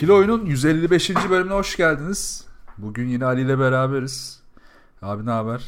[0.00, 1.10] İkili Oyun'un 155.
[1.30, 2.44] bölümüne hoş geldiniz.
[2.78, 4.42] Bugün yine Ali ile beraberiz.
[5.02, 5.64] Abi ne haber?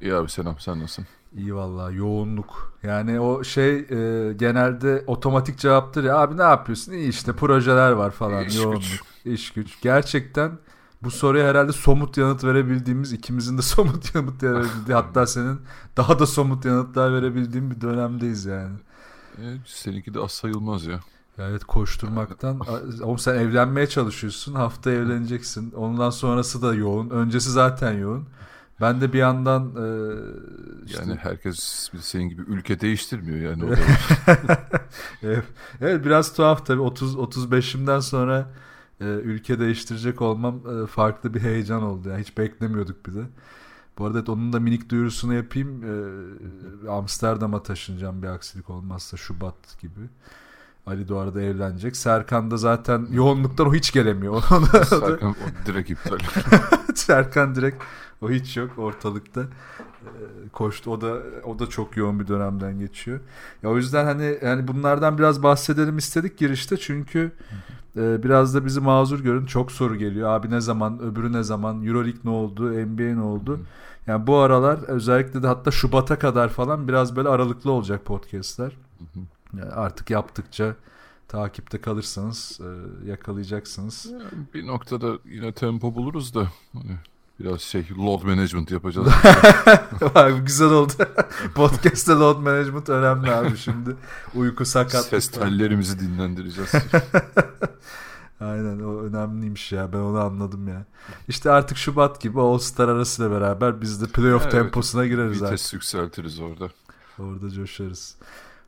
[0.00, 1.06] İyi abi selam sen nasılsın?
[1.36, 2.78] İyi vallahi yoğunluk.
[2.82, 6.18] Yani o şey e, genelde otomatik cevaptır ya.
[6.18, 6.92] Abi ne yapıyorsun?
[6.92, 8.44] İyi işte projeler var falan.
[8.44, 9.02] İş yoğunluk, güç.
[9.24, 9.80] iş güç.
[9.82, 10.58] Gerçekten
[11.02, 15.60] bu soruya herhalde somut yanıt verebildiğimiz, ikimizin de somut yanıt verebildiği, hatta senin
[15.96, 18.76] daha da somut yanıtlar verebildiğin bir dönemdeyiz yani.
[19.38, 21.00] E, seninki de az sayılmaz ya.
[21.38, 22.60] Evet koşturmaktan.
[23.02, 24.54] Oğlum sen evlenmeye çalışıyorsun.
[24.54, 25.70] Hafta evleneceksin.
[25.72, 27.10] Ondan sonrası da yoğun.
[27.10, 28.28] Öncesi zaten yoğun.
[28.80, 30.14] Ben de bir yandan e,
[30.86, 33.62] işte- Yani herkes senin gibi ülke değiştirmiyor yani.
[35.22, 35.44] Evet,
[35.80, 38.50] evet biraz tuhaf tabii 30 35'imden sonra
[39.00, 42.08] e, ülke değiştirecek olmam e, farklı bir heyecan oldu.
[42.08, 43.24] Yani hiç beklemiyorduk bir de.
[43.98, 45.82] Bu arada evet, onun da minik duyurusunu yapayım.
[46.86, 50.00] E, Amsterdam'a taşınacağım bir aksilik olmazsa Şubat gibi.
[50.86, 51.96] Ali arada evlenecek.
[51.96, 54.42] Serkan da zaten yoğunluktan o hiç gelemiyor.
[54.86, 56.18] Serkan o direkt iptal.
[56.94, 57.82] Serkan direkt
[58.22, 59.40] o hiç yok ortalıkta.
[59.40, 60.90] Ee, koştu.
[60.90, 63.20] O da o da çok yoğun bir dönemden geçiyor.
[63.62, 67.32] Ya o yüzden hani yani bunlardan biraz bahsedelim istedik girişte çünkü
[67.96, 69.46] e, biraz da bizi mazur görün.
[69.46, 70.28] Çok soru geliyor.
[70.28, 73.60] Abi ne zaman, öbürü ne zaman, EuroLeague ne oldu, NBA ne oldu?
[74.06, 78.76] Yani bu aralar özellikle de hatta Şubat'a kadar falan biraz böyle aralıklı olacak podcast'ler.
[79.58, 80.74] Yani artık yaptıkça
[81.28, 84.12] takipte kalırsanız e, yakalayacaksınız.
[84.54, 86.96] bir noktada yine tempo buluruz da hani
[87.40, 89.08] biraz şey load management yapacağız.
[90.14, 90.92] Abi güzel oldu.
[91.54, 93.96] Podcast'te load management önemli abi şimdi.
[94.34, 95.04] Uyku sakat.
[95.04, 96.72] Ses tellerimizi dinlendireceğiz.
[98.40, 100.84] Aynen o önemliymiş ya ben onu anladım ya.
[101.28, 105.52] İşte artık Şubat gibi All Star arasıyla beraber biz de playoff Evet, temposuna gireriz artık.
[105.52, 106.68] Vites yükseltiriz orada.
[107.18, 108.16] Orada coşarız.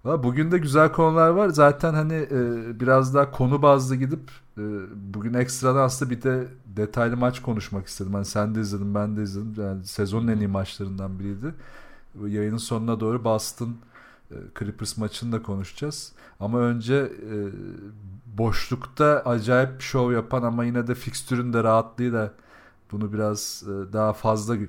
[0.07, 1.49] Bugün de güzel konular var.
[1.49, 4.63] Zaten hani e, biraz daha konu bazlı gidip e,
[5.15, 8.15] bugün ekstradan aslında bir de detaylı maç konuşmak istedim.
[8.15, 9.65] Hani sen de izledin ben de izledim.
[9.65, 11.55] Yani sezonun en iyi maçlarından biriydi.
[12.27, 13.77] Yayının sonuna doğru Boston
[14.31, 16.13] e, Clippers maçını da konuşacağız.
[16.41, 17.37] Ama önce e,
[18.39, 22.33] boşlukta acayip şov yapan ama yine de fikstürün de rahatlığıyla
[22.93, 24.69] bunu biraz e, daha fazla gö-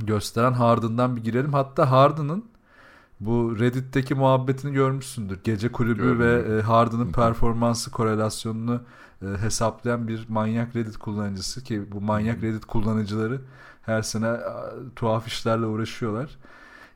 [0.00, 1.52] gösteren Harden'dan bir girelim.
[1.52, 2.44] Hatta Harden'ın
[3.20, 5.38] bu Reddit'teki muhabbetini görmüşsündür.
[5.44, 6.20] Gece kulübü Gördüm.
[6.20, 8.80] ve e, Harden'ın performansı korelasyonunu
[9.22, 13.40] e, hesaplayan bir manyak Reddit kullanıcısı ki bu manyak Reddit kullanıcıları
[13.82, 16.30] her sene a, tuhaf işlerle uğraşıyorlar.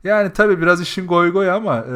[0.03, 1.95] Yani tabii biraz işin goy goy ama e,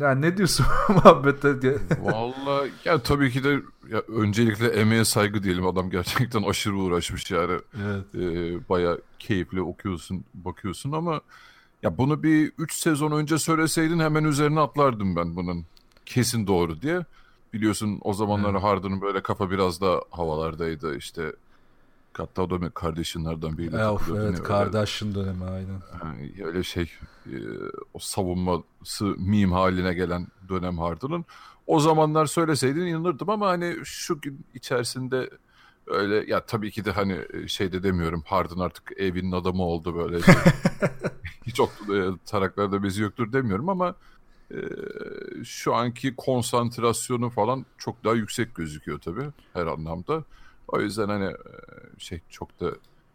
[0.00, 1.78] yani ne diyorsun muhabbete?
[2.02, 3.60] Vallahi ya tabii ki de
[3.90, 5.66] ya öncelikle emeğe saygı diyelim.
[5.66, 7.60] Adam gerçekten aşırı uğraşmış yani.
[7.84, 8.14] evet.
[8.14, 11.20] e, baya keyifli okuyorsun, bakıyorsun ama
[11.86, 15.64] ya bunu bir 3 sezon önce söyleseydin hemen üzerine atlardım ben bunun.
[16.06, 17.04] Kesin doğru diye.
[17.52, 18.62] Biliyorsun o zamanlar Evet.
[18.62, 21.32] Harden'ın böyle kafa biraz da havalardaydı işte.
[22.12, 25.80] Hatta o da kardeşinlerden biriyle E, of, evet Kardashian dönemi aynen.
[26.04, 26.90] yani öyle şey
[27.26, 27.36] e,
[27.94, 31.24] o savunması meme haline gelen dönem Harden'ın.
[31.66, 35.30] O zamanlar söyleseydin inanırdım ama hani şu gün içerisinde
[35.86, 40.22] öyle ya tabii ki de hani şey de demiyorum Harden artık evinin adamı oldu böyle.
[40.22, 40.34] şey.
[41.46, 43.94] Hiç ok, e, taraklarda bezi yoktur demiyorum ama
[44.50, 44.58] e,
[45.44, 50.24] şu anki konsantrasyonu falan çok daha yüksek gözüküyor tabii her anlamda.
[50.68, 51.34] O yüzden hani e,
[51.98, 52.66] şey çok da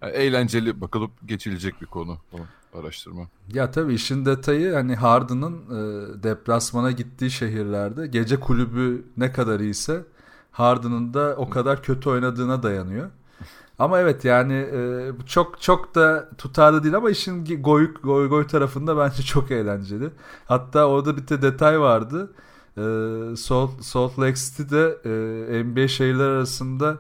[0.02, 2.38] yani eğlenceli bakılıp geçilecek bir konu o
[2.80, 3.28] araştırma.
[3.54, 10.04] Ya tabii işin detayı hani Harden'ın e, deplasmana gittiği şehirlerde gece kulübü ne kadar iyiyse
[10.52, 13.10] Harden'ın da o kadar kötü oynadığına dayanıyor.
[13.82, 18.98] Ama evet yani e, çok çok da tutarlı değil ama işin goy goy goy tarafında
[18.98, 20.10] bence çok eğlenceli.
[20.46, 22.32] Hatta orada bir de detay vardı.
[22.78, 22.84] E,
[23.36, 26.98] Salt, Salt Lake City'de e, NBA şehirler arasında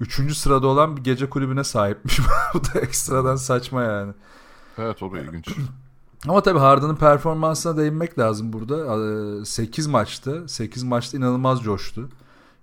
[0.00, 0.36] 3.
[0.36, 2.20] sırada olan bir gece kulübüne sahipmiş.
[2.54, 4.12] bu da ekstradan saçma yani.
[4.78, 5.48] Evet o da ilginç.
[6.28, 9.44] Ama tabii Harden'ın performansına değinmek lazım burada.
[9.44, 12.08] 8 maçta, 8 maçta inanılmaz coştu.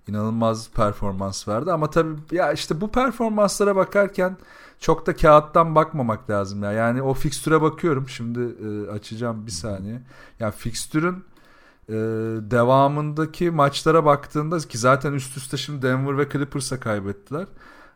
[0.08, 4.36] İnanılmaz performans verdi ama tabii ya işte bu performanslara bakarken
[4.80, 6.72] çok da kağıttan bakmamak lazım ya.
[6.72, 8.08] Yani o fikstüre bakıyorum.
[8.08, 10.02] Şimdi e, açacağım bir saniye.
[10.40, 11.24] Yani fikstürün
[11.88, 11.92] Ee,
[12.50, 17.46] devamındaki maçlara baktığında ki zaten üst üste şimdi Denver ve Clippers'a kaybettiler.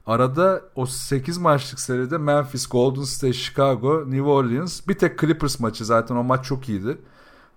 [0.07, 5.85] Arada o 8 maçlık seride Memphis, Golden State, Chicago, New Orleans bir tek Clippers maçı
[5.85, 6.99] zaten o maç çok iyiydi.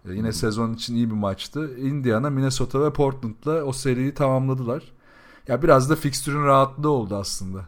[0.05, 0.33] Ee, yine hmm.
[0.33, 1.77] sezon için iyi bir maçtı.
[1.77, 4.83] Indiana, Minnesota ve Portland'la o seriyi tamamladılar.
[5.47, 7.65] Ya biraz da fikstürün rahatlığı oldu aslında.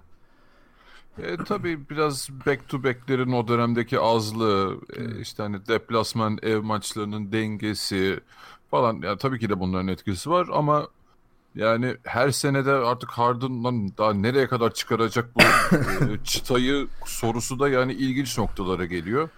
[1.18, 7.32] E, tabii biraz back to back'lerin o dönemdeki azlığı, e, işte hani deplasman ev maçlarının
[7.32, 8.20] dengesi
[8.72, 9.02] falan.
[9.02, 10.88] Yani tabii ki de bunların etkisi var ama
[11.56, 15.42] yani her senede artık Harden'dan daha nereye kadar çıkaracak bu
[16.12, 19.30] e, çıtayı sorusu da yani ilginç noktalara geliyor.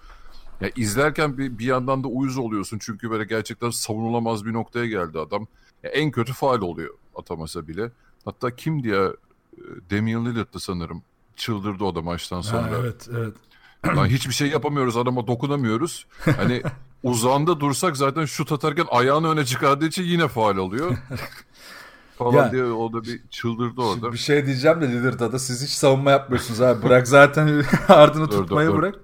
[0.60, 5.18] Ya izlerken bir, bir yandan da uyuz oluyorsun çünkü böyle gerçekten savunulamaz bir noktaya geldi
[5.18, 5.46] adam.
[5.82, 7.90] Ya en kötü faal oluyor atamasa bile.
[8.24, 11.02] Hatta kim diye e, Damian Lillard'dı sanırım.
[11.36, 12.62] Çıldırdı o da maçtan sonra.
[12.62, 13.34] Ha, evet, evet.
[13.96, 16.06] Lan hiçbir şey yapamıyoruz adama dokunamıyoruz.
[16.36, 16.62] Hani
[17.02, 20.96] uzağında dursak zaten şut atarken ayağını öne çıkardığı için yine faal oluyor.
[22.18, 24.12] falan ya, diye o da bir çıldırdı orada.
[24.12, 26.82] Bir şey diyeceğim de Lillard'a da siz hiç savunma yapmıyorsunuz abi.
[26.82, 28.94] Bırak zaten ardını dur, tutmayı dur, bırak.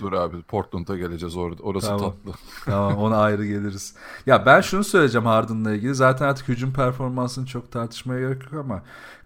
[0.00, 1.62] Dur abi Portland'a geleceğiz orada.
[1.62, 2.00] Orası tamam.
[2.00, 2.38] tatlı.
[2.64, 3.94] tamam ona ayrı geliriz.
[4.26, 5.94] Ya ben şunu söyleyeceğim Harden'la ilgili.
[5.94, 8.82] Zaten artık hücum performansını çok tartışmaya gerek yok ama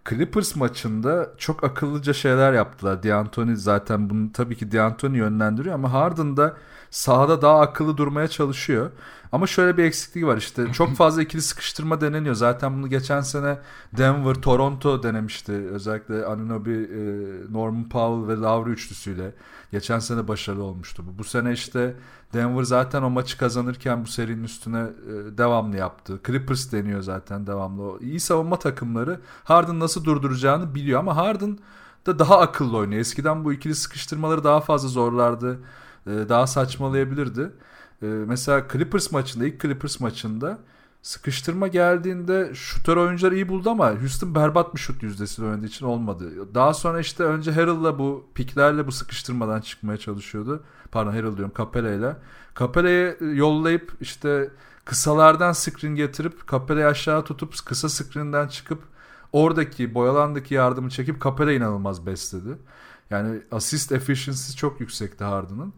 [0.09, 3.03] Clippers maçında çok akıllıca şeyler yaptılar.
[3.03, 6.57] D'Antoni zaten bunu tabii ki D'Antoni yönlendiriyor ama Harden da
[6.91, 8.91] sahada daha akıllı durmaya çalışıyor.
[9.33, 12.35] Ama şöyle bir eksikliği var işte çok fazla ikili sıkıştırma deneniyor.
[12.35, 13.59] Zaten bunu geçen sene
[13.97, 15.53] Denver, Toronto denemişti.
[15.53, 16.83] Özellikle Anunoby, e,
[17.53, 19.35] Norman Powell ve Lowry üçlüsüyle.
[19.73, 21.19] Geçen sene başarılı olmuştu bu.
[21.19, 21.95] Bu sene işte
[22.33, 26.21] Denver zaten o maçı kazanırken bu serinin üstüne e, devamlı yaptı.
[26.27, 28.01] Clippers deniyor zaten devamlı.
[28.01, 31.59] İyi savunma takımları Harden nasıl durduracağını biliyor ama Harden
[32.07, 33.01] da daha akıllı oynuyor.
[33.01, 35.59] Eskiden bu ikili sıkıştırmaları daha fazla zorlardı.
[36.07, 37.53] E, daha saçmalayabilirdi.
[38.03, 40.59] E, mesela Clippers maçında ilk Clippers maçında
[41.03, 46.55] sıkıştırma geldiğinde şutör oyuncular iyi buldu ama Houston berbat bir şut yüzdesiyle oynadığı için olmadı.
[46.55, 50.65] Daha sonra işte önce Harrell'la bu piklerle bu sıkıştırmadan çıkmaya çalışıyordu.
[50.93, 52.17] Pardon Harrell diyorum Capella'yla.
[52.59, 54.51] Capella'yı yollayıp işte
[54.85, 58.83] kısalardan screen getirip Capella'yı aşağı tutup kısa screen'den çıkıp
[59.33, 62.59] oradaki boyalandaki yardımı çekip Capella inanılmaz besledi.
[63.11, 65.73] Yani assist efficiency çok yüksekti Harden'ın.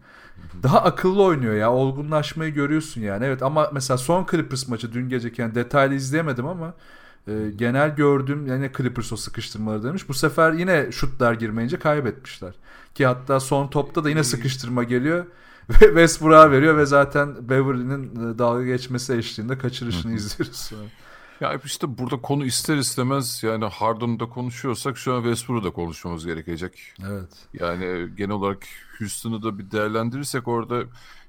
[0.62, 1.73] Daha akıllı oynuyor ya.
[1.73, 3.25] Olgunlaşmayı görüyorsun yani.
[3.25, 6.75] Evet ama mesela son Clippers maçı dün geceki yani detaylı izleyemedim ama
[7.29, 10.08] e, genel gördüğüm yani Clippers o sıkıştırmaları demiş.
[10.08, 12.55] Bu sefer yine şutlar girmeyince kaybetmişler.
[12.94, 15.26] Ki hatta son topta da yine sıkıştırma geliyor.
[15.69, 20.70] Ve Westbrook'a veriyor ve zaten Beverly'nin e, dalga geçmesi eşliğinde kaçırışını izliyoruz.
[21.40, 26.94] Ya işte burada konu ister istemez yani Harden'da konuşuyorsak şu an Westbrook'u da konuşmamız gerekecek.
[27.08, 27.29] Evet.
[27.61, 28.62] Yani genel olarak
[28.99, 30.82] Houston'ı da bir değerlendirirsek orada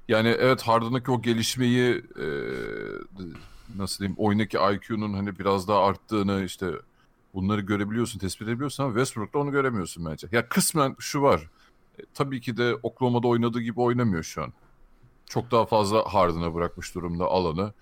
[0.08, 2.26] yani evet Harden'daki o gelişmeyi e,
[3.76, 6.72] nasıl diyeyim oyundaki IQ'nun hani biraz daha arttığını işte
[7.34, 10.28] bunları görebiliyorsun, tespit edebiliyorsun ama Westbrook'ta onu göremiyorsun bence.
[10.32, 11.50] Ya kısmen şu var.
[11.98, 14.52] E, tabii ki de Oklahoma'da oynadığı gibi oynamıyor şu an.
[15.26, 17.72] Çok daha fazla Harden'a bırakmış durumda alanı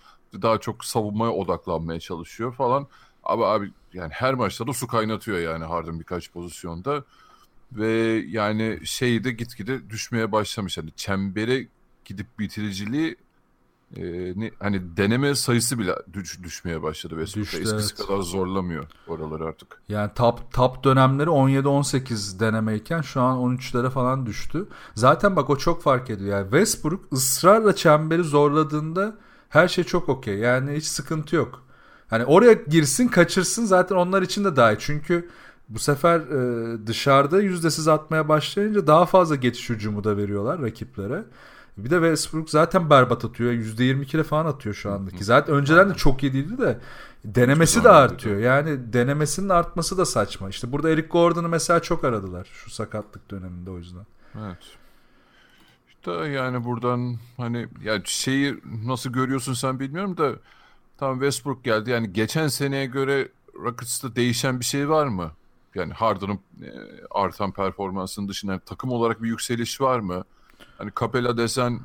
[0.43, 2.87] daha çok savunmaya odaklanmaya çalışıyor falan.
[3.25, 7.05] Abi abi yani her maçta da su kaynatıyor yani Harden birkaç pozisyonda.
[7.73, 10.79] Ve yani şeyi de gitgide düşmeye başlamış.
[10.79, 11.69] Hani çembere
[12.05, 13.17] gidip bitiriciliği
[13.97, 14.03] e,
[14.37, 17.95] ne, hani deneme sayısı bile düş, düşmeye başladı ve Düştü, eskisi evet.
[17.95, 19.83] kadar zorlamıyor oraları artık.
[19.89, 24.69] Yani top top dönemleri 17-18 denemeyken şu an 13'lere falan düştü.
[24.95, 26.31] Zaten bak o çok fark ediyor.
[26.31, 29.17] Yani Westbrook ısrarla çemberi zorladığında
[29.49, 30.39] her şey çok okey.
[30.39, 31.63] Yani hiç sıkıntı yok.
[32.09, 34.77] Hani oraya girsin kaçırsın zaten onlar için de daha iyi.
[34.81, 35.29] Çünkü
[35.69, 41.25] bu sefer e, dışarıda yüzdesiz atmaya başlayınca daha fazla geçiş hücumu da veriyorlar rakiplere.
[41.77, 43.53] Bir de Westbrook zaten berbat atıyor.
[43.53, 45.25] %22'le falan atıyor şu andaki.
[45.25, 46.81] Zaten önceden de çok iyi değildi de
[47.25, 48.39] denemesi de artıyor.
[48.39, 50.49] Yani denemesinin artması da saçma.
[50.49, 54.07] İşte burada Eric Gordon'u mesela çok aradılar şu sakatlık döneminde o yüzden.
[54.39, 54.78] Evet
[56.07, 60.33] da yani buradan hani ya şeyi nasıl görüyorsun sen bilmiyorum da
[60.99, 61.91] tam Westbrook geldi.
[61.91, 65.33] Yani geçen seneye göre Rockets'ta değişen bir şey var mı?
[65.75, 66.71] Yani Harden'ın e,
[67.11, 70.25] artan performansının dışında yani takım olarak bir yükseliş var mı?
[70.79, 71.81] Hani Capella desen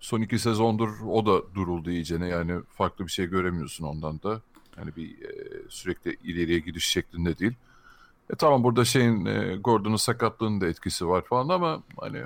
[0.00, 2.28] son iki sezondur o da duruldu iyicene.
[2.28, 4.40] Yani farklı bir şey göremiyorsun ondan da.
[4.76, 7.54] Yani bir e, sürekli ileriye gidiş şeklinde değil.
[8.32, 12.22] E tamam burada şeyin e, Gordon'un sakatlığının da etkisi var falan ama hani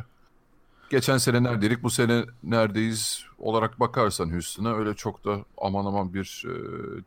[0.93, 6.45] geçen sene neredeydik bu sene neredeyiz olarak bakarsan Houston'a öyle çok da aman aman bir
[6.47, 6.55] e,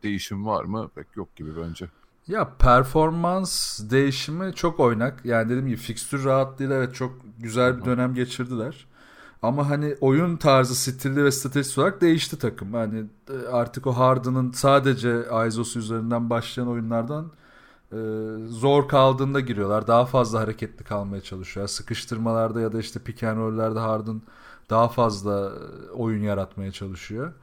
[0.04, 1.90] değişim var mı pek yok gibi bence.
[2.28, 5.26] Ya performans değişimi çok oynak.
[5.26, 8.88] Yani dediğim gibi fikstür rahatlığıyla evet çok güzel bir dönem geçirdiler.
[9.42, 12.74] Ama hani oyun tarzı, stili ve stratejisi olarak değişti takım.
[12.74, 17.32] Yani e, artık o Harden'ın sadece Aizos üzerinden başlayan oyunlardan
[17.92, 17.98] e,
[18.48, 19.88] zor kaldığında giriyorlar.
[19.88, 21.68] Daha fazla hareketli kalmaya çalışıyor.
[21.68, 24.22] Sıkıştırmalarda ya da işte pick and roll'lerde Harden
[24.70, 27.34] daha fazla e, oyun yaratmaya çalışıyor.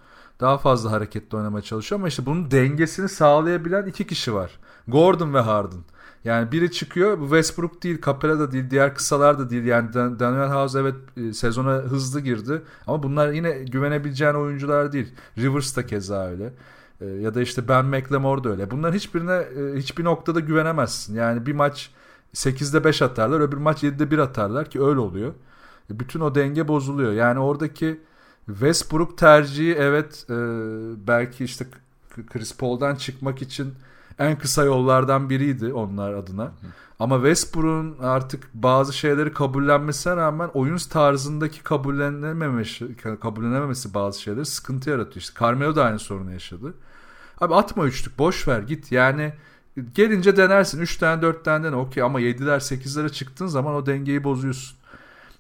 [0.41, 4.59] Daha fazla hareketli oynamaya çalışıyor ama işte bunun dengesini sağlayabilen iki kişi var.
[4.89, 5.81] Gordon ve Harden.
[6.25, 9.65] Yani biri çıkıyor bu Westbrook değil, Capela da değil, diğer kısalar da değil.
[9.65, 15.15] Yani Daniel House evet e, sezona hızlı girdi ama bunlar yine güvenebileceğin oyuncular değil.
[15.39, 16.53] Rivers da keza öyle.
[17.03, 18.71] E, ya da işte Ben McLemore da öyle.
[18.71, 21.15] Bunların hiçbirine e, hiçbir noktada güvenemezsin.
[21.15, 21.91] Yani bir maç
[22.35, 25.33] 8'de 5 atarlar, öbür maç 7'de 1 atarlar ki öyle oluyor.
[25.91, 27.13] Bütün o denge bozuluyor.
[27.13, 28.01] Yani oradaki
[28.47, 30.27] Westbrook tercihi evet
[31.07, 31.67] belki işte
[32.27, 33.75] Chris Paul'dan çıkmak için
[34.19, 36.45] en kısa yollardan biriydi onlar adına.
[36.45, 36.51] Hı.
[36.99, 45.17] Ama Westbrook'un artık bazı şeyleri kabullenmesine rağmen oyun tarzındaki kabullenememesi, kabullenememesi bazı şeyleri sıkıntı yaratıyor.
[45.17, 46.75] İşte Carmelo da aynı sorunu yaşadı.
[47.43, 49.33] Abi atma üçlük boş ver git yani
[49.95, 54.25] gelince denersin 3 tane 4 tane dene okey ama 7'ler 8'lere çıktığın zaman o dengeyi
[54.25, 54.79] bozuyorsun.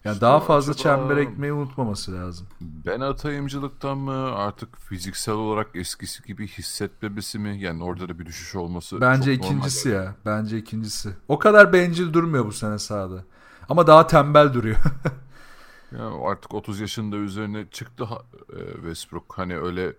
[0.04, 0.96] Yani daha fazla acaba...
[0.96, 2.46] çember ekmeği unutmaması lazım.
[2.60, 7.60] Ben atayımcılıktan mı artık fiziksel olarak eskisi gibi hissetmemesi mi?
[7.60, 10.02] Yani orada da bir düşüş olması Bence ikincisi ya.
[10.02, 10.14] Yani.
[10.26, 11.10] Bence ikincisi.
[11.28, 13.24] O kadar bencil durmuyor bu sene sahada.
[13.68, 14.76] Ama daha tembel duruyor.
[15.92, 18.08] ya artık 30 yaşında üzerine çıktı
[18.52, 19.38] e, Westbrook.
[19.38, 19.92] Hani öyle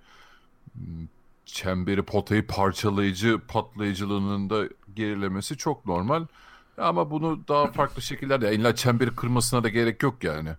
[1.45, 6.25] çemberi potayı parçalayıcı patlayıcılığının da gerilemesi çok normal.
[6.77, 10.49] Ama bunu daha farklı şekillerde illa çemberi kırmasına da gerek yok yani.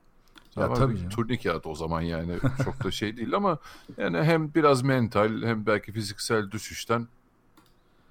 [0.57, 1.09] Ya ama tabii.
[1.09, 2.33] Turnikeyat o zaman yani
[2.65, 3.59] çok da şey değil ama
[3.97, 7.09] yani hem biraz mental hem belki fiziksel düşüşten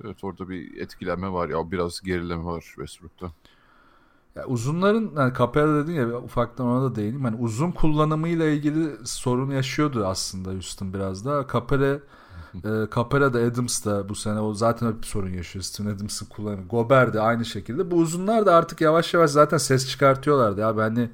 [0.03, 3.31] evet orada bir etkilenme var ya biraz gerileme var Westbrook'ta.
[4.35, 7.25] Ya uzunların yani Capella dedin ya ufaktan ona da değineyim.
[7.25, 11.47] Yani uzun kullanımıyla ilgili sorun yaşıyordu aslında Houston biraz da.
[11.53, 11.99] Capella
[12.55, 15.63] e, Capela da Adams da bu sene o zaten hep bir sorun yaşıyor.
[15.63, 16.67] Steven Adams'ın kullanımı.
[16.67, 17.91] Gober de aynı şekilde.
[17.91, 20.61] Bu uzunlar da artık yavaş yavaş zaten ses çıkartıyorlardı.
[20.61, 21.09] Ya ben de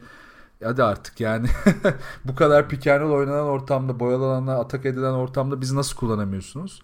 [0.64, 1.48] hadi artık yani
[2.26, 6.82] bu kadar pick oynanan ortamda boyalanan atak edilen ortamda biz nasıl kullanamıyorsunuz?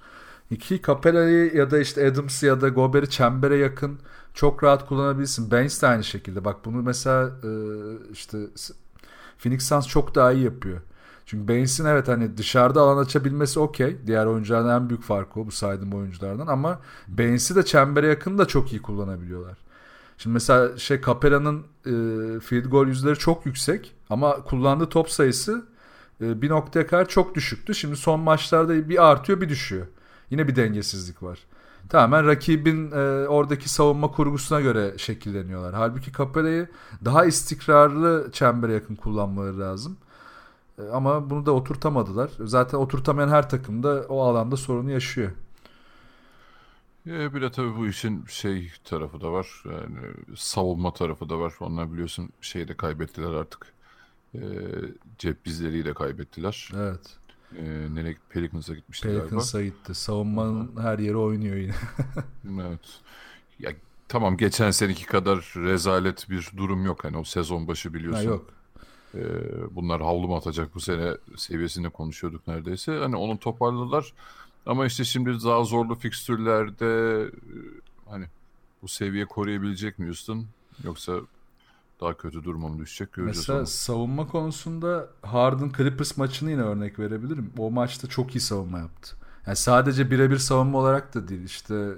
[0.51, 3.99] İki Capella'yı ya da işte Adams'ı ya da Gober'i çembere yakın
[4.33, 5.51] çok rahat kullanabilirsin.
[5.51, 6.45] Baines de aynı şekilde.
[6.45, 7.49] Bak bunu mesela e,
[8.11, 8.37] işte
[9.37, 10.81] Phoenix Suns çok daha iyi yapıyor.
[11.25, 13.97] Çünkü Baines'in evet hani dışarıda alan açabilmesi okey.
[14.07, 18.45] Diğer oyunculardan en büyük farkı o bu saydığım oyunculardan ama Baines'i de çembere yakın da
[18.45, 19.57] çok iyi kullanabiliyorlar.
[20.17, 25.65] Şimdi mesela şey Capella'nın e, field goal yüzleri çok yüksek ama kullandığı top sayısı
[26.21, 27.75] e, bir noktaya kadar çok düşüktü.
[27.75, 29.87] Şimdi son maçlarda bir artıyor bir düşüyor.
[30.29, 31.39] Yine bir dengesizlik var.
[31.89, 35.73] Tamamen rakibin e, oradaki savunma kurgusuna göre şekilleniyorlar.
[35.73, 36.67] Halbuki Capella'yı
[37.05, 39.97] daha istikrarlı çembere yakın kullanmaları lazım.
[40.79, 42.31] E, ama bunu da oturtamadılar.
[42.39, 45.31] Zaten oturtamayan her takım da o alanda sorunu yaşıyor.
[47.07, 49.63] E, bir de tabii bu işin şey tarafı da var.
[49.65, 49.97] Yani
[50.35, 51.53] savunma tarafı da var.
[51.59, 53.73] Onlar biliyorsun şeyi de kaybettiler artık.
[54.35, 54.39] E,
[55.17, 56.71] cep bizleriyle kaybettiler.
[56.75, 57.17] Evet.
[57.57, 57.63] E,
[57.95, 59.41] nereye Pelicans'a gitmişti Pelicans'a galiba.
[59.51, 59.95] Pelicans'a gitti.
[59.95, 60.83] Savunmanın Aha.
[60.83, 61.75] her yeri oynuyor yine.
[62.67, 62.99] evet.
[63.59, 63.71] Ya
[64.07, 67.03] tamam geçen seneki kadar rezalet bir durum yok.
[67.03, 68.25] Hani o sezon başı biliyorsun.
[68.25, 68.45] Ha, yok.
[69.15, 72.99] Ee, bunlar havlu mu atacak bu sene seviyesinde konuşuyorduk neredeyse.
[72.99, 74.13] Hani onu toparladılar.
[74.65, 77.29] Ama işte şimdi daha zorlu fikstürlerde e,
[78.09, 78.25] hani
[78.81, 80.45] bu seviye koruyabilecek mi Houston?
[80.83, 81.13] Yoksa
[82.01, 83.67] daha kötü duruma mı düşecek göreceğiz Mesela onu.
[83.67, 87.51] savunma konusunda Harden Clippers maçını yine örnek verebilirim.
[87.57, 89.15] O maçta çok iyi savunma yaptı.
[89.47, 91.93] Yani sadece birebir savunma olarak da değil işte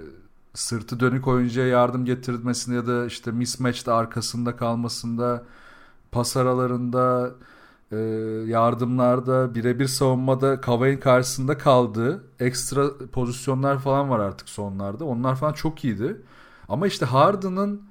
[0.54, 5.44] sırtı dönük oyuncuya yardım getirmesinde ya da işte mismatch'te arkasında kalmasında
[6.12, 7.34] pas aralarında
[7.92, 7.96] e,
[8.46, 15.04] yardımlarda birebir savunmada Kavay'ın karşısında kaldığı ekstra pozisyonlar falan var artık sonlarda.
[15.04, 16.22] Onlar falan çok iyiydi.
[16.68, 17.82] Ama işte Harden'ın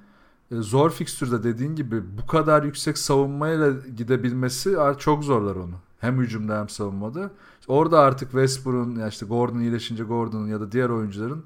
[0.52, 5.76] e, zor fikstürde dediğin gibi bu kadar yüksek savunmayla gidebilmesi çok zorlar onu.
[6.00, 7.32] Hem hücumda hem savunmada.
[7.68, 11.44] Orada artık Westbrook'un ya işte Gordon iyileşince Gordon'un ya da diğer oyuncuların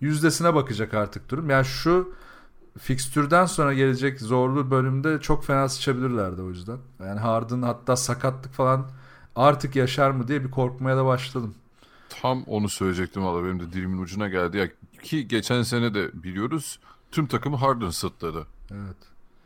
[0.00, 1.50] yüzdesine bakacak artık durum.
[1.50, 2.12] Yani şu
[2.78, 6.78] fikstürden sonra gelecek zorlu bölümde çok fena sıçabilirlerdi o yüzden.
[7.00, 8.90] Yani Harden hatta sakatlık falan
[9.36, 11.54] artık yaşar mı diye bir korkmaya da başladım.
[12.08, 14.56] Tam onu söyleyecektim valla benim de dilimin ucuna geldi.
[14.56, 14.68] Ya
[15.02, 16.78] ki geçen sene de biliyoruz
[17.10, 18.46] tüm takımı Harden sıtladı.
[18.70, 18.96] Evet.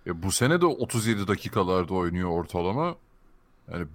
[0.07, 2.97] E bu sene de 37 dakikalarda oynuyor ortalama.
[3.73, 3.87] Yani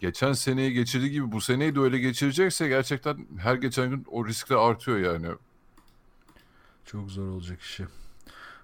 [0.00, 4.56] geçen seneyi geçirdiği gibi bu seneyi de öyle geçirecekse gerçekten her geçen gün o riskle
[4.56, 5.26] artıyor yani.
[6.84, 7.86] Çok zor olacak işi.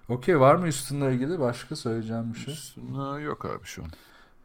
[0.09, 2.53] Okey var mı üstünle ilgili başka söyleyeceğim bir şey?
[2.53, 3.89] Üstüne yok abi şu an.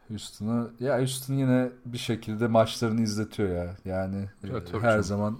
[0.09, 3.75] Houston'ı ya Houston yine bir şekilde maçlarını izletiyor ya.
[3.85, 5.03] Yani Ya, e, tabii her canım.
[5.03, 5.37] zaman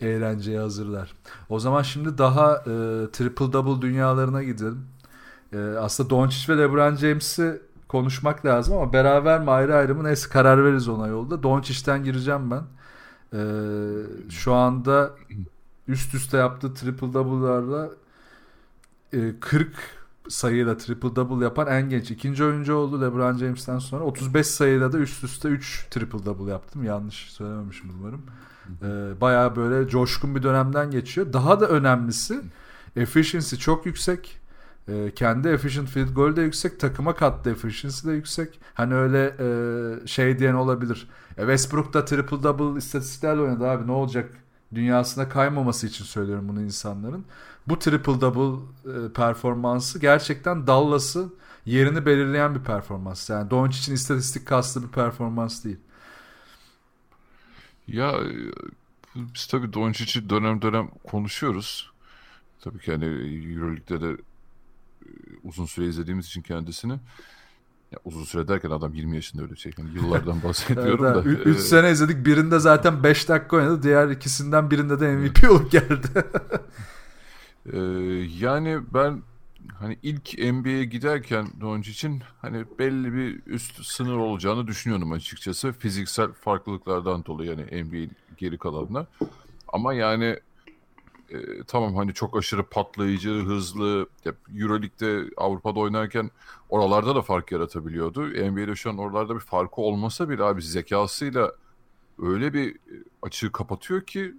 [0.00, 1.14] eğlenceye hazırlar.
[1.48, 2.64] O zaman şimdi daha e,
[3.12, 4.86] triple double dünyalarına gidelim.
[5.52, 10.28] E, aslında Doncic ve LeBron James'i konuşmak lazım ama beraber mi ayrı ayrı mı neyse
[10.30, 11.42] karar veririz ona yolda.
[11.42, 12.62] Doncic'ten gireceğim ben.
[13.32, 13.40] E,
[14.30, 15.10] şu anda
[15.88, 17.90] üst üste yaptığı triple double'larla
[19.40, 19.68] 40
[20.28, 24.04] sayıyla triple double yapan en genç ikinci oyuncu oldu LeBron James'ten sonra.
[24.04, 26.84] 35 sayıyla da üst üste 3 triple double yaptım.
[26.84, 28.22] Yanlış söylememişim umarım.
[28.82, 31.32] Ee, bayağı böyle coşkun bir dönemden geçiyor.
[31.32, 32.40] Daha da önemlisi
[32.96, 34.40] efficiency çok yüksek.
[34.88, 36.80] Ee, kendi efficient field goal de yüksek.
[36.80, 38.60] Takıma kattığı efficiency de yüksek.
[38.74, 41.08] Hani öyle e, şey diyen olabilir.
[41.36, 44.30] E, Westbrook da triple double istatistiklerle oynadı abi ne olacak?
[44.74, 47.24] Dünyasına kaymaması için söylüyorum bunu insanların.
[47.68, 51.34] Bu triple double e, performansı gerçekten Dallas'ın
[51.66, 53.30] yerini belirleyen bir performans.
[53.30, 55.78] Yani Doncic'in istatistik kastı bir performans değil.
[57.88, 58.32] Ya e,
[59.14, 61.90] biz tabii Doncic'i dönem dönem konuşuyoruz.
[62.60, 64.10] Tabii ki hani Euroleague'de de
[65.02, 65.08] e,
[65.44, 66.92] uzun süre izlediğimiz için kendisini.
[67.92, 69.72] Ya uzun süre derken adam 20 yaşında öyle şey.
[69.78, 71.22] Yani yıllardan bahsediyorum da.
[71.22, 72.26] 3 e, sene izledik.
[72.26, 73.82] Birinde zaten 5 dakika oynadı.
[73.82, 76.08] Diğer ikisinden birinde de MVP olup geldi.
[77.72, 77.78] e,
[78.40, 79.22] yani ben
[79.78, 85.72] hani ilk NBA'ye giderken Doncic'in hani belli bir üst sınır olacağını düşünüyordum açıkçası.
[85.72, 89.06] Fiziksel farklılıklardan dolayı yani NBA'in geri kalanına.
[89.68, 90.38] Ama yani
[91.30, 94.08] e, tamam hani çok aşırı patlayıcı, hızlı.
[94.56, 96.30] Euroleague'de Avrupa'da oynarken
[96.68, 98.26] oralarda da fark yaratabiliyordu.
[98.26, 101.52] NBA'de şu an oralarda bir farkı olmasa bile abi zekasıyla
[102.18, 104.34] öyle bir e, açığı kapatıyor ki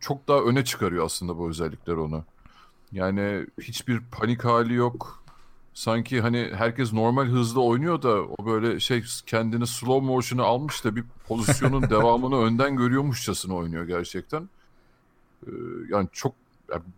[0.00, 2.24] çok daha öne çıkarıyor aslında bu özellikler onu.
[2.92, 5.24] Yani hiçbir panik hali yok.
[5.74, 10.96] Sanki hani herkes normal hızlı oynuyor da o böyle şey kendini slow motion'a almış da
[10.96, 14.48] bir pozisyonun devamını önden görüyormuşçasına oynuyor gerçekten.
[15.46, 15.50] Ee,
[15.90, 16.34] yani çok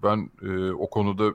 [0.02, 1.34] ben e, o konuda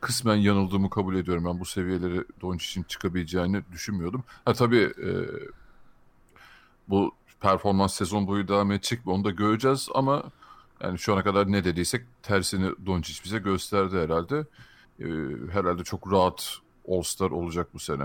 [0.00, 1.44] kısmen yanıldığımı kabul ediyorum.
[1.44, 4.24] Ben bu seviyeleri Doncic'in çıkabileceğini düşünmüyordum.
[4.44, 5.10] Ha tabii e,
[6.88, 10.22] bu performans sezon boyu devam edecek mi onu da göreceğiz ama
[10.82, 14.44] yani şu ana kadar ne dediysek tersini Doncic bize gösterdi herhalde.
[15.00, 15.06] Ee,
[15.52, 16.56] herhalde çok rahat
[16.88, 18.04] All-Star olacak bu sene.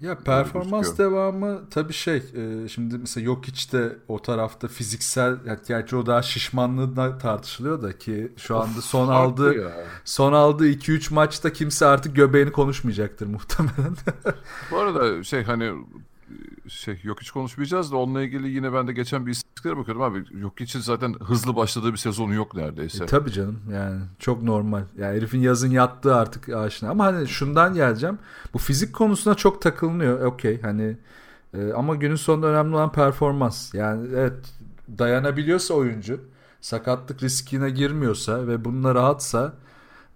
[0.00, 5.96] Ya performans devamı tabii şey e, şimdi mesela Jokic de o tarafta fiziksel yani gerçi
[5.96, 9.70] o daha şişmanlığı da tartışılıyor da ki şu anda son Farklı aldığı ya.
[10.04, 13.96] son aldığı 2-3 maçta kimse artık göbeğini konuşmayacaktır muhtemelen.
[14.70, 15.72] Bu arada şey hani
[16.68, 20.40] şey yok hiç konuşmayacağız da onunla ilgili yine ben de geçen bir istatistiklere bakıyordum abi.
[20.40, 23.04] Yok için zaten hızlı başladığı bir sezonu yok neredeyse.
[23.04, 24.82] E, tabii canım yani çok normal.
[24.98, 26.90] Yani herifin yazın yattığı artık aşina.
[26.90, 28.18] Ama hani şundan geleceğim.
[28.54, 30.20] Bu fizik konusuna çok takılınıyor.
[30.20, 30.96] Okey hani
[31.54, 33.74] e, ama günün sonunda önemli olan performans.
[33.74, 34.34] Yani evet
[34.98, 36.20] dayanabiliyorsa oyuncu
[36.60, 39.52] sakatlık riskine girmiyorsa ve bununla rahatsa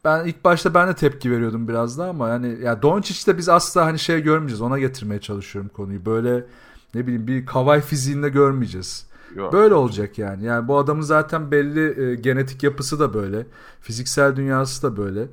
[0.04, 3.86] ben ilk başta ben de tepki veriyordum biraz da ama yani ya Doncic'te biz asla
[3.86, 4.60] hani şey görmeyeceğiz.
[4.60, 6.06] Ona getirmeye çalışıyorum konuyu.
[6.06, 6.46] Böyle
[6.94, 9.06] ne bileyim bir kavay fiziğinde görmeyeceğiz.
[9.36, 9.52] Yok.
[9.52, 10.44] Böyle olacak yani.
[10.44, 13.46] Yani bu adamın zaten belli e, genetik yapısı da böyle.
[13.80, 15.28] Fiziksel dünyası da böyle.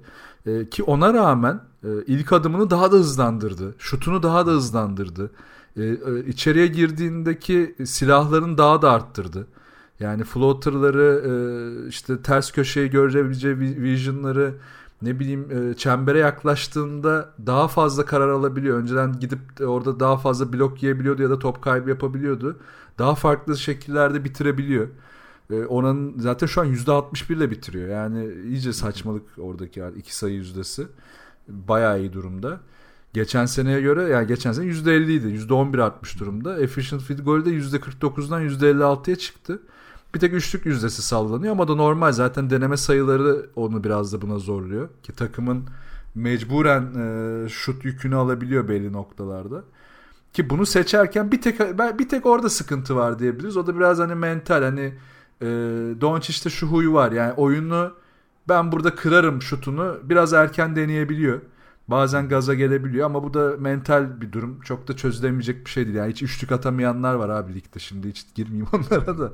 [0.45, 3.75] E, ki ona rağmen e, ilk adımını daha da hızlandırdı.
[3.77, 5.31] Şutunu daha da hızlandırdı.
[5.77, 9.47] E, e, içeriye girdiğindeki silahlarını daha da arttırdı.
[10.01, 11.21] Yani floater'ları
[11.85, 14.53] e, işte ters köşeyi görebileceği vi- vision'ları
[15.01, 18.77] ne bileyim e, çembere yaklaştığında daha fazla karar alabiliyor.
[18.77, 22.57] Önceden gidip orada daha fazla blok yiyebiliyordu ya da top kaybı yapabiliyordu.
[22.99, 24.87] Daha farklı şekillerde bitirebiliyor.
[25.51, 27.89] E, Onun zaten şu an %61 ile bitiriyor.
[27.89, 30.87] Yani iyice saçmalık oradaki iki sayı yüzdesi.
[31.47, 32.59] Bayağı iyi durumda.
[33.13, 35.27] Geçen seneye göre yani geçen sene %50 idi.
[35.27, 36.59] %11 artmış durumda.
[36.59, 39.59] Efficient field goal de %49'dan %56'ya çıktı.
[40.13, 42.11] Bir tek üçlük yüzdesi sallanıyor ama da normal.
[42.11, 44.89] Zaten deneme sayıları onu biraz da buna zorluyor.
[45.03, 45.63] Ki takımın
[46.15, 49.63] mecburen e, şut yükünü alabiliyor belli noktalarda.
[50.33, 51.59] Ki bunu seçerken bir tek
[51.99, 53.57] bir tek orada sıkıntı var diyebiliriz.
[53.57, 54.93] O da biraz hani mental hani
[55.41, 55.47] e,
[56.01, 57.11] Doncic'te şu huyu var.
[57.11, 57.93] Yani oyunu
[58.49, 61.41] ben burada kırarım şutunu biraz erken deneyebiliyor.
[61.91, 64.61] Bazen gaza gelebiliyor ama bu da mental bir durum.
[64.61, 65.95] Çok da çözülemeyecek bir şey değil.
[65.95, 67.79] Yani hiç üçlük atamayanlar var abi ligde.
[67.79, 69.31] Şimdi hiç girmeyeyim onlara da.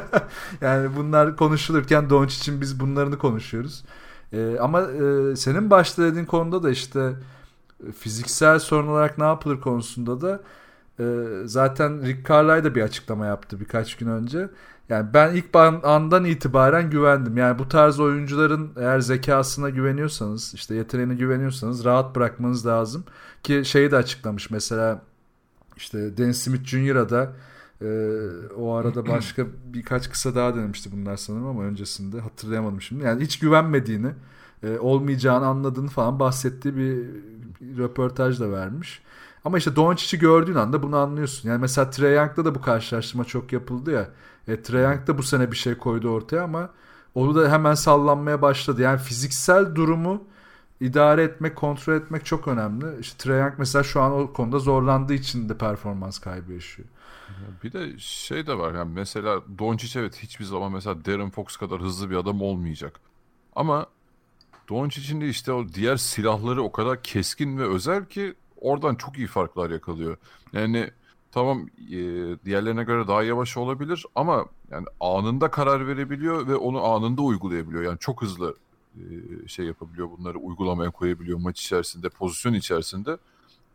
[0.60, 3.84] yani bunlar konuşulurken Doncic'in biz bunlarını konuşuyoruz.
[4.32, 7.12] Ee, ama e, senin başta dediğin konuda da işte
[7.88, 10.40] e, fiziksel sorun olarak ne yapılır konusunda da
[11.00, 11.04] e,
[11.44, 14.48] zaten Rick Carlisle da bir açıklama yaptı birkaç gün önce.
[14.88, 17.36] Yani ben ilk andan itibaren güvendim.
[17.36, 23.04] Yani bu tarz oyuncuların eğer zekasına güveniyorsanız, işte yeteneğine güveniyorsanız rahat bırakmanız lazım.
[23.42, 25.02] Ki şeyi de açıklamış mesela
[25.76, 27.32] İşte Dan Smith Jr.'a da
[27.82, 27.88] e,
[28.56, 33.04] o arada başka birkaç kısa daha denemişti bunlar sanırım ama öncesinde hatırlayamadım şimdi.
[33.04, 34.10] Yani hiç güvenmediğini,
[34.62, 37.06] e, olmayacağını anladığını falan bahsettiği bir,
[37.78, 39.02] röportaj da vermiş.
[39.44, 41.48] Ama işte Doncic'i gördüğün anda bunu anlıyorsun.
[41.48, 44.08] Yani mesela Trae Young'da da bu karşılaştırma çok yapıldı ya.
[44.48, 46.70] E, Trae Young da bu sene bir şey koydu ortaya ama
[47.14, 48.82] onu da hemen sallanmaya başladı.
[48.82, 50.24] Yani fiziksel durumu
[50.80, 53.00] idare etmek, kontrol etmek çok önemli.
[53.00, 56.88] İşte Trae Young mesela şu an o konuda zorlandığı için de performans kaybı yaşıyor.
[57.64, 61.80] Bir de şey de var yani mesela Doncic evet hiçbir zaman mesela Darren Fox kadar
[61.80, 63.00] hızlı bir adam olmayacak.
[63.56, 63.86] Ama
[64.68, 69.26] Doncic'in de işte o diğer silahları o kadar keskin ve özel ki oradan çok iyi
[69.26, 70.16] farklar yakalıyor.
[70.52, 70.90] Yani
[71.38, 71.98] tamam e,
[72.44, 77.82] diğerlerine göre daha yavaş olabilir ama yani anında karar verebiliyor ve onu anında uygulayabiliyor.
[77.82, 78.56] Yani çok hızlı
[78.96, 79.02] e,
[79.48, 83.16] şey yapabiliyor bunları uygulamaya koyabiliyor maç içerisinde, pozisyon içerisinde.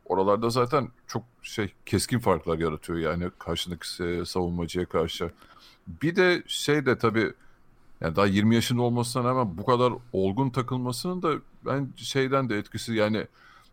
[0.05, 3.87] Oralarda zaten çok şey keskin farklar yaratıyor yani karşındaki
[4.25, 5.31] savunmacıya karşı.
[5.87, 7.33] Bir de şey de tabii
[8.01, 11.33] yani daha 20 yaşında olmasına rağmen bu kadar olgun takılmasının da
[11.65, 13.27] ben şeyden de etkisi yani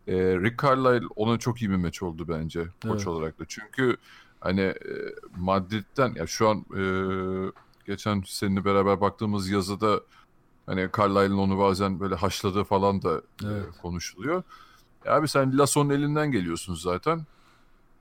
[0.07, 3.07] e, Rick Carlisle ona çok iyi bir maç oldu bence koç evet.
[3.07, 3.43] olarak da.
[3.47, 3.97] Çünkü
[4.39, 4.75] hani e,
[5.37, 6.83] Madrid'den ya şu an e,
[7.85, 10.01] geçen seninle beraber baktığımız yazıda
[10.65, 13.65] hani Carlisle'ın onu bazen böyle haşladığı falan da evet.
[13.77, 14.43] e, konuşuluyor.
[15.05, 17.25] Ya abi sen Lasson'un elinden geliyorsun zaten.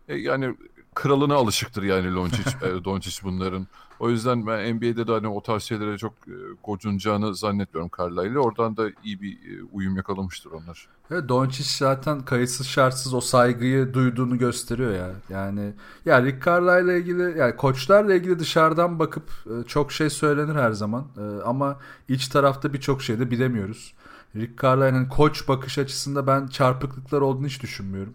[0.09, 0.57] E, yani
[0.95, 3.67] kralına alışıktır yani Doncic, e, Doncic bunların.
[4.01, 6.35] O yüzden ben NBA'de de hani o tarz şeylere çok e,
[6.65, 8.39] gocunacağını zannetmiyorum Carlisle.
[8.39, 10.89] Oradan da iyi bir e, uyum yakalamıştır onlar.
[11.11, 15.11] Evet Doncic zaten kayıtsız şartsız o saygıyı duyduğunu gösteriyor ya.
[15.29, 15.73] Yani
[16.05, 20.73] ya Rick Carlisle ile ilgili yani koçlarla ilgili dışarıdan bakıp e, çok şey söylenir her
[20.73, 21.07] zaman.
[21.45, 23.95] Ama iç tarafta birçok şey de bilemiyoruz.
[24.37, 28.15] Rick Carlisle'ın koç bakış açısında ben çarpıklıklar olduğunu hiç düşünmüyorum.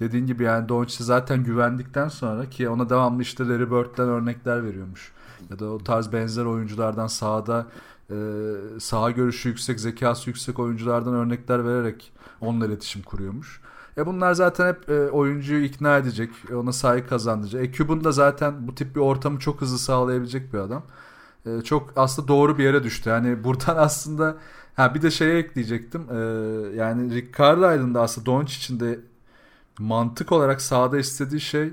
[0.00, 5.12] Dediğin gibi yani Doncic'e zaten güvendikten sonra ki ona devamlı işte Larry Bird'den örnekler veriyormuş.
[5.50, 7.66] Ya da o tarz benzer oyunculardan sahada
[8.10, 8.16] e,
[8.80, 13.60] saha görüşü yüksek, zekası yüksek oyunculardan örnekler vererek onunla iletişim kuruyormuş.
[13.96, 17.64] E bunlar zaten hep e, oyuncuyu ikna edecek, ona saygı kazandıracak.
[17.64, 20.82] E Cuban da zaten bu tip bir ortamı çok hızlı sağlayabilecek bir adam.
[21.46, 23.10] E, çok aslında doğru bir yere düştü.
[23.10, 24.36] Yani buradan aslında
[24.76, 26.02] ha bir de şeye ekleyecektim.
[26.10, 26.16] E,
[26.76, 29.00] yani Rick Carlisle'ın da aslında Doncic'in de
[29.78, 31.72] mantık olarak sahada istediği şey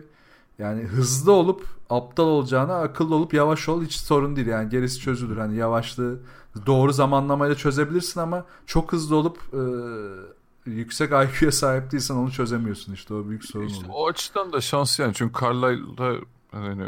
[0.59, 5.37] yani hızlı olup aptal olacağına akıllı olup yavaş ol hiç sorun değil yani gerisi çözülür.
[5.37, 6.19] Hani yavaşlığı
[6.65, 9.61] doğru zamanlamayla çözebilirsin ama çok hızlı olup e,
[10.69, 13.93] yüksek IQ'ya sahip değilsen onu çözemiyorsun işte o büyük sorun işte oluyor.
[13.99, 16.15] O açıdan da şans yani çünkü Carlisle'da
[16.51, 16.87] hani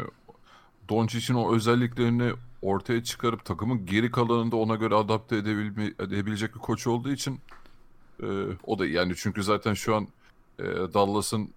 [0.88, 6.86] Doncic'in o özelliklerini ortaya çıkarıp takımın geri kalanında ona göre adapte edebilme, edebilecek bir koç
[6.86, 7.40] olduğu için
[8.22, 8.26] e,
[8.66, 10.08] o da yani çünkü zaten şu an
[10.58, 11.50] e, Dallas'ın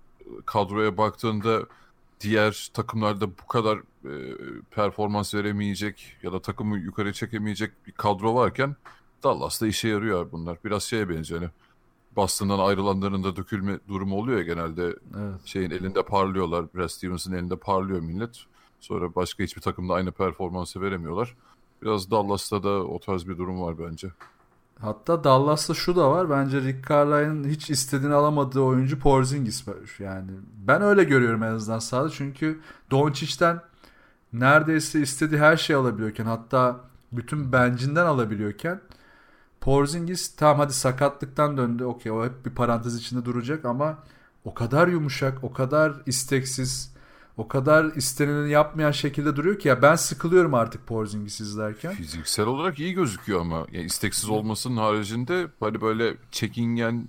[0.45, 1.65] kadroya baktığında
[2.23, 4.13] diğer takımlarda bu kadar e,
[4.71, 8.75] performans veremeyecek ya da takımı yukarı çekemeyecek bir kadro varken
[9.23, 10.57] Dallas'ta işe yarıyor bunlar.
[10.65, 11.41] Biraz şeye benziyor.
[11.41, 11.51] Hani
[12.15, 14.83] Boston'dan ayrılanların da dökülme durumu oluyor ya genelde.
[14.83, 15.45] Evet.
[15.45, 16.73] Şeyin elinde parlıyorlar.
[16.75, 18.39] Brad Stevens'ın elinde parlıyor millet.
[18.79, 21.35] Sonra başka hiçbir takımda aynı performansı veremiyorlar.
[21.81, 24.07] Biraz Dallas'ta da o tarz bir durum var bence.
[24.79, 26.29] Hatta Dallas'ta şu da var.
[26.29, 29.63] Bence Rick Carlisle'ın hiç istediğini alamadığı oyuncu Porzingis.
[29.99, 30.31] Yani
[30.67, 32.09] ben öyle görüyorum en azından sahada.
[32.09, 32.59] Çünkü
[32.91, 33.61] Doncic'ten
[34.33, 36.79] neredeyse istediği her şeyi alabiliyorken hatta
[37.11, 38.81] bütün bencinden alabiliyorken
[39.61, 41.83] Porzingis tam hadi sakatlıktan döndü.
[41.83, 43.97] Okey o hep bir parantez içinde duracak ama
[44.45, 46.92] o kadar yumuşak, o kadar isteksiz,
[47.37, 51.93] o kadar istenileni yapmayan şekilde duruyor ki ya ben sıkılıyorum artık Porzingis izlerken.
[51.93, 57.07] Fiziksel olarak iyi gözüküyor ama yani isteksiz olmasının haricinde hani böyle çekingen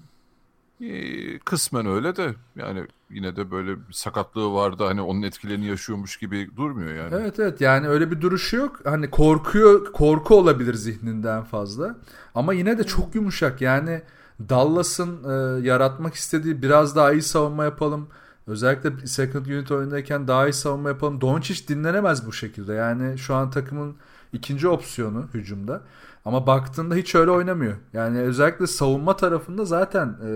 [0.80, 6.16] e, kısmen öyle de yani yine de böyle bir sakatlığı vardı hani onun etkilerini yaşıyormuş
[6.16, 7.14] gibi durmuyor yani.
[7.14, 8.80] Evet evet yani öyle bir duruşu yok.
[8.84, 11.96] Hani korkuyor korku olabilir zihninden fazla.
[12.34, 14.02] Ama yine de çok yumuşak yani
[14.48, 18.08] Dallas'ın e, yaratmak istediği biraz daha iyi savunma yapalım
[18.46, 21.20] Özellikle second unit oyundayken daha iyi savunma yapalım.
[21.20, 22.72] Doncic dinlenemez bu şekilde.
[22.72, 23.96] Yani şu an takımın
[24.32, 25.82] ikinci opsiyonu hücumda.
[26.24, 27.74] Ama baktığında hiç öyle oynamıyor.
[27.92, 30.30] Yani özellikle savunma tarafında zaten e,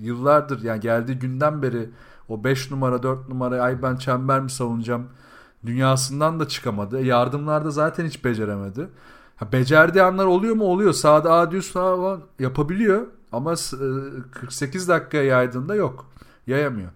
[0.00, 1.90] yıllardır yani geldiği günden beri
[2.28, 5.08] o 5 numara 4 numara ay ben çember mi savunacağım
[5.66, 6.98] dünyasından da çıkamadı.
[6.98, 8.88] E, yardımlarda zaten hiç beceremedi.
[9.36, 10.64] Ha, becerdiği anlar oluyor mu?
[10.64, 10.92] Oluyor.
[10.92, 11.50] Sağda A
[12.38, 13.06] yapabiliyor.
[13.32, 13.56] Ama e,
[14.32, 16.06] 48 dakika yaydığında yok.
[16.46, 16.90] Yayamıyor.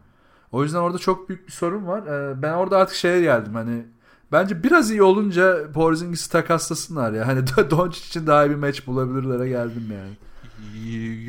[0.53, 2.07] O yüzden orada çok büyük bir sorun var.
[2.07, 3.87] Ee, ben orada artık şeye geldim hani
[4.33, 7.27] bence biraz iyi olunca Porzingis'i takaslasınlar ya.
[7.27, 10.13] Hani Doncic için daha iyi bir maç bulabilirlere geldim yani.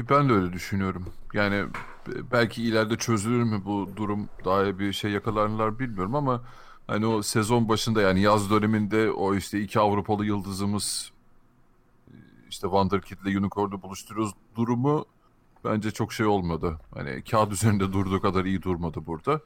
[0.10, 1.06] Ben de öyle düşünüyorum.
[1.34, 1.66] Yani
[2.32, 6.42] belki ileride çözülür mü bu durum daha bir şey yakalarlar bilmiyorum ama
[6.88, 11.12] hani o sezon başında yani yaz döneminde o işte iki Avrupalı yıldızımız
[12.50, 15.06] işte Wonderkid ile Unicorn'u buluşturuyoruz durumu
[15.66, 16.80] bence çok şey olmadı.
[16.94, 19.42] Hani kağıt üzerinde durduğu kadar iyi durmadı burada.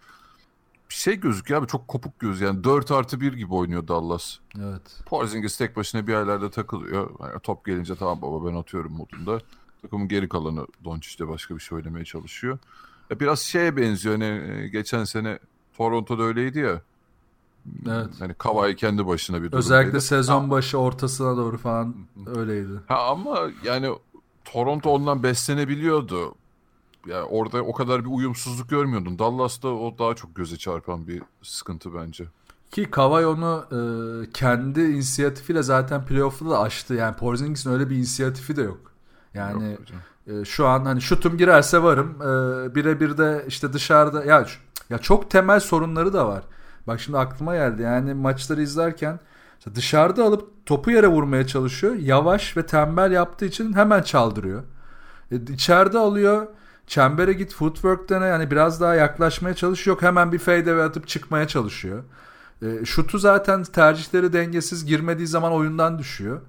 [0.90, 4.38] Bir şey gözüküyor abi çok kopuk göz yani 4 artı 1 gibi oynuyor Dallas.
[4.60, 4.82] Evet.
[5.06, 7.10] Porzingis tek başına bir yerlerde takılıyor.
[7.20, 9.40] Yani top gelince tamam baba ben atıyorum modunda.
[9.82, 12.58] Takımın geri kalanı Doncic'te başka bir şey oynamaya çalışıyor.
[13.10, 15.40] Ya biraz şeye benziyor hani geçen sene
[15.78, 16.82] Toronto'da öyleydi ya.
[17.88, 18.10] Evet.
[18.20, 19.66] Hani Kawhi kendi başına bir durumdaydı.
[19.66, 21.96] Özellikle sezon başı ortasına doğru falan
[22.36, 22.82] öyleydi.
[22.88, 23.90] Ha ama yani
[24.54, 26.36] Toronto ondan beslenebiliyordu.
[27.08, 29.20] Yani orada o kadar bir uyumsuzluk görmüyordun.
[29.20, 32.26] Dallas'ta o daha çok göze çarpan bir sıkıntı bence.
[32.72, 33.80] Ki Kawhi onu e,
[34.32, 36.94] kendi inisiyatifiyle zaten playoff'ta da açtı.
[36.94, 38.92] Yani Porzingis'in öyle bir inisiyatifi de yok.
[39.34, 39.78] Yani
[40.28, 42.22] e, şu an hani şutum girerse varım.
[42.22, 44.46] E, birebir de işte dışarıda ya
[44.90, 46.44] ya çok temel sorunları da var.
[46.88, 47.82] Bak şimdi aklıma geldi.
[47.82, 49.20] Yani maçları izlerken
[49.76, 51.96] dışarıda alıp topu yere vurmaya çalışıyor.
[51.96, 54.64] Yavaş ve tembel yaptığı için hemen çaldırıyor.
[55.32, 56.48] E, içeride alıyor.
[56.88, 59.96] Çembere git footwork dene yani biraz daha yaklaşmaya çalışıyor.
[59.98, 62.04] Yok hemen bir fade atıp çıkmaya çalışıyor.
[62.62, 66.42] E, şutu zaten tercihleri dengesiz girmediği zaman oyundan düşüyor.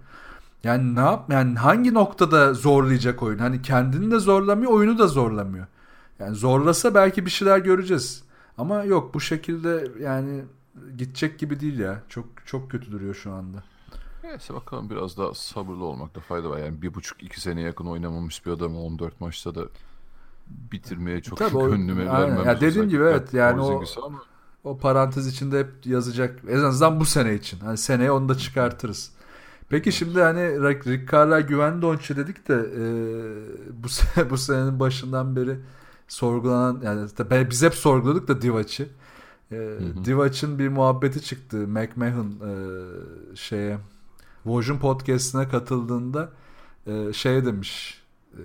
[0.65, 3.39] Yani ne yap yani hangi noktada zorlayacak oyun?
[3.39, 5.67] Hani kendini de zorlamıyor, oyunu da zorlamıyor.
[6.19, 8.23] Yani zorlasa belki bir şeyler göreceğiz.
[8.59, 10.43] Ama yok bu şekilde yani
[10.97, 12.03] gidecek gibi değil ya.
[12.09, 13.63] Çok çok kötü duruyor şu anda.
[14.25, 16.59] Neyse bakalım biraz daha sabırlı olmakta fayda var.
[16.59, 19.65] Yani bir buçuk iki sene yakın oynamamış bir adamı 14 maçta da
[20.47, 22.47] bitirmeye çok Tabii gönlüme vermem.
[22.47, 24.23] Ya dediğim gibi evet yani o, ama...
[24.65, 26.41] o parantez içinde hep yazacak.
[26.49, 27.61] En azından bu sene için.
[27.61, 29.13] Hani seneye onu da çıkartırız.
[29.69, 32.83] Peki şimdi hani Rick Carlisle güven Doncic dedik de e,
[33.83, 35.57] bu sene, bu senenin başından beri
[36.09, 38.89] sorgulanan yani biz hep sorguladık da Divac'ı.
[39.53, 41.57] E, Divac'ın bir muhabbeti çıktı.
[41.57, 42.53] McMahon e,
[43.37, 43.79] şeye
[44.47, 46.31] Vojun podcast'ine katıldığında
[46.87, 48.03] e, şey demiş.
[48.33, 48.41] E,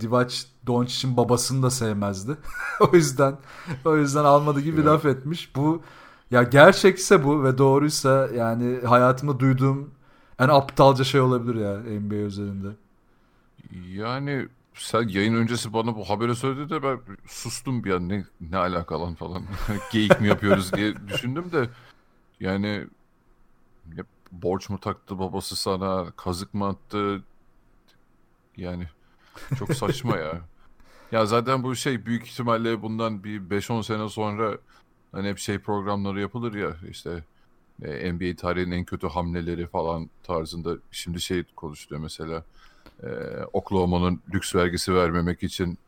[0.00, 0.34] Divac
[0.66, 2.36] Doncic'in babasını da sevmezdi.
[2.80, 3.36] o yüzden
[3.84, 5.56] o yüzden almadı gibi laf etmiş.
[5.56, 5.82] Bu
[6.30, 9.90] ya gerçekse bu ve doğruysa yani hayatımda duyduğum
[10.38, 12.68] en aptalca şey olabilir ya NBA üzerinde.
[13.92, 14.48] Yani
[14.80, 18.08] sen yayın öncesi bana bu haberi söyledi de ben sustum bir an.
[18.08, 19.42] Ne, ne alakalı falan.
[19.92, 21.68] Geyik mi yapıyoruz diye düşündüm de.
[22.40, 22.86] Yani
[23.96, 26.10] ya, borç mu taktı babası sana?
[26.16, 27.22] Kazık mı attı?
[28.56, 28.88] Yani
[29.58, 30.40] çok saçma ya.
[31.12, 34.58] Ya zaten bu şey büyük ihtimalle bundan bir 5-10 sene sonra
[35.12, 37.24] hani hep şey programları yapılır ya işte
[37.82, 40.76] e, NBA tarihinin en kötü hamleleri falan tarzında.
[40.90, 42.44] Şimdi şey konuşuluyor mesela
[43.02, 43.08] e,
[43.52, 45.78] Oklahoma'nın lüks vergisi vermemek için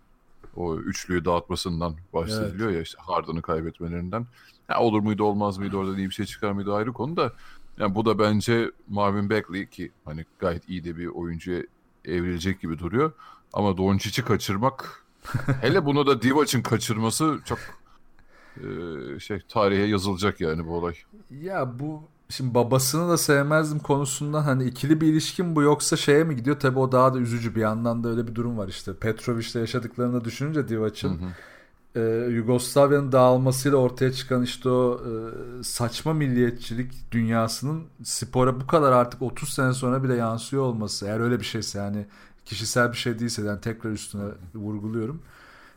[0.56, 2.76] o üçlüyü dağıtmasından bahsediliyor evet.
[2.76, 4.26] ya işte Harden'ı kaybetmelerinden.
[4.68, 7.32] Ya olur muydu olmaz mıydı orada iyi bir şey çıkar mıydı ayrı konu da
[7.78, 11.62] yani bu da bence Marvin Bagley ki hani gayet iyi de bir oyuncuya
[12.04, 13.12] evrilecek gibi duruyor.
[13.52, 15.04] Ama Doncic'i kaçırmak
[15.60, 17.58] hele bunu da Divac'ın kaçırması çok
[18.56, 20.94] e, şey tarihe yazılacak yani bu olay.
[21.30, 26.36] Ya bu şimdi babasını da sevmezdim konusundan hani ikili bir ilişkin bu yoksa şeye mi
[26.36, 26.60] gidiyor?
[26.60, 28.94] Tabi o daha da üzücü bir yandan da öyle bir durum var işte.
[28.94, 31.20] Petrovic'le yaşadıklarını düşününce Divac'ın
[31.94, 39.22] e, Yugoslavya'nın dağılmasıyla ortaya çıkan işte o e, saçma milliyetçilik dünyasının spora bu kadar artık
[39.22, 42.06] 30 sene sonra bile yansıyor olması eğer öyle bir şeyse yani
[42.44, 45.22] kişisel bir şey değilse yani tekrar üstüne vurguluyorum.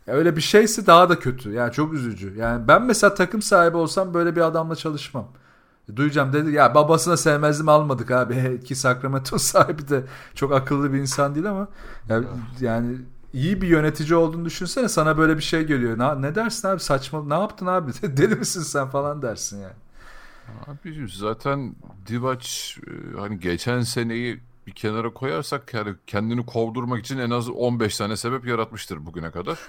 [0.08, 1.52] Öyle bir şeyse daha da kötü.
[1.52, 2.34] Yani çok üzücü.
[2.38, 5.28] Yani ben mesela takım sahibi olsam böyle bir adamla çalışmam.
[5.95, 10.04] Duyacağım dedi ya babasına sevmezdim almadık abi ki Sacramento sahibi de
[10.36, 11.67] çok akıllı bir insan değil ama
[12.10, 12.26] yani,
[12.60, 12.98] yani
[13.34, 16.00] iyi bir yönetici olduğunu düşünsene sana böyle bir şey geliyor.
[16.00, 19.74] Ne, ne dersin abi saçma ne yaptın abi deli misin sen falan dersin yani.
[20.67, 21.76] Abi zaten
[22.08, 27.98] Divac e, hani geçen seneyi bir kenara koyarsak yani kendini kovdurmak için en az 15
[27.98, 29.60] tane sebep yaratmıştır bugüne kadar.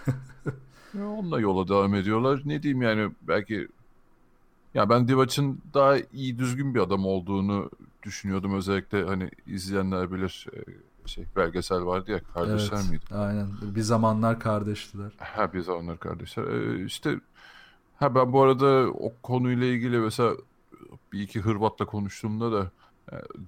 [0.95, 2.43] onunla yola devam ediyorlar.
[2.45, 3.69] Ne diyeyim yani belki
[4.75, 7.71] ya ben Divac'ın daha iyi düzgün bir adam olduğunu
[8.03, 10.59] düşünüyordum özellikle hani izleyenler bilir e,
[11.09, 13.05] şey belgesel vardı ya kardeşler evet, miydi?
[13.15, 15.13] Aynen bir zamanlar kardeştiler.
[15.19, 16.45] Ha bir zamanlar kardeşler.
[16.45, 17.21] Ee, işte
[17.97, 20.33] ha ben bu arada o konuyla ilgili mesela
[21.13, 22.71] bir iki Hırvat'la konuştuğumda da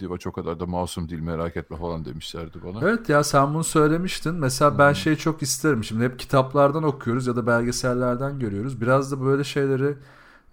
[0.01, 2.79] Diva çok kadar da masum değil merak etme falan demişlerdi bana.
[2.83, 4.35] Evet ya sen bunu söylemiştin.
[4.35, 5.85] Mesela ben şey çok isterim.
[5.85, 8.81] Şimdi hep kitaplardan okuyoruz ya da belgesellerden görüyoruz.
[8.81, 9.97] Biraz da böyle şeyleri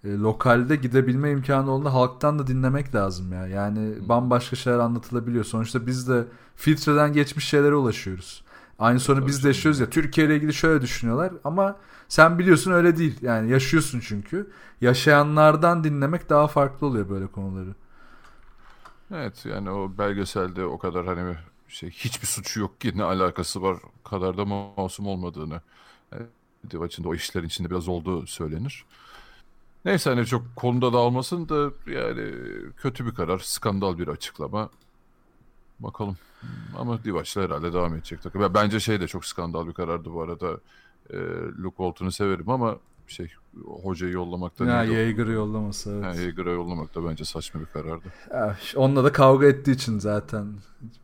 [0.06, 3.46] e, lokalde gidebilme imkanı olduğunda halktan da dinlemek lazım ya.
[3.46, 5.44] Yani bambaşka şeyler anlatılabiliyor.
[5.44, 6.24] Sonuçta biz de
[6.56, 8.44] filtreden geçmiş şeylere ulaşıyoruz.
[8.78, 9.90] Aynı sorunu biz de yaşıyoruz ya.
[9.90, 11.76] Türkiye ile ilgili şöyle düşünüyorlar ama
[12.08, 13.18] sen biliyorsun öyle değil.
[13.22, 14.50] Yani yaşıyorsun çünkü.
[14.80, 17.74] Yaşayanlardan dinlemek daha farklı oluyor böyle konuları.
[19.14, 21.34] Evet yani o belgeselde o kadar hani
[21.68, 25.60] şey hiçbir suçu yok ki ne alakası var kadar da masum olmadığını.
[26.12, 26.26] Yani,
[27.04, 28.84] da o işlerin içinde biraz olduğu söylenir.
[29.86, 32.34] Neyse hani çok konuda dağılmasın da yani
[32.76, 34.70] kötü bir karar, skandal bir açıklama.
[35.80, 36.16] Bakalım.
[36.78, 38.54] Ama Divaç'la herhalde devam edecek takım.
[38.54, 40.60] Bence şey de çok skandal bir karardı bu arada.
[41.10, 41.16] E,
[41.62, 43.32] Luke Walton'u severim ama şey
[43.82, 46.04] hocayı yollamakta ya Yeager'ı yollaması evet.
[46.04, 48.04] Yani Yeager'ı yollamak da bence saçma bir karardı.
[48.30, 50.46] Ya, onunla da kavga ettiği için zaten.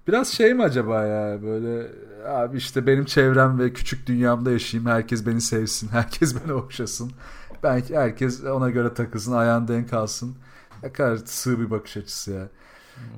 [0.09, 1.90] Biraz şey mi acaba ya böyle
[2.29, 4.90] abi işte benim çevrem ve küçük dünyamda yaşayayım.
[4.90, 5.88] Herkes beni sevsin.
[5.92, 7.12] Herkes beni okşasın.
[7.62, 9.33] Belki herkes ona göre takılsın.
[9.33, 10.35] Ayağın denk alsın.
[10.83, 12.48] Ne kadar sığ bir bakış açısı ya.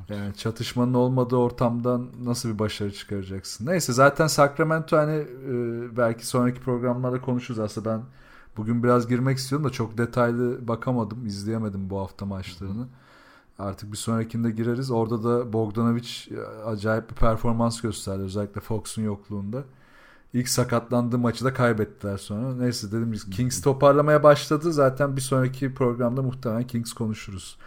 [0.08, 3.66] Yani çatışmanın olmadığı ortamdan nasıl bir başarı çıkaracaksın?
[3.66, 5.52] Neyse zaten Sacramento hani e,
[5.96, 8.02] belki sonraki programlarda konuşuruz aslında ben
[8.56, 12.86] bugün biraz girmek istiyorum da çok detaylı bakamadım, izleyemedim bu hafta maçlarını.
[13.58, 14.90] Artık bir sonrakinde gireriz.
[14.90, 19.64] Orada da Bogdanovic e, acayip bir performans gösterdi özellikle Fox'un yokluğunda.
[20.34, 22.54] İlk sakatlandığı maçı da kaybettiler sonra.
[22.54, 24.72] Neyse dedim biz Kings toparlamaya başladı.
[24.72, 27.58] Zaten bir sonraki programda muhtemelen Kings konuşuruz.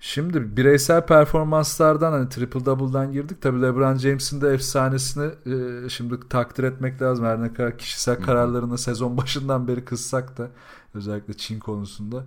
[0.00, 3.42] Şimdi bireysel performanslardan hani triple double'dan girdik.
[3.42, 7.24] Tabii LeBron James'in de efsanesini e, şimdi takdir etmek lazım.
[7.24, 10.50] Her ne kadar kişisel kararlarını sezon başından beri kızsak da
[10.94, 12.24] özellikle Çin konusunda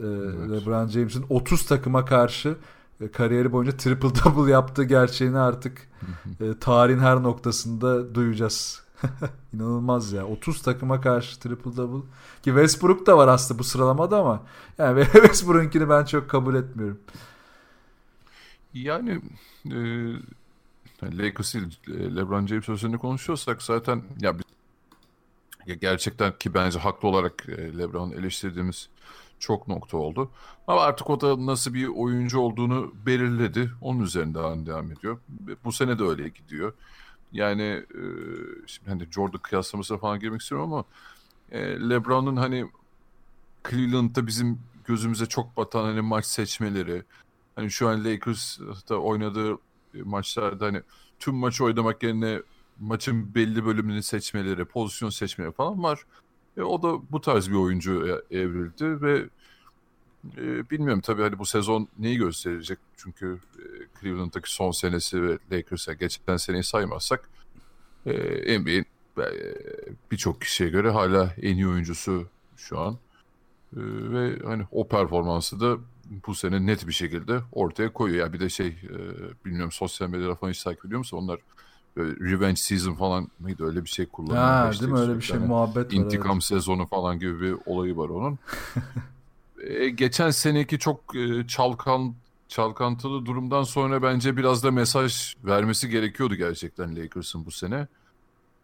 [0.00, 0.50] e, evet.
[0.50, 2.56] LeBron James'in 30 takıma karşı
[3.12, 5.88] kariyeri boyunca triple double yaptığı gerçeğini artık
[6.40, 8.82] e, tarihin her noktasında duyacağız.
[9.54, 10.26] İnanılmaz ya.
[10.26, 12.06] 30 takıma karşı triple double.
[12.42, 14.42] Ki Westbrook da var aslında bu sıralamada ama
[14.78, 17.00] yani Westbrook'unkini ben çok kabul etmiyorum.
[18.74, 19.20] Yani
[19.66, 19.72] e,
[21.02, 24.36] Lakers değil, e, LeBron James üzerinde konuşuyorsak zaten ya,
[25.66, 28.88] ya gerçekten ki bence haklı olarak e, LeBron'u eleştirdiğimiz
[29.38, 30.30] çok nokta oldu.
[30.66, 33.70] Ama artık o da nasıl bir oyuncu olduğunu belirledi.
[33.80, 35.18] Onun üzerinden devam ediyor.
[35.64, 36.72] Bu sene de öyle gidiyor.
[37.32, 38.02] Yani e,
[38.66, 40.84] şimdi hani Jordan kıyaslamasına falan girmek istiyorum ama
[41.52, 42.70] e, LeBron'un hani
[43.70, 47.02] Cleveland'da bizim gözümüze çok batan hani maç seçmeleri
[47.56, 49.58] hani şu an Lakers'ta oynadığı
[49.94, 50.82] maçlarda hani
[51.18, 52.42] tüm maçı oynamak yerine
[52.80, 56.04] maçın belli bölümünü seçmeleri, pozisyon seçmeleri falan var.
[56.56, 59.24] E, o da bu tarz bir oyuncu evrildi ve
[60.36, 62.78] e, bilmiyorum tabii hani bu sezon neyi gösterecek?
[62.96, 63.62] Çünkü e,
[64.00, 67.28] Cleveland'daki son senesi ve Lakers'a geçen seneyi saymazsak
[68.06, 68.86] e, NBA'in
[69.18, 69.28] e,
[70.10, 72.92] birçok kişiye göre hala en iyi oyuncusu şu an.
[72.92, 73.80] E,
[74.12, 75.76] ve hani o performansı da
[76.26, 78.18] bu sene net bir şekilde ortaya koyuyor.
[78.18, 78.98] Ya yani bir de şey e,
[79.44, 81.16] bilmiyorum sosyal medyada falan hiç takip ediyor musun?
[81.16, 81.40] Onlar
[82.02, 84.44] revenge season falan mıydı öyle bir şey kullanıyor.
[84.44, 85.90] Ha, değil mi öyle bir şey muhabbet var.
[85.90, 86.44] İntikam evet.
[86.44, 88.38] sezonu falan gibi bir olayı var onun.
[89.62, 92.14] e, geçen seneki çok e, çalkan
[92.48, 97.86] çalkantılı durumdan sonra bence biraz da mesaj vermesi gerekiyordu gerçekten Lakers'ın bu sene.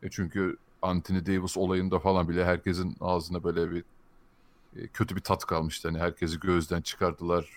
[0.03, 3.85] E çünkü Anthony Davis olayında falan bile herkesin ağzına böyle bir
[4.77, 5.89] e, kötü bir tat kalmıştı.
[5.89, 7.49] Hani herkesi gözden çıkardılar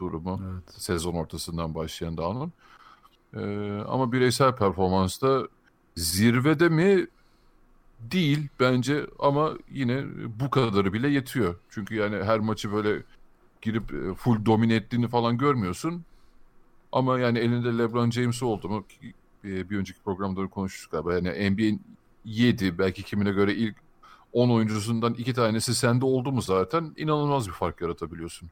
[0.00, 0.40] durumu.
[0.52, 0.82] Evet.
[0.82, 2.52] Sezon ortasından başlayan da onun.
[3.36, 3.40] E,
[3.88, 5.48] ama bireysel performansta
[5.96, 7.06] zirvede mi
[8.00, 10.04] değil bence ama yine
[10.40, 11.54] bu kadarı bile yetiyor.
[11.70, 13.02] Çünkü yani her maçı böyle
[13.62, 16.04] girip e, full domine ettiğini falan görmüyorsun.
[16.92, 18.84] Ama yani elinde LeBron James oldu mu
[19.44, 21.14] bir önceki programda konuştuk galiba.
[21.14, 21.82] Yani NBA'in
[22.24, 23.76] 7 belki kimine göre ilk
[24.32, 28.50] 10 oyuncusundan iki tanesi sende oldu mu zaten inanılmaz bir fark yaratabiliyorsun.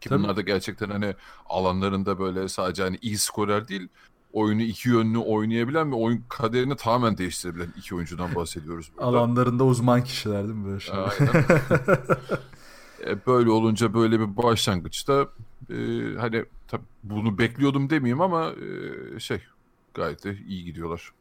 [0.00, 0.22] Ki Tabii.
[0.22, 1.14] bunlar da gerçekten hani
[1.48, 3.88] alanlarında böyle sadece hani iyi skorer değil
[4.32, 8.90] oyunu iki yönlü oynayabilen ve oyun kaderini tamamen değiştirebilen iki oyuncudan bahsediyoruz.
[8.96, 9.06] Burada.
[9.06, 11.14] Alanlarında uzman kişiler değil mi böyle şeyler?
[11.20, 11.44] Aynen.
[13.06, 15.28] E, böyle olunca böyle bir başlangıçta
[15.70, 15.76] e,
[16.20, 19.40] hani tabii bunu bekliyordum demeyeyim ama e, şey
[19.94, 21.12] gayet de iyi gidiyorlar.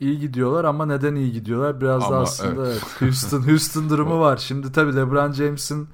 [0.00, 1.80] İyi gidiyorlar ama neden iyi gidiyorlar?
[1.80, 2.82] Biraz ama, da aslında evet.
[2.98, 4.36] Houston Houston durumu var.
[4.36, 5.88] Şimdi tabii LeBron James'in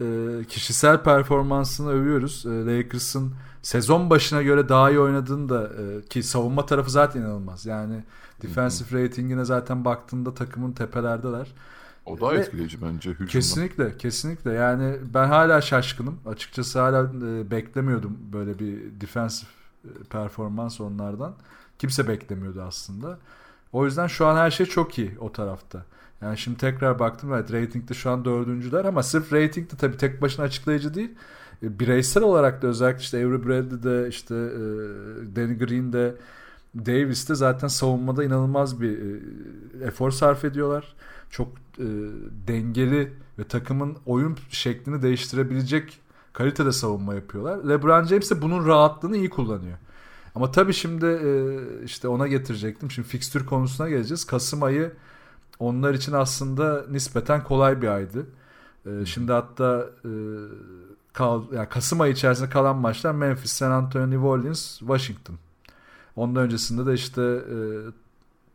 [0.00, 2.46] e, kişisel performansını övüyoruz.
[2.46, 7.66] E, Lakers'ın sezon başına göre daha iyi oynadığını da e, ki savunma tarafı zaten inanılmaz.
[7.66, 8.04] Yani
[8.42, 11.48] defensive ratingine zaten baktığında takımın tepelerdeler.
[12.06, 13.30] O daha Ve etkileyici bence hücumda.
[13.30, 14.52] Kesinlikle, kesinlikle.
[14.52, 16.20] Yani ben hala şaşkınım.
[16.26, 19.50] Açıkçası hala e, beklemiyordum böyle bir defensive
[19.84, 21.34] e, performans onlardan.
[21.78, 23.18] Kimse beklemiyordu aslında.
[23.72, 25.84] O yüzden şu an her şey çok iyi o tarafta.
[26.22, 30.44] Yani şimdi tekrar baktım evet ratingde şu an dördüncüler ama sırf ratingde tabii tek başına
[30.44, 31.10] açıklayıcı değil.
[31.62, 34.60] E, bireysel olarak da özellikle işte Avery Bradley'de işte e,
[35.36, 36.14] Danny Green'de
[36.74, 39.20] Davis de zaten savunmada inanılmaz bir e,
[39.84, 40.94] efor sarf ediyorlar.
[41.30, 41.48] Çok
[42.48, 46.00] dengeli ve takımın oyun şeklini değiştirebilecek
[46.32, 47.68] kalitede savunma yapıyorlar.
[47.68, 49.78] LeBron James de bunun rahatlığını iyi kullanıyor.
[50.34, 51.18] Ama tabii şimdi
[51.84, 52.90] işte ona getirecektim.
[52.90, 54.24] Şimdi fikstür konusuna geleceğiz.
[54.24, 54.92] Kasım ayı
[55.60, 58.26] onlar için aslında nispeten kolay bir aydı.
[58.86, 60.10] E, şimdi hatta e,
[61.12, 65.36] kal, yani Kasım ayı içerisinde kalan maçlar Memphis, San Antonio, New Orleans, Washington.
[66.16, 67.56] Ondan öncesinde de işte e,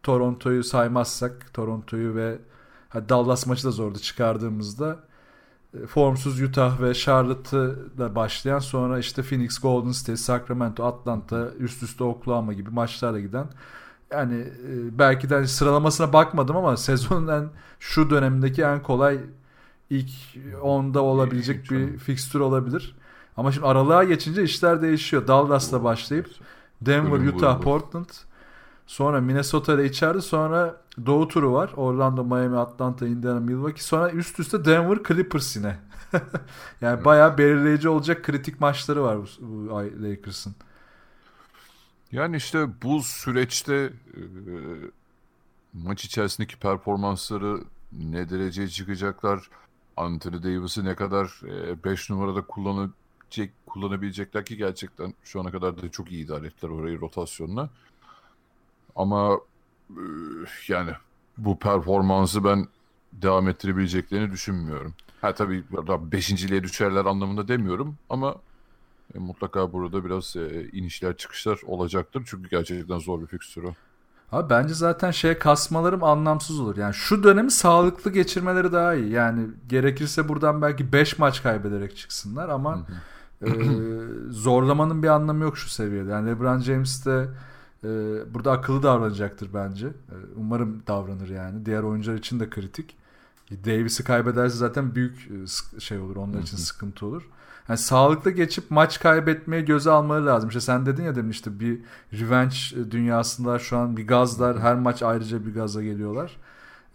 [0.04, 2.38] Toronto'yu saymazsak Toronto'yu ve
[3.10, 5.00] Dallas maçı da zordu çıkardığımızda
[5.74, 12.04] e, formsuz Utah ve Charlotte'la başlayan sonra işte Phoenix, Golden State, Sacramento, Atlanta, üst üste
[12.04, 13.48] Oklahoma gibi maçlarla giden
[14.16, 17.50] yani e, belki de hani sıralamasına bakmadım ama sezonun en
[17.80, 19.20] şu dönemindeki en kolay
[19.90, 20.10] ilk
[20.62, 22.96] 10'da olabilecek bir fikstür olabilir.
[23.38, 25.28] Ama şimdi aralığa geçince işler değişiyor.
[25.28, 26.30] Dallas'la başlayıp
[26.82, 28.10] Denver, Utah, Portland
[28.88, 31.72] sonra Minnesota ile içeride sonra Doğu turu var.
[31.76, 33.84] Orlando, Miami, Atlanta, Indiana, Milwaukee.
[33.84, 35.78] Sonra üst üste Denver, Clippers yine.
[36.82, 37.06] yani evet.
[37.06, 40.56] bayağı belirleyici olacak kritik maçları var bu, bu ay Lakers'ın.
[42.16, 44.22] Yani işte bu süreçte e,
[45.74, 49.50] maç içerisindeki performansları ne dereceye çıkacaklar?
[49.98, 51.42] Anthony Davis'i ne kadar
[51.84, 56.72] 5 e, numarada kullanabilecek, kullanabilecekler ki gerçekten şu ana kadar da çok iyi idare ettiler
[56.72, 57.70] orayı rotasyonla.
[58.96, 59.40] Ama
[59.90, 60.04] e,
[60.68, 60.92] yani
[61.38, 62.68] bu performansı ben
[63.14, 64.94] devam ettirebileceklerini düşünmüyorum.
[65.22, 65.64] Ha tabii
[66.12, 68.36] beşinciliğe düşerler anlamında demiyorum ama
[69.14, 72.24] e, mutlaka burada biraz e, inişler çıkışlar olacaktır.
[72.26, 73.74] Çünkü gerçekten zor bir fikstür o.
[74.32, 76.78] Abi bence zaten şey kasmalarım anlamsız olur.
[76.78, 79.12] Yani şu dönemi sağlıklı geçirmeleri daha iyi.
[79.12, 82.86] Yani gerekirse buradan belki 5 maç kaybederek çıksınlar ama
[83.42, 83.48] e,
[84.30, 86.12] zorlamanın bir anlamı yok şu seviyede.
[86.12, 87.28] Yani LeBron James de
[87.84, 87.90] e,
[88.34, 89.88] burada akıllı davranacaktır bence.
[89.88, 91.66] E, umarım davranır yani.
[91.66, 92.98] Diğer oyuncular için de kritik.
[93.52, 95.30] Davis'i kaybederse zaten büyük
[95.76, 96.16] e, şey olur.
[96.16, 97.24] Onlar için sıkıntı olur.
[97.70, 100.50] Yani sağlıklı geçip maç kaybetmeye göze almaları lazım.
[100.50, 101.80] İşte sen dedin ya demin işte bir
[102.14, 104.60] revenge dünyasında şu an bir gazlar.
[104.60, 106.38] Her maç ayrıca bir gaza geliyorlar.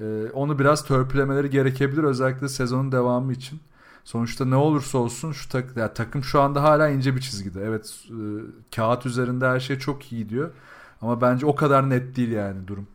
[0.01, 3.61] Ee, onu biraz törpülemeleri gerekebilir özellikle sezonun devamı için.
[4.05, 7.65] Sonuçta ne olursa olsun şu tak yani takım şu anda hala ince bir çizgide.
[7.65, 8.17] Evet e,
[8.77, 10.51] kağıt üzerinde her şey çok iyi diyor.
[11.01, 12.87] Ama bence o kadar net değil yani durum.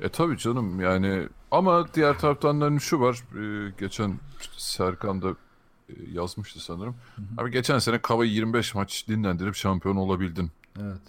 [0.00, 3.24] E tabii canım yani ama diğer taraftan da hani şu var.
[3.40, 4.14] E, geçen
[4.56, 5.30] Serkan da
[5.88, 6.94] e, yazmıştı sanırım.
[7.16, 7.42] Hı hı.
[7.42, 10.50] Abi geçen sene Kava'yı 25 maç dinlendirip şampiyon olabildin.
[10.80, 11.00] Evet.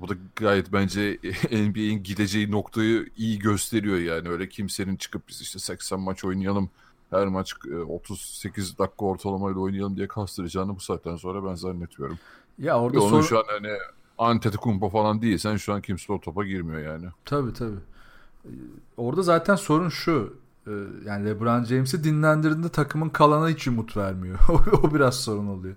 [0.00, 1.18] Bu da gayet bence
[1.50, 4.28] NBA'in gideceği noktayı iyi gösteriyor yani.
[4.28, 6.70] Öyle kimsenin çıkıp biz işte 80 maç oynayalım,
[7.10, 7.54] her maç
[7.88, 12.18] 38 e, dakika ortalamayla oynayalım diye kastıracağını bu saatten sonra ben zannetmiyorum.
[12.58, 13.22] Ya orada Ve onun sor...
[13.22, 13.70] şu an hani
[14.18, 15.38] Antetokounmpo falan değil.
[15.38, 17.06] Sen şu an kimse o topa girmiyor yani.
[17.24, 17.80] Tabii tabii.
[18.96, 20.36] Orada zaten sorun şu.
[20.66, 20.70] E,
[21.06, 24.38] yani LeBron James'i dinlendirdiğinde takımın kalana hiç umut vermiyor.
[24.82, 25.74] o biraz sorun oluyor.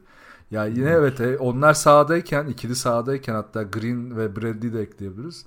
[0.51, 5.45] Ya yine evet e, onlar sahadayken ikili sahadayken hatta Green ve Bradley de ekleyebiliriz.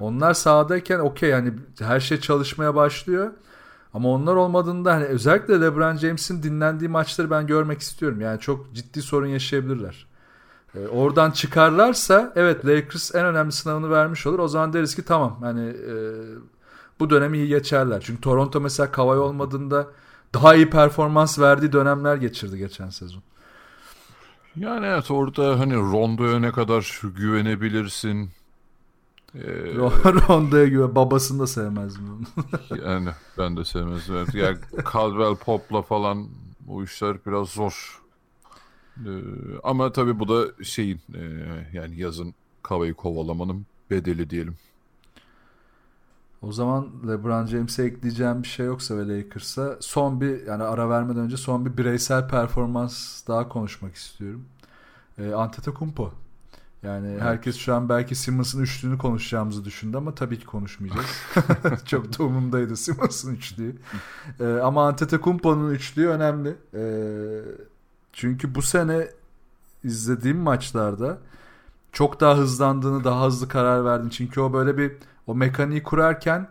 [0.00, 3.30] Onlar sahadayken okey yani her şey çalışmaya başlıyor.
[3.94, 8.20] Ama onlar olmadığında hani özellikle LeBron James'in dinlendiği maçları ben görmek istiyorum.
[8.20, 10.06] Yani çok ciddi sorun yaşayabilirler.
[10.74, 14.38] E, oradan çıkarlarsa evet Lakers en önemli sınavını vermiş olur.
[14.38, 15.94] O zaman deriz ki tamam hani e,
[17.02, 18.02] bu dönemi iyi geçerler.
[18.06, 19.86] Çünkü Toronto mesela Kawhi olmadığında
[20.34, 23.22] daha iyi performans verdiği dönemler geçirdi geçen sezon.
[24.56, 28.30] Yani evet orada hani Rondo'ya ne kadar güvenebilirsin?
[29.34, 29.40] Ee,
[30.28, 30.94] Rondo'ya güven.
[30.94, 32.26] Babasını da sevmezdim.
[32.86, 34.16] yani ben de sevmezdim.
[34.16, 34.34] Evet.
[34.34, 34.58] Yani
[34.92, 36.28] Caldwell Pop'la falan
[36.60, 38.02] bu işler biraz zor.
[38.96, 39.10] Ee,
[39.62, 41.22] ama tabii bu da şeyin e,
[41.72, 44.56] yani yazın Kava'yı kovalamanın bedeli diyelim.
[46.42, 51.20] O zaman LeBron James'e ekleyeceğim bir şey yoksa ve Lakers'a son bir yani ara vermeden
[51.20, 54.44] önce son bir bireysel performans daha konuşmak istiyorum.
[55.18, 56.12] E, Antetokounmpo.
[56.82, 57.22] Yani evet.
[57.22, 61.06] herkes şu an belki Simmons'ın üçlüğünü konuşacağımızı düşündü ama tabii ki konuşmayacağız.
[61.84, 63.76] Çok da umumdaydı Simmons'ın üçlüğü.
[64.40, 66.56] E, ama Antetokounmpo'nun üçlüğü önemli.
[66.74, 66.82] E,
[68.12, 69.08] çünkü bu sene
[69.84, 71.18] izlediğim maçlarda
[71.92, 74.12] çok daha hızlandığını, daha hızlı karar verdiğini.
[74.12, 74.92] Çünkü o böyle bir
[75.26, 76.48] o mekaniği kurarken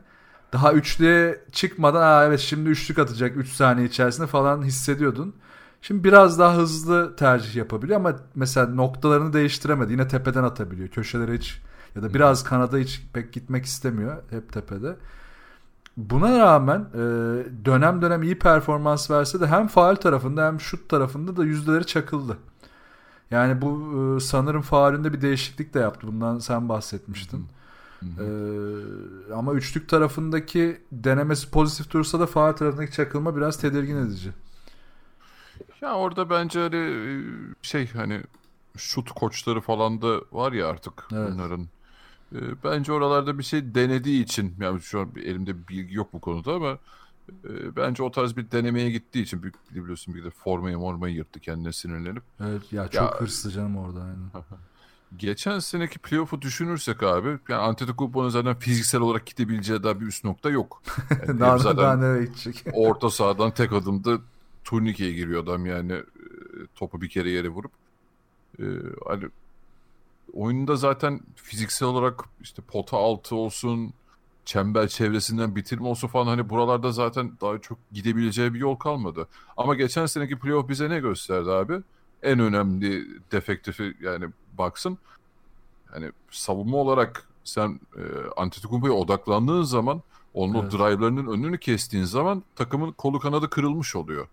[0.53, 5.35] daha üçlüye çıkmadan Aa, evet şimdi üçlük atacak 3 saniye içerisinde falan hissediyordun.
[5.81, 9.91] Şimdi biraz daha hızlı tercih yapabiliyor ama mesela noktalarını değiştiremedi.
[9.91, 10.89] Yine tepeden atabiliyor.
[10.89, 11.61] Köşelere hiç
[11.95, 14.23] ya da biraz kanada hiç pek gitmek istemiyor.
[14.29, 14.95] Hep tepede.
[15.97, 16.97] Buna rağmen e,
[17.65, 22.37] dönem dönem iyi performans verse de hem faal tarafında hem şut tarafında da yüzdeleri çakıldı.
[23.31, 26.07] Yani bu e, sanırım faulünde bir değişiklik de yaptı.
[26.07, 27.47] Bundan sen bahsetmiştin.
[28.03, 34.31] Ee, ama üçlük tarafındaki denemesi pozitif dursa da faal tarafındaki çakılma biraz tedirgin edici.
[35.81, 37.21] Ya orada bence hani e,
[37.61, 38.21] şey hani
[38.77, 41.33] şut koçları falan da var ya artık Evet.
[41.33, 41.67] bunların.
[42.35, 46.53] E, Bence oralarda bir şey denediği için yani şu an elimde bilgi yok bu konuda
[46.53, 46.77] ama
[47.45, 51.39] e, bence o tarz bir denemeye gittiği için bir, biliyorsun bir de formayı mormayı yırttı
[51.39, 52.23] kendine sinirlenip.
[52.41, 54.23] Evet ya çok Ya- hırslı canım orada yani.
[55.17, 60.49] Geçen seneki playoff'u düşünürsek abi yani Antetokounmpo'nun zaten fiziksel olarak gidebileceği daha bir üst nokta
[60.49, 60.81] yok.
[61.27, 62.63] Yani daha, zaten daha nereye gidecek?
[62.73, 64.17] orta sahadan tek adımda
[64.63, 66.03] turnikeye giriyor adam yani e,
[66.75, 67.71] topu bir kere yere vurup.
[68.59, 68.65] E,
[69.07, 69.23] hani
[70.33, 73.93] oyunda zaten fiziksel olarak işte pota altı olsun,
[74.45, 79.27] çember çevresinden bitirme olsun falan hani buralarda zaten daha çok gidebileceği bir yol kalmadı.
[79.57, 81.81] Ama geçen seneki playoff bize ne gösterdi abi?
[82.23, 84.25] En önemli defektifi yani
[84.57, 84.97] baksın.
[85.91, 88.01] Hani savunma olarak sen e,
[88.37, 90.01] Antetokounmpo'ya odaklandığın zaman
[90.33, 90.73] onun Evet.
[90.73, 94.27] o drive'larının önünü kestiğin zaman takımın kolu kanadı kırılmış oluyor.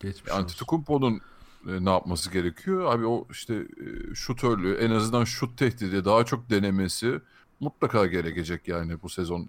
[0.00, 0.42] Geçmiş olsun.
[0.42, 1.20] Antetokounmpo'nun
[1.68, 2.94] e, ne yapması gerekiyor?
[2.94, 7.20] Abi o işte e, şutörlüğü en azından şut tehdidi daha çok denemesi
[7.60, 9.48] mutlaka gerekecek yani bu sezon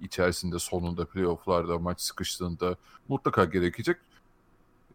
[0.00, 2.76] içerisinde sonunda playofflarda maç sıkıştığında
[3.08, 3.96] mutlaka gerekecek.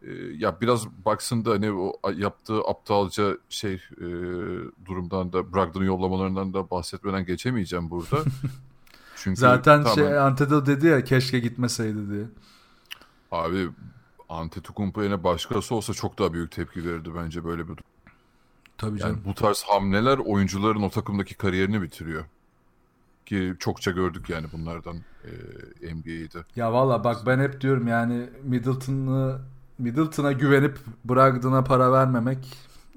[0.02, 4.06] E, ya biraz baksın da hani o yaptığı aptalca şey e,
[4.86, 8.16] durumdan da Brogdon'un yollamalarından da bahsetmeden geçemeyeceğim burada.
[9.16, 12.24] Çünkü Zaten tamam, şey Antetokounmpo dedi ya keşke gitmeseydi diye.
[13.32, 13.68] Abi
[14.28, 17.84] Antetokounmpo yerine başkası olsa çok daha büyük tepki verirdi bence böyle bir durum.
[18.78, 19.22] Tabii Yani canım.
[19.24, 22.24] bu tarz hamleler oyuncuların o takımdaki kariyerini bitiriyor.
[23.26, 26.44] Ki çokça gördük yani bunlardan e, NBA'de.
[26.56, 29.40] Ya valla bak ben hep diyorum yani Middleton'ı
[29.78, 32.38] Middleton'a güvenip Brogdon'a para vermemek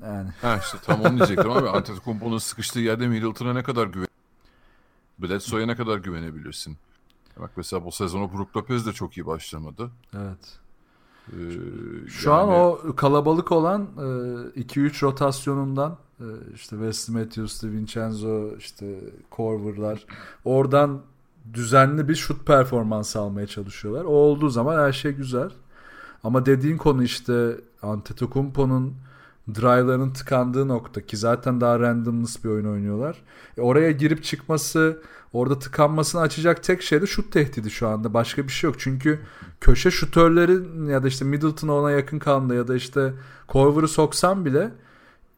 [0.01, 1.69] yani Ha işte tam onu diyecektim abi.
[1.69, 4.07] Antetokounmpo'nun sıkıştığı yerde Middleton'a ne kadar güven
[5.19, 6.77] Bledsoe'ya ne kadar güvenebilirsin?
[7.39, 9.91] Bak mesela bu sezonu Brook Lopez de çok iyi başlamadı.
[10.17, 10.57] evet.
[11.33, 11.37] Ee,
[12.07, 13.81] Şu an yani- o kalabalık olan
[14.55, 16.25] e, 2-3 rotasyonundan e,
[16.55, 20.05] işte Wesley Matthews, Vincenzo, işte Korver'lar
[20.45, 21.01] oradan
[21.53, 24.05] düzenli bir şut performansı almaya çalışıyorlar.
[24.05, 25.49] O olduğu zaman her şey güzel.
[26.23, 28.93] Ama dediğin konu işte Antetokounmpo'nun
[29.55, 33.21] drive'larının tıkandığı nokta ki zaten daha randomless bir oyun oynuyorlar.
[33.57, 35.01] E, oraya girip çıkması,
[35.33, 38.13] orada tıkanmasını açacak tek şey de şut tehdidi şu anda.
[38.13, 38.79] Başka bir şey yok.
[38.79, 39.19] Çünkü
[39.61, 43.13] köşe şutörlerin ya da işte Middleton'a ona yakın kalında ya da işte
[43.47, 44.71] Korver'ı soksan bile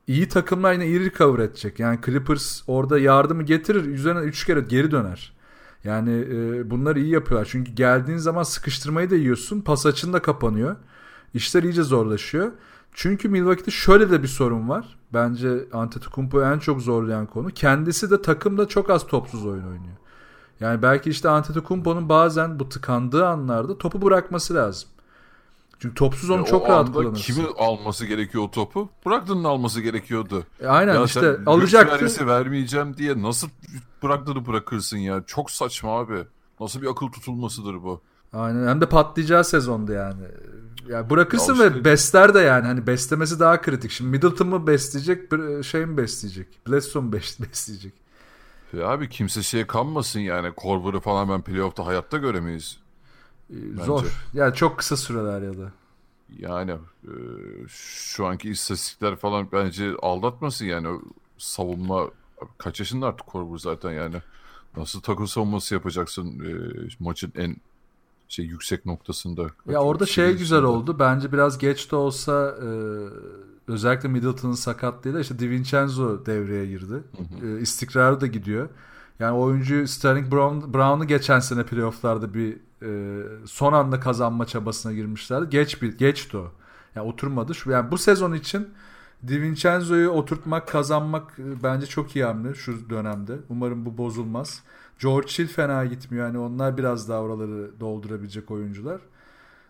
[0.07, 1.79] iyi takımlar yine iyi recover edecek.
[1.79, 5.32] Yani Clippers orada yardımı getirir üzerine 3 kere geri döner.
[5.83, 7.47] Yani e, bunları iyi yapıyorlar.
[7.51, 9.61] Çünkü geldiğin zaman sıkıştırmayı da yiyorsun.
[9.61, 10.75] Pas açın da kapanıyor.
[11.33, 12.51] İşler iyice zorlaşıyor.
[12.93, 14.97] Çünkü Milwaukee'de şöyle de bir sorun var.
[15.13, 17.49] Bence Antetokounmpo'yu en çok zorlayan konu.
[17.49, 19.97] Kendisi de takımda çok az topsuz oyun oynuyor.
[20.59, 24.89] Yani belki işte Antetokounmpo'nun bazen bu tıkandığı anlarda topu bırakması lazım.
[25.83, 27.33] Çünkü topsuz onu E, çok rahat kullanırsın.
[27.33, 28.89] Kimi alması gerekiyor o topu?
[29.05, 30.43] Brogdon'un alması gerekiyordu.
[30.61, 32.27] E, aynen ya işte alacaktı.
[32.27, 33.49] vermeyeceğim diye nasıl
[34.03, 35.23] Brogdon'u bırakırsın ya?
[35.27, 36.23] Çok saçma abi.
[36.59, 38.01] Nasıl bir akıl tutulmasıdır bu?
[38.33, 40.23] Aynen hem de patlayacağı sezonda yani.
[40.89, 43.91] Yani bırakırsın Ya işte- ve besler de yani hani beslemesi daha kritik.
[43.91, 45.31] Şimdi Middleton mı besleyecek,
[45.65, 46.47] şey mi besleyecek?
[46.67, 47.93] Bledsoe mu bes- besleyecek?
[48.73, 50.51] Ya abi kimse şeye kanmasın yani.
[50.55, 52.82] Korver'ı falan ben playoff'ta hayatta göremeyiz.
[53.49, 54.05] Ee, Zor.
[54.33, 55.71] Yani çok kısa süreler ya da.
[56.39, 56.71] Yani
[57.03, 57.13] e,
[57.67, 60.99] şu anki istatistikler falan bence aldatmasın yani.
[61.37, 62.07] Savunma
[62.57, 64.15] kaç yaşında artık Korver zaten yani.
[64.77, 66.53] Nasıl takım savunması yapacaksın e,
[66.99, 67.55] maçın en
[68.27, 69.47] şey yüksek noktasında.
[69.69, 70.99] Ya orada şey güzel oldu.
[70.99, 72.67] Bence biraz geç de olsa e,
[73.67, 77.03] özellikle Middleton'ın sakatlığıyla işte DiVincenzo devreye girdi.
[77.43, 78.69] E, istikrarı da gidiyor.
[79.19, 85.49] Yani oyuncu Sterling Brown, Brown'u geçen sene playofflarda bir e, son anda kazanma çabasına girmişlerdi.
[85.49, 86.51] Geç bir geçti o.
[86.95, 87.55] Yani oturmadı.
[87.55, 88.69] Şu yani bu sezon için
[89.27, 93.37] DiVincenzo'yu oturtmak, kazanmak e, bence çok iyi hamle şu dönemde.
[93.49, 94.63] Umarım bu bozulmaz.
[94.99, 96.25] George Hill fena gitmiyor.
[96.25, 99.01] Yani onlar biraz daha oraları doldurabilecek oyuncular.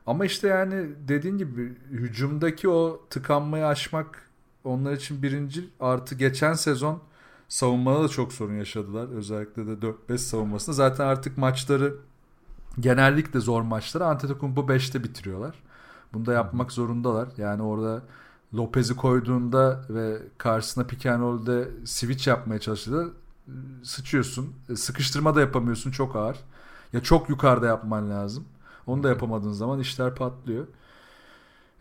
[0.07, 4.29] Ama işte yani dediğin gibi hücumdaki o tıkanmayı aşmak
[4.63, 7.01] onlar için birinci artı geçen sezon
[7.47, 9.07] savunmada da çok sorun yaşadılar.
[9.15, 10.75] Özellikle de 4-5 savunmasında.
[10.75, 11.95] Zaten artık maçları
[12.79, 15.55] genellikle zor maçları Antetokounmpo 5'te bitiriyorlar.
[16.13, 17.29] Bunu da yapmak zorundalar.
[17.37, 18.01] Yani orada
[18.55, 23.05] Lopez'i koyduğunda ve karşısına pick and roll'de switch yapmaya çalıştığında
[23.83, 24.53] sıçıyorsun.
[24.69, 25.91] E, Sıkıştırma da yapamıyorsun.
[25.91, 26.37] Çok ağır.
[26.93, 28.45] Ya çok yukarıda yapman lazım.
[28.87, 30.67] Onu da yapamadığın zaman işler patlıyor.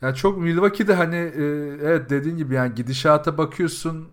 [0.03, 1.43] Yani çok Milwaukee'de hani e,
[1.83, 4.09] evet dediğin gibi yani gidişata bakıyorsun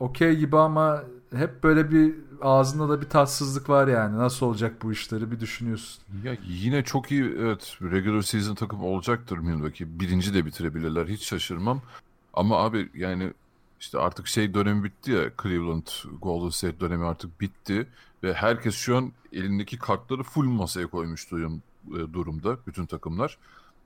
[0.00, 1.02] okey gibi ama
[1.34, 4.18] hep böyle bir ağzında da bir tatsızlık var yani.
[4.18, 6.02] Nasıl olacak bu işleri bir düşünüyorsun.
[6.24, 10.00] Ya yine çok iyi evet regular season takım olacaktır Milwaukee.
[10.00, 11.82] Birinci de bitirebilirler hiç şaşırmam.
[12.34, 13.32] Ama abi yani
[13.80, 15.86] işte artık şey dönemi bitti ya Cleveland
[16.22, 17.88] Golden State dönemi artık bitti
[18.22, 21.48] ve herkes şu an elindeki kartları full masaya koymuş e,
[22.12, 23.38] durumda bütün takımlar.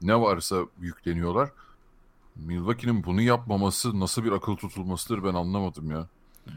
[0.02, 1.50] Ne varsa yükleniyorlar.
[2.36, 6.06] Milwaukee'nin bunu yapmaması nasıl bir akıl tutulmasıdır ben anlamadım ya.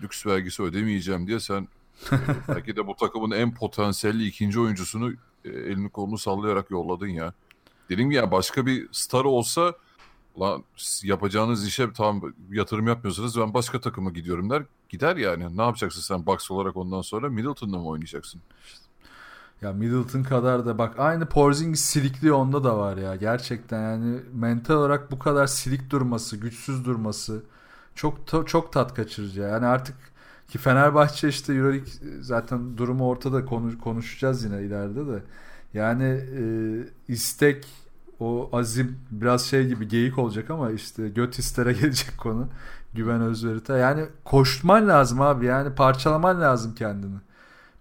[0.02, 1.68] Lüks vergisi ödemeyeceğim diye sen
[2.48, 5.12] belki de bu takımın en potansiyelli ikinci oyuncusunu
[5.46, 7.34] e, elini kolunu sallayarak yolladın ya.
[7.90, 9.74] Dedim ya başka bir star olsa
[10.40, 10.64] lan
[11.04, 12.22] yapacağınız işe tam
[12.52, 14.64] yatırım yapmıyorsanız ben başka takıma gidiyorum der.
[14.90, 15.58] Gider yani.
[15.58, 18.42] Ne yapacaksın sen Bucks olarak ondan sonra Middleton'da mı oynayacaksın?
[19.62, 23.16] Ya Middleton kadar da bak aynı Porzingis silikliği onda da var ya.
[23.16, 27.44] Gerçekten yani mental olarak bu kadar silik durması, güçsüz durması
[27.96, 29.42] çok çok tat kaçırıcı.
[29.42, 29.96] Yani artık
[30.54, 31.88] ki Fenerbahçe işte Euroleague
[32.22, 35.24] zaten durumu ortada konuş, konuşacağız yine ileride de.
[35.74, 36.04] Yani
[36.40, 36.44] e,
[37.08, 37.68] istek
[38.20, 42.48] o azim biraz şey gibi geyik olacak ama işte göt istere gelecek konu.
[42.94, 43.74] Güven özverite.
[43.74, 45.46] Yani koşman lazım abi.
[45.46, 47.18] Yani parçalaman lazım kendini.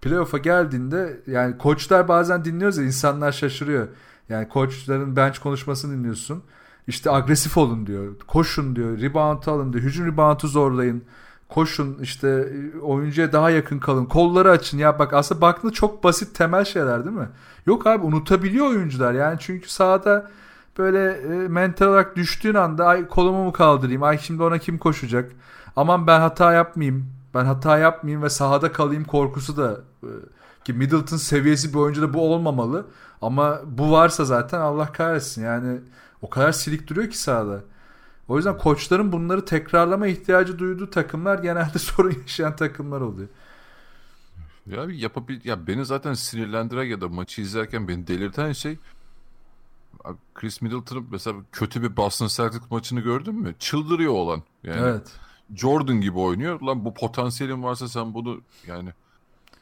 [0.02, 3.88] Playoff'a geldiğinde yani koçlar bazen dinliyoruz ya insanlar şaşırıyor.
[4.28, 6.42] Yani koçların bench konuşmasını dinliyorsun.
[6.86, 8.18] İşte agresif olun diyor.
[8.26, 9.00] Koşun diyor.
[9.00, 9.84] Rebound alın diyor.
[9.84, 11.04] Hücum reboundu zorlayın.
[11.52, 14.04] Koşun işte oyuncuya daha yakın kalın.
[14.04, 14.78] Kolları açın.
[14.78, 17.28] Ya bak aslında baktığında çok basit temel şeyler değil mi?
[17.66, 19.12] Yok abi unutabiliyor oyuncular.
[19.12, 20.30] Yani çünkü sahada
[20.78, 24.02] böyle e, mental olarak düştüğün anda ay kolumu mu kaldırayım?
[24.02, 25.32] Ay şimdi ona kim koşacak?
[25.76, 27.06] Aman ben hata yapmayayım.
[27.34, 30.08] Ben hata yapmayayım ve sahada kalayım korkusu da e,
[30.64, 32.86] ki Middleton seviyesi bir oyuncuda bu olmamalı.
[33.22, 35.44] Ama bu varsa zaten Allah kahretsin.
[35.44, 35.80] Yani
[36.22, 37.60] o kadar silik duruyor ki sahada.
[38.28, 43.28] O yüzden koçların bunları tekrarlama ihtiyacı duyduğu takımlar genelde sorun yaşayan takımlar oluyor.
[44.66, 48.78] Ya yapabil ya beni zaten sinirlendiren ya da maçı izlerken beni delirten şey
[50.34, 53.54] Chris Middleton'ın mesela kötü bir Boston Celtics maçını gördün mü?
[53.58, 54.42] Çıldırıyor olan.
[54.62, 55.12] Yani evet.
[55.54, 56.60] Jordan gibi oynuyor.
[56.60, 58.90] Lan bu potansiyelin varsa sen bunu yani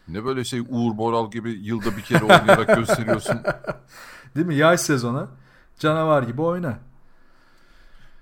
[0.09, 3.41] ne böyle şey Uğur Boral gibi yılda bir kere oynayarak gösteriyorsun.
[4.37, 4.55] Değil mi?
[4.55, 5.29] Yay sezona
[5.79, 6.79] canavar gibi oyna.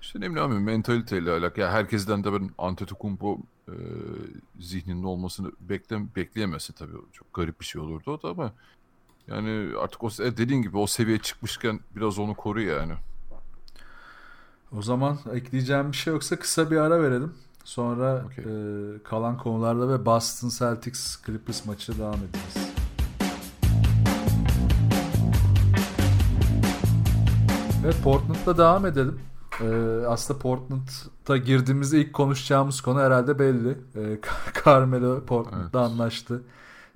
[0.01, 1.59] İşte ne bileyim mentaliteyle alakalı.
[1.59, 3.75] Ya herkesten de ben Antetokounmpo e,
[4.59, 6.91] zihninde olmasını beklem bekleyemezsin tabii.
[7.13, 8.53] Çok garip bir şey olurdu o da ama
[9.27, 12.93] yani artık o e, dediğin gibi o seviye çıkmışken biraz onu koru yani.
[14.77, 17.33] O zaman ekleyeceğim bir şey yoksa kısa bir ara verelim.
[17.63, 18.45] Sonra okay.
[18.45, 22.69] e, kalan konularda ve Boston Celtics Clippers maçı devam edeceğiz.
[27.83, 29.19] Evet Portland'la devam edelim.
[29.61, 33.77] Ee, aslında Portland'a girdiğimizde ilk konuşacağımız konu herhalde belli.
[33.95, 34.19] Ee,
[34.65, 35.91] Carmelo Portland'da evet.
[35.91, 36.41] anlaştı.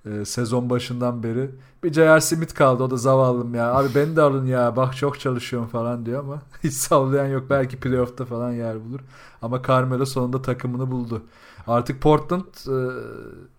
[0.06, 1.52] Ee, sezon başından beri.
[1.84, 2.22] Bir J.R.
[2.22, 3.74] Smith kaldı o da zavallım ya.
[3.74, 7.50] Abi beni de alın ya bak çok çalışıyorum falan diyor ama hiç sallayan yok.
[7.50, 9.00] Belki playoff'ta falan yer bulur.
[9.42, 11.22] Ama Carmelo sonunda takımını buldu.
[11.68, 12.78] Artık Portland e,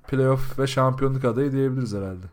[0.08, 2.26] playoff ve şampiyonluk adayı diyebiliriz herhalde.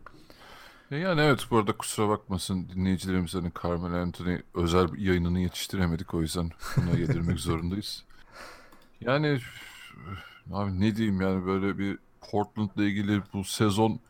[0.98, 6.50] Yani evet bu arada kusura bakmasın dinleyicilerimiz hani Carmelo Anthony özel yayınını yetiştiremedik o yüzden
[6.76, 8.04] buna yedirmek zorundayız.
[9.00, 9.40] Yani
[10.52, 14.00] abi ne diyeyim yani böyle bir Portland'la ilgili bu sezon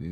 [0.00, 0.06] e,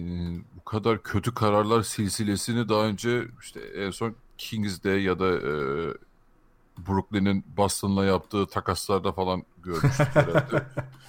[0.56, 5.52] bu kadar kötü kararlar silsilesini daha önce işte en son Kings'de ya da e,
[6.88, 10.66] Brooklyn'in Boston'la yaptığı takaslarda falan görmüştük herhalde.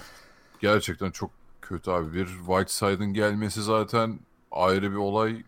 [0.59, 2.13] Gerçekten çok kötü abi.
[2.13, 4.19] Bir Whiteside'ın gelmesi zaten
[4.51, 5.43] ayrı bir olay.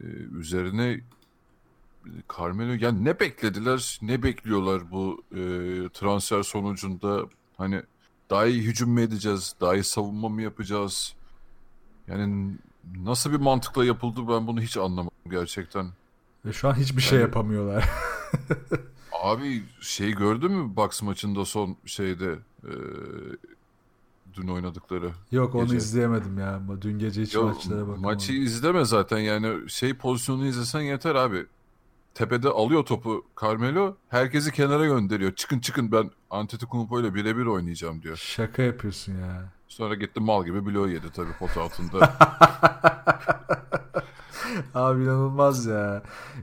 [0.00, 0.06] Ee,
[0.38, 1.00] üzerine
[2.38, 5.38] Carmelo yani ne beklediler ne bekliyorlar bu e,
[5.88, 7.26] transfer sonucunda
[7.56, 7.82] hani
[8.30, 11.14] daha iyi hücum mu edeceğiz daha iyi savunma mı yapacağız
[12.08, 12.54] yani
[12.96, 15.86] nasıl bir mantıkla yapıldı ben bunu hiç anlamadım gerçekten.
[16.44, 17.88] Ve şu an hiçbir şey yani, şey yapamıyorlar.
[19.22, 22.72] abi şey gördün mü Bucks maçında son şeyde e,
[24.34, 25.10] dün oynadıkları.
[25.30, 25.64] Yok gece.
[25.64, 26.60] onu izleyemedim ya.
[26.80, 28.02] Dün gece hiç Yok, maçlara bakamadım.
[28.02, 31.46] Maçı izleme zaten yani şey pozisyonu izlesen yeter abi.
[32.14, 33.96] Tepede alıyor topu Carmelo.
[34.08, 35.32] Herkesi kenara gönderiyor.
[35.32, 38.16] Çıkın çıkın ben Antetokounmpo ile birebir oynayacağım diyor.
[38.16, 39.44] Şaka yapıyorsun ya.
[39.68, 42.12] Sonra gitti mal gibi bloğu yedi tabii pot altında.
[44.74, 46.02] Abi inanılmaz ya.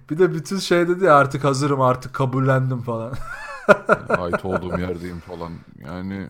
[0.09, 3.13] Bir de bütün şey dedi ya artık hazırım artık kabullendim falan.
[4.09, 5.51] Ait olduğum yerdeyim falan.
[5.85, 6.27] Yani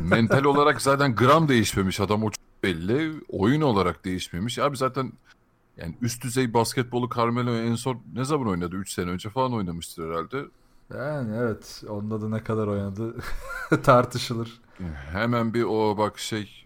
[0.00, 3.12] mental olarak zaten gram değişmemiş adam o çok belli.
[3.28, 4.58] Oyun olarak değişmemiş.
[4.58, 5.12] Abi zaten
[5.76, 8.76] Yani üst düzey basketbolu Carmelo en son ne zaman oynadı?
[8.76, 10.44] 3 sene önce falan oynamıştır herhalde.
[10.94, 11.82] Yani evet.
[11.88, 13.16] Onda da ne kadar oynadı
[13.82, 14.60] tartışılır.
[15.12, 16.64] Hemen bir o bak şey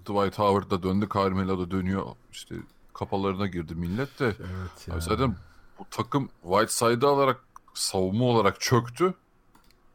[0.00, 2.06] Dwight Howard da döndü, Carmelo da dönüyor.
[2.32, 2.54] İşte
[2.94, 4.26] kapalarına girdi millet de.
[4.26, 5.00] Evet ya.
[5.00, 5.36] Zaten
[5.78, 7.40] bu takım Whiteside'ı alarak
[7.74, 9.14] savunma olarak çöktü.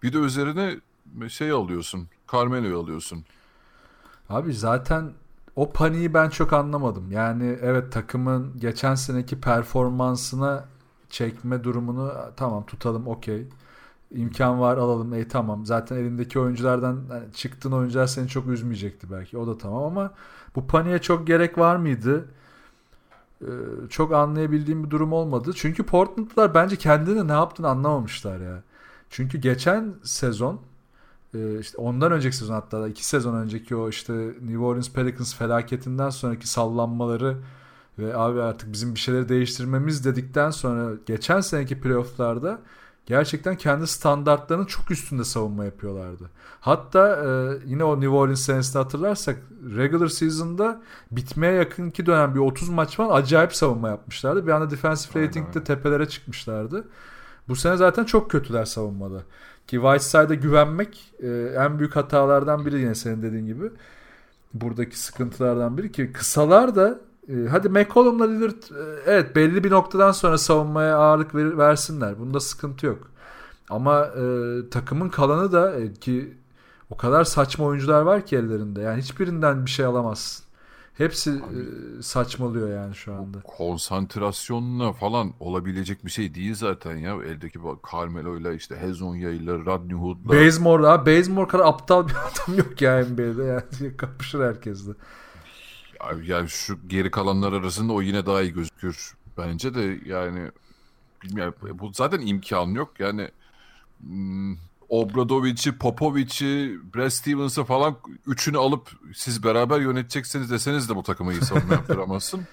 [0.04, 0.80] Bir de üzerine
[1.28, 2.08] şey alıyorsun.
[2.32, 3.26] Carmelo'yu alıyorsun.
[4.30, 5.12] Abi zaten
[5.56, 7.12] o paniği ben çok anlamadım.
[7.12, 10.66] Yani evet takımın geçen seneki performansına
[11.10, 13.48] çekme durumunu tamam tutalım okey.
[14.12, 15.66] İmkan var alalım e tamam.
[15.66, 19.38] Zaten elindeki oyunculardan yani çıktığın oyuncular seni çok üzmeyecekti belki.
[19.38, 20.12] O da tamam ama
[20.56, 22.26] bu paniğe çok gerek var mıydı?
[23.42, 23.48] Ee,
[23.90, 25.52] çok anlayabildiğim bir durum olmadı.
[25.56, 28.64] Çünkü Portland'lar bence kendine ne yaptığını anlamamışlar ya.
[29.10, 30.62] Çünkü geçen sezon
[31.60, 36.48] işte ondan önceki sezon hatta iki sezon önceki o işte New Orleans Pelicans felaketinden sonraki
[36.48, 37.38] sallanmaları
[38.00, 42.60] ve abi artık bizim bir şeyleri değiştirmemiz dedikten sonra geçen seneki playofflarda
[43.06, 46.30] gerçekten kendi standartlarının çok üstünde savunma yapıyorlardı.
[46.60, 49.38] Hatta e, yine o New Orleans senesini hatırlarsak
[49.76, 54.48] regular season'da bitmeye yakınki dönem bir 30 maç falan acayip savunma yapmışlardı.
[54.48, 56.88] Bir anda defensive rating'de tepelere çıkmışlardı.
[57.50, 59.24] Bu sene zaten çok kötüler savunmada.
[59.68, 61.28] Ki Whiteside'a güvenmek e,
[61.58, 63.72] en büyük hatalardan biri yine senin dediğin gibi.
[64.54, 70.12] Buradaki sıkıntılardan biri ki kısalar da e, hadi McCollum'la Lillard e, evet belli bir noktadan
[70.12, 72.20] sonra savunmaya ağırlık ver, versinler.
[72.20, 73.12] Bunda sıkıntı yok.
[73.70, 74.24] Ama e,
[74.70, 76.38] takımın kalanı da e, ki
[76.90, 78.82] o kadar saçma oyuncular var ki ellerinde.
[78.82, 80.46] Yani hiçbirinden bir şey alamazsın.
[81.00, 81.62] Hepsi e,
[82.02, 83.42] saçmalıyor yani şu anda.
[83.42, 87.16] Konsantrasyonla falan olabilecek bir şey değil zaten ya.
[87.24, 90.30] Eldeki bak Carmelo'yla işte Hezonya'yla Rodney Hood'la.
[90.30, 92.14] Bazemore abi Bazemore kadar aptal bir
[92.46, 93.44] adam yok ya NBA'de.
[93.82, 94.92] Yani kapışır herkesle.
[96.24, 100.52] Yani şu geri kalanlar arasında o yine daha iyi gözükür bence de yani
[101.24, 103.30] bilmiyorum bu zaten imkan yok yani
[104.02, 104.56] hmm,
[104.90, 111.42] Obradovic'i, Popovic'i, Brad Stevens'ı falan üçünü alıp siz beraber yöneteceksiniz deseniz de bu takıma iyi
[111.42, 112.48] savunma yaptıramazsın.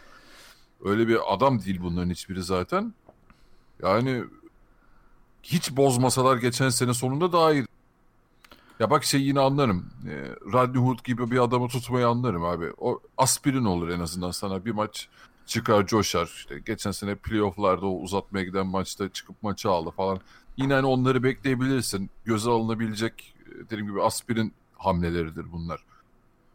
[0.85, 2.95] Öyle bir adam değil bunların hiçbiri zaten.
[3.83, 4.25] Yani
[5.43, 7.67] hiç bozmasalar geçen sene sonunda daha iyi.
[8.81, 9.91] Ya bak şey yine anlarım.
[10.09, 10.15] E,
[10.53, 12.73] Rodney Hood gibi bir adamı tutmayı anlarım abi.
[12.79, 14.65] O aspirin olur en azından sana.
[14.65, 15.09] Bir maç
[15.47, 16.27] çıkar coşar.
[16.27, 20.21] İşte geçen sene playofflarda o uzatmaya giden maçta çıkıp maçı aldı falan.
[20.57, 22.11] Yine hani onları bekleyebilirsin.
[22.25, 23.35] Göze alınabilecek
[23.65, 25.85] dediğim gibi aspirin hamleleridir bunlar.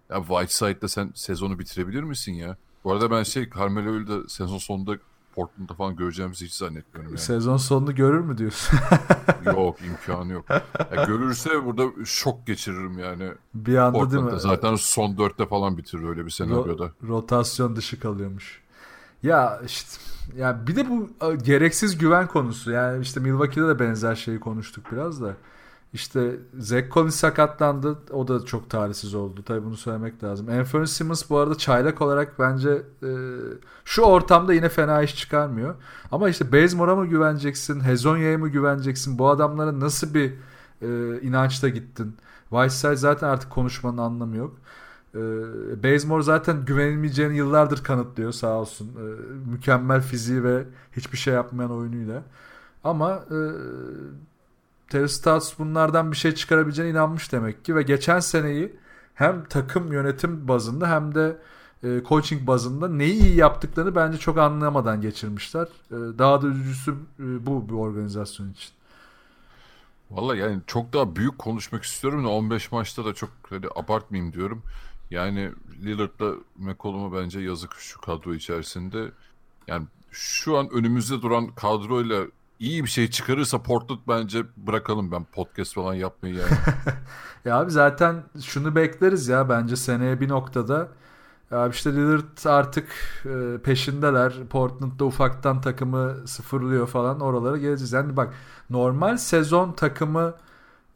[0.09, 2.57] Ya Whiteside'da sen sezonu bitirebilir misin ya?
[2.83, 4.97] Bu arada ben şey Carmelo'yu da sezon sonunda
[5.35, 7.11] Portland'da falan göreceğimizi hiç zannetmiyorum.
[7.11, 7.19] Yani.
[7.19, 8.79] Sezon sonunu görür mü diyorsun?
[9.45, 10.45] yok imkanı yok.
[10.95, 13.31] Ya görürse burada şok geçiririm yani.
[13.53, 14.23] Bir anda Portland'da.
[14.23, 14.39] değil mi?
[14.39, 16.83] Zaten son dörtte falan bitirir öyle bir senaryoda.
[16.83, 18.61] Ro- rotasyon dışı kalıyormuş.
[19.23, 19.89] Ya işte
[20.37, 21.09] ya bir de bu
[21.43, 22.71] gereksiz güven konusu.
[22.71, 25.35] Yani işte Milwaukee'de de benzer şeyi konuştuk biraz da.
[25.93, 27.99] İşte Zach Collins sakatlandı.
[28.11, 29.43] O da çok talihsiz oldu.
[29.45, 30.49] Tabii bunu söylemek lazım.
[30.49, 32.69] Anthony Simmons bu arada çaylak olarak bence
[33.03, 33.09] e,
[33.85, 35.75] şu ortamda yine fena iş çıkarmıyor.
[36.11, 37.81] Ama işte Bazemore'a mı güveneceksin?
[37.81, 39.19] Hezonya'ya mı güveneceksin?
[39.19, 40.33] Bu adamlara nasıl bir
[40.81, 42.17] e, inançta gittin?
[42.49, 44.57] Whiteside zaten artık konuşmanın anlamı yok.
[45.15, 45.19] E,
[45.83, 48.87] Bazemore zaten güvenilmeyeceğini yıllardır kanıtlıyor sağ olsun.
[48.87, 49.05] E,
[49.51, 50.63] mükemmel fiziği ve
[50.97, 52.23] hiçbir şey yapmayan oyunuyla.
[52.83, 53.37] Ama e,
[54.89, 58.75] Terry Stotts bunlardan bir şey çıkarabileceğine inanmış demek ki ve geçen seneyi
[59.13, 61.37] hem takım yönetim bazında hem de
[61.83, 65.67] e, coaching bazında neyi iyi yaptıklarını bence çok anlamadan geçirmişler.
[65.91, 68.71] E, daha da üzücüsü e, bu bir organizasyon için.
[70.11, 74.63] Valla yani çok daha büyük konuşmak istiyorum da 15 maçta da çok hani abartmayayım diyorum.
[75.11, 75.51] Yani
[75.83, 79.11] Lillard'la McCollum'a bence yazık şu kadro içerisinde.
[79.67, 82.23] Yani şu an önümüzde duran kadroyla
[82.59, 86.51] iyi bir şey çıkarırsa Portland bence bırakalım ben podcast falan yapmayı yani.
[87.45, 90.89] ya abi zaten şunu bekleriz ya bence seneye bir noktada
[91.51, 92.87] ya işte Lillard artık
[93.25, 94.33] e, peşindeler.
[94.49, 97.93] Portland'da ufaktan takımı sıfırlıyor falan oralara geleceğiz.
[97.93, 98.33] Yani bak
[98.69, 100.33] normal sezon takımı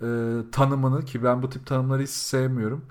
[0.02, 0.08] e,
[0.52, 2.86] tanımını ki ben bu tip tanımları hiç sevmiyorum.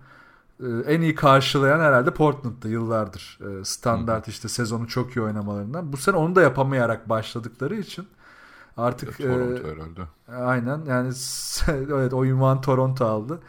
[0.64, 3.38] E, en iyi karşılayan herhalde Portland'da yıllardır.
[3.40, 5.92] E, standart işte sezonu çok iyi oynamalarından.
[5.92, 8.06] Bu sene onu da yapamayarak başladıkları için
[8.76, 10.00] Artık ya, Toronto e, herhalde.
[10.28, 11.12] Aynen yani
[11.92, 13.40] evet o ünvan Toronto aldı.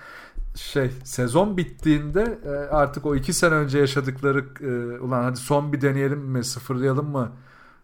[0.55, 5.81] Şey sezon bittiğinde e, artık o iki sene önce yaşadıkları e, ulan hadi son bir
[5.81, 7.31] deneyelim mi sıfırlayalım mı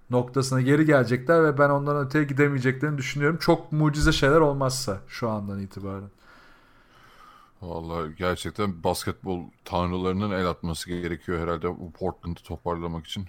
[0.09, 3.38] noktasına geri gelecekler ve ben ondan öteye gidemeyeceklerini düşünüyorum.
[3.38, 6.09] Çok mucize şeyler olmazsa şu andan itibaren.
[7.62, 13.26] Vallahi gerçekten basketbol tanrılarının el atması gerekiyor herhalde bu Portland'ı toparlamak için.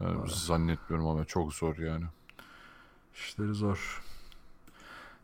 [0.00, 2.04] Yani zannetmiyorum ama çok zor yani.
[3.14, 4.02] İşleri zor.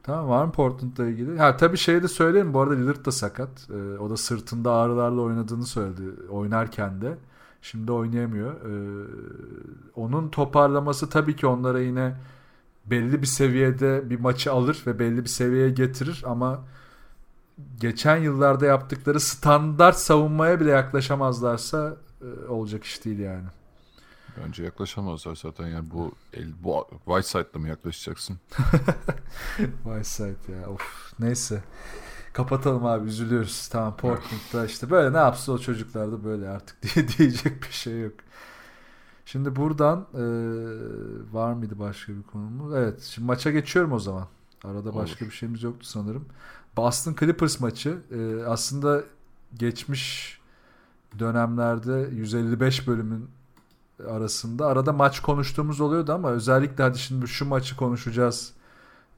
[0.02, 1.38] Tamam var mı Portland'la ilgili?
[1.38, 3.68] Ha tabii şey de söyleyeyim bu arada Lillard da sakat.
[3.70, 7.18] Ee, o da sırtında ağrılarla oynadığını söyledi oynarken de.
[7.62, 8.52] Şimdi oynayamıyor.
[8.52, 9.06] Ee,
[9.94, 12.14] onun toparlaması tabii ki onlara yine
[12.86, 16.60] belli bir seviyede bir maçı alır ve belli bir seviyeye getirir ama
[17.80, 23.46] geçen yıllarda yaptıkları standart savunmaya bile yaklaşamazlarsa e, olacak iş değil yani.
[24.44, 28.38] Bence yaklaşamazlar zaten yani bu el, bu Whiteside'la mı yaklaşacaksın?
[29.56, 31.62] Whiteside ya of neyse.
[32.32, 33.68] Kapatalım abi üzülüyoruz.
[33.68, 38.00] Tamam Portland'da işte böyle ne yapsın o çocuklar da böyle artık diye diyecek bir şey
[38.00, 38.14] yok.
[39.24, 40.22] Şimdi buradan e,
[41.32, 42.74] var mıydı başka bir konumuz?
[42.74, 44.26] Evet şimdi maça geçiyorum o zaman.
[44.64, 45.30] Arada başka Olur.
[45.30, 46.24] bir şeyimiz yoktu sanırım.
[46.80, 49.02] Boston Clippers maçı e, aslında
[49.54, 50.38] geçmiş
[51.18, 53.30] dönemlerde 155 bölümün
[54.08, 58.52] arasında arada maç konuştuğumuz oluyordu ama özellikle hadi şimdi şu maçı konuşacağız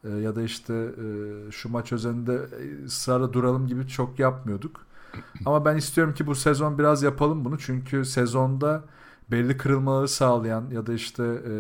[0.04, 2.40] e, ya da işte e, şu maç özelinde
[2.84, 4.86] ısrarla duralım gibi çok yapmıyorduk.
[5.46, 8.82] Ama ben istiyorum ki bu sezon biraz yapalım bunu çünkü sezonda
[9.30, 11.52] belli kırılmaları sağlayan ya da işte e,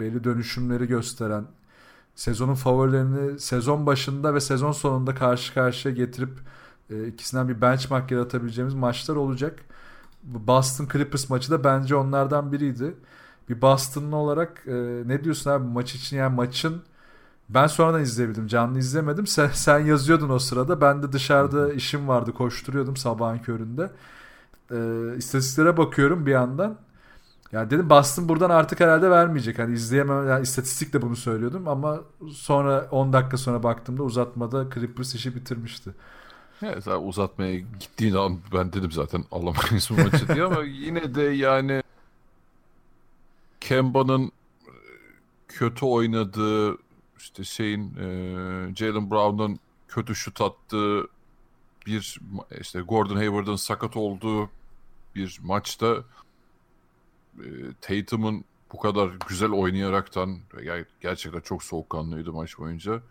[0.00, 1.44] belli dönüşümleri gösteren
[2.14, 6.30] sezonun favorilerini sezon başında ve sezon sonunda karşı karşıya getirip
[6.90, 9.60] e, ikisinden bir benchmark yaratabileceğimiz maçlar olacak.
[10.22, 12.94] Boston Clippers maçı da bence onlardan biriydi.
[13.48, 14.72] Bir Boston'lı olarak e,
[15.06, 16.82] ne diyorsun abi maç için yani maçın
[17.48, 18.46] ben sonradan izleyebildim.
[18.46, 19.26] Canlı izlemedim.
[19.26, 20.80] Sen, sen yazıyordun o sırada.
[20.80, 22.32] Ben de dışarıda işim vardı.
[22.32, 23.90] Koşturuyordum sabahın köründe.
[24.70, 24.76] E,
[25.16, 26.78] istatistiklere bakıyorum bir yandan.
[27.52, 29.58] Yani dedim Boston buradan artık herhalde vermeyecek.
[29.58, 32.00] Hani izleyemem yani istatistikle bunu söylüyordum ama
[32.32, 35.90] sonra 10 dakika sonra baktığımda uzatmada Clippers işi bitirmişti.
[36.62, 41.22] Evet zaten uzatmaya gittiğin an ben dedim zaten alamayız bu maçı diye ama yine de
[41.22, 41.82] yani
[43.60, 44.72] Kemba'nın e,
[45.48, 46.76] kötü oynadığı
[47.18, 48.06] işte şeyin e,
[48.76, 51.08] Jalen Brown'un kötü şut attığı
[51.86, 52.20] bir
[52.60, 54.50] işte Gordon Hayward'ın sakat olduğu
[55.14, 56.04] bir maçta
[57.38, 57.46] e,
[57.80, 60.38] Tatum'un bu kadar güzel oynayaraktan
[61.00, 63.02] gerçekten çok soğukkanlıydı maç boyunca.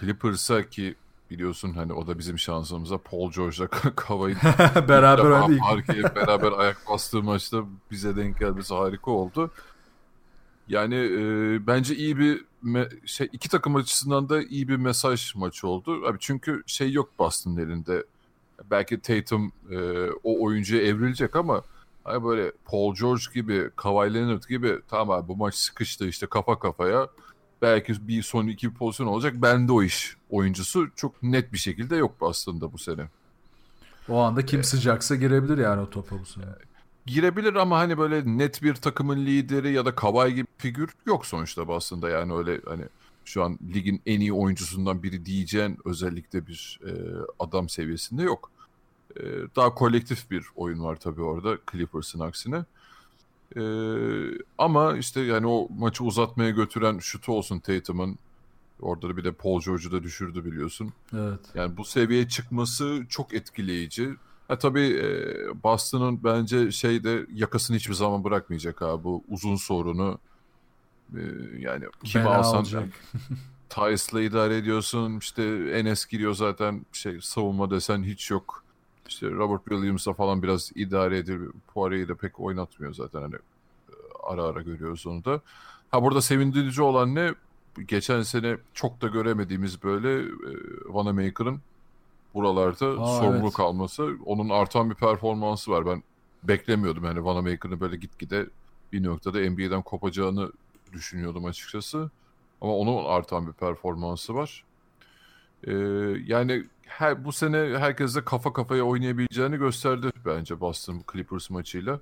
[0.00, 0.94] Clippers'a ki
[1.30, 4.38] biliyorsun hani o da bizim şansımıza Paul George'la Kavay'ın
[4.88, 6.16] beraber oynadık.
[6.16, 9.50] beraber ayak bastığı maçta bize denk gelmesi harika oldu.
[10.68, 11.20] Yani e,
[11.66, 16.06] bence iyi bir me- şey iki takım açısından da iyi bir mesaj maçı oldu.
[16.06, 18.04] Abi çünkü şey yok Boston'ın elinde.
[18.70, 19.76] Belki Tatum e,
[20.24, 21.62] o oyuncuya evrilecek ama
[22.04, 26.58] hani böyle Paul George gibi, Kawhi Leonard gibi tamam abi bu maç sıkıştı işte kafa
[26.58, 27.08] kafaya
[27.62, 29.34] belki bir son iki bir pozisyon olacak.
[29.36, 33.08] Bende o iş oyuncusu çok net bir şekilde yok aslında bu sene.
[34.08, 36.44] O anda kim ee, sıcaksa girebilir yani o topa bu sene.
[37.06, 41.64] Girebilir ama hani böyle net bir takımın lideri ya da Kavay gibi figür yok sonuçta
[41.68, 42.84] aslında yani öyle hani
[43.24, 46.90] şu an ligin en iyi oyuncusundan biri diyeceğin özellikle bir e,
[47.38, 48.50] adam seviyesinde yok.
[49.16, 49.22] E,
[49.56, 52.64] daha kolektif bir oyun var tabii orada Clippers'ın aksine.
[53.56, 53.62] Ee,
[54.58, 58.18] ama işte yani o maçı uzatmaya götüren şutu olsun Tatum'un.
[58.80, 60.92] Orada da bir de Paul George'u da düşürdü biliyorsun.
[61.14, 61.40] Evet.
[61.54, 64.10] Yani bu seviyeye çıkması çok etkileyici.
[64.48, 70.18] Ha tabii e, Boston'ın bence şeyde yakasını hiçbir zaman bırakmayacak abi bu uzun sorunu.
[71.14, 71.22] E,
[71.58, 72.90] yani kimi Bela alsan
[73.68, 75.18] Tyus'la idare ediyorsun.
[75.18, 75.42] İşte
[75.72, 78.64] Enes giriyor zaten şey savunma desen hiç yok.
[79.10, 81.52] İşte Robert Williams'a falan biraz idare ediyor.
[81.74, 83.34] Poirier'i de pek oynatmıyor zaten hani
[84.22, 85.40] ara ara görüyoruz onu da.
[85.90, 87.34] Ha burada sevindirici olan ne?
[87.86, 90.26] Geçen sene çok da göremediğimiz böyle e,
[90.84, 91.60] Vanamaker'ın
[92.34, 93.52] buralarda Aa, sorumlu evet.
[93.52, 94.16] kalması.
[94.26, 95.86] Onun artan bir performansı var.
[95.86, 96.02] Ben
[96.42, 98.46] beklemiyordum yani Vanamaker'ın böyle gitgide
[98.92, 100.52] bir noktada NBA'den kopacağını
[100.92, 102.10] düşünüyordum açıkçası.
[102.60, 104.64] Ama onun artan bir performansı var.
[105.64, 105.72] Ee,
[106.26, 112.00] yani her, bu sene herkesle kafa kafaya oynayabileceğini gösterdi bence Boston Clippers maçıyla.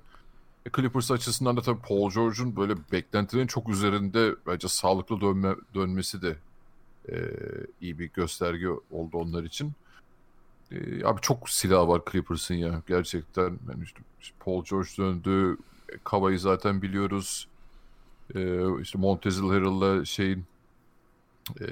[0.65, 6.21] E, Clippers açısından da tabii Paul George'un böyle beklentilerin çok üzerinde bence sağlıklı dönme, dönmesi
[6.21, 6.35] de
[7.11, 7.17] e,
[7.81, 9.71] iyi bir gösterge oldu onlar için.
[10.71, 13.59] E, abi çok silah var Clippers'ın ya gerçekten.
[13.69, 15.57] Yani işte, işte Paul George döndü.
[16.03, 17.47] Kava'yı zaten biliyoruz.
[18.35, 20.45] E, işte Montezil Harrell'la şeyin
[21.61, 21.65] e,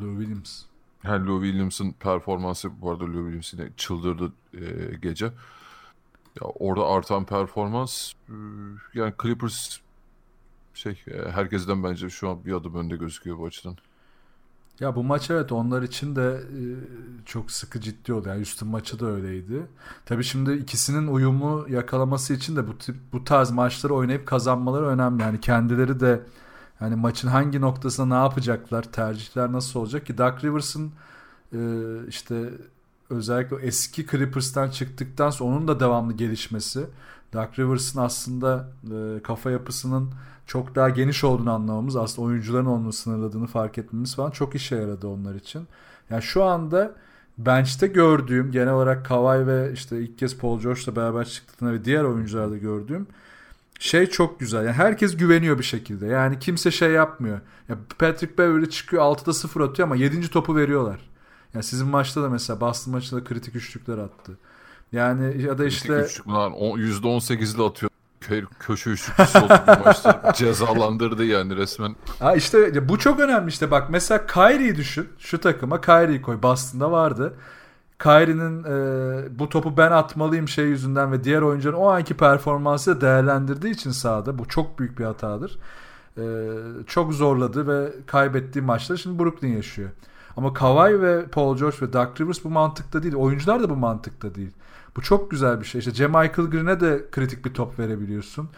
[0.00, 0.69] Lou Williams.
[1.02, 5.24] Her Lou Williams'ın performansı bu arada Lou Williams çıldırdı e, gece.
[6.40, 8.34] Ya orada artan performans e,
[8.94, 9.78] yani Clippers
[10.74, 13.76] şey e, herkesten bence şu an bir adım önde gözüküyor bu açıdan.
[14.80, 16.60] Ya bu maç evet onlar için de e,
[17.26, 18.28] çok sıkı ciddi oldu.
[18.28, 19.66] Yani Houston maçı da öyleydi.
[20.06, 25.22] Tabii şimdi ikisinin uyumu yakalaması için de bu tip bu tarz maçları oynayıp kazanmaları önemli.
[25.22, 26.20] Yani kendileri de
[26.80, 30.92] yani maçın hangi noktasında ne yapacaklar, tercihler nasıl olacak ki Doug Rivers'ın
[31.52, 31.58] e,
[32.08, 32.50] işte
[33.10, 36.86] özellikle eski Clippers'tan çıktıktan sonra onun da devamlı gelişmesi,
[37.32, 40.10] Doug Rivers'ın aslında e, kafa yapısının
[40.46, 45.08] çok daha geniş olduğunu anlamamız aslında oyuncuların onu sınırladığını fark etmemiz falan çok işe yaradı
[45.08, 45.66] onlar için.
[46.10, 46.94] Yani şu anda
[47.38, 52.04] bench'te gördüğüm genel olarak Kawhi ve işte ilk kez Paul George'la beraber çıktığında ve diğer
[52.04, 53.06] oyuncularda gördüğüm
[53.80, 54.64] şey çok güzel.
[54.64, 56.06] Yani herkes güveniyor bir şekilde.
[56.06, 57.40] Yani kimse şey yapmıyor.
[57.68, 60.30] Ya Patrick Beverly çıkıyor 6'da 0 atıyor ama 7.
[60.30, 61.00] topu veriyorlar.
[61.54, 64.38] Yani sizin maçta da mesela Boston maçında kritik üçlükler attı.
[64.92, 70.32] Yani ya da işte kritik üçlük lan %18'li atıyor kö köşe üçlükçüsü oldu bu maçta.
[70.36, 71.96] Cezalandırdı yani resmen.
[72.18, 75.08] Ha işte bu çok önemli işte bak mesela Kyrie'yi düşün.
[75.18, 76.42] Şu takıma Kyrie'yi koy.
[76.42, 77.34] Boston'da vardı.
[78.02, 83.74] Kyrie'nin e, bu topu ben atmalıyım şey yüzünden ve diğer oyuncuların o anki performansı değerlendirdiği
[83.74, 85.58] için sahada bu çok büyük bir hatadır.
[86.18, 86.24] E,
[86.86, 89.90] çok zorladı ve kaybettiği maçları şimdi Brooklyn yaşıyor.
[90.36, 93.14] Ama Kawhi ve Paul George ve Doug Rivers bu mantıkta değil.
[93.14, 94.52] Oyuncular da bu mantıkta değil.
[94.96, 95.78] Bu çok güzel bir şey.
[95.78, 98.48] İşte Michael Green'e de kritik bir top verebiliyorsun.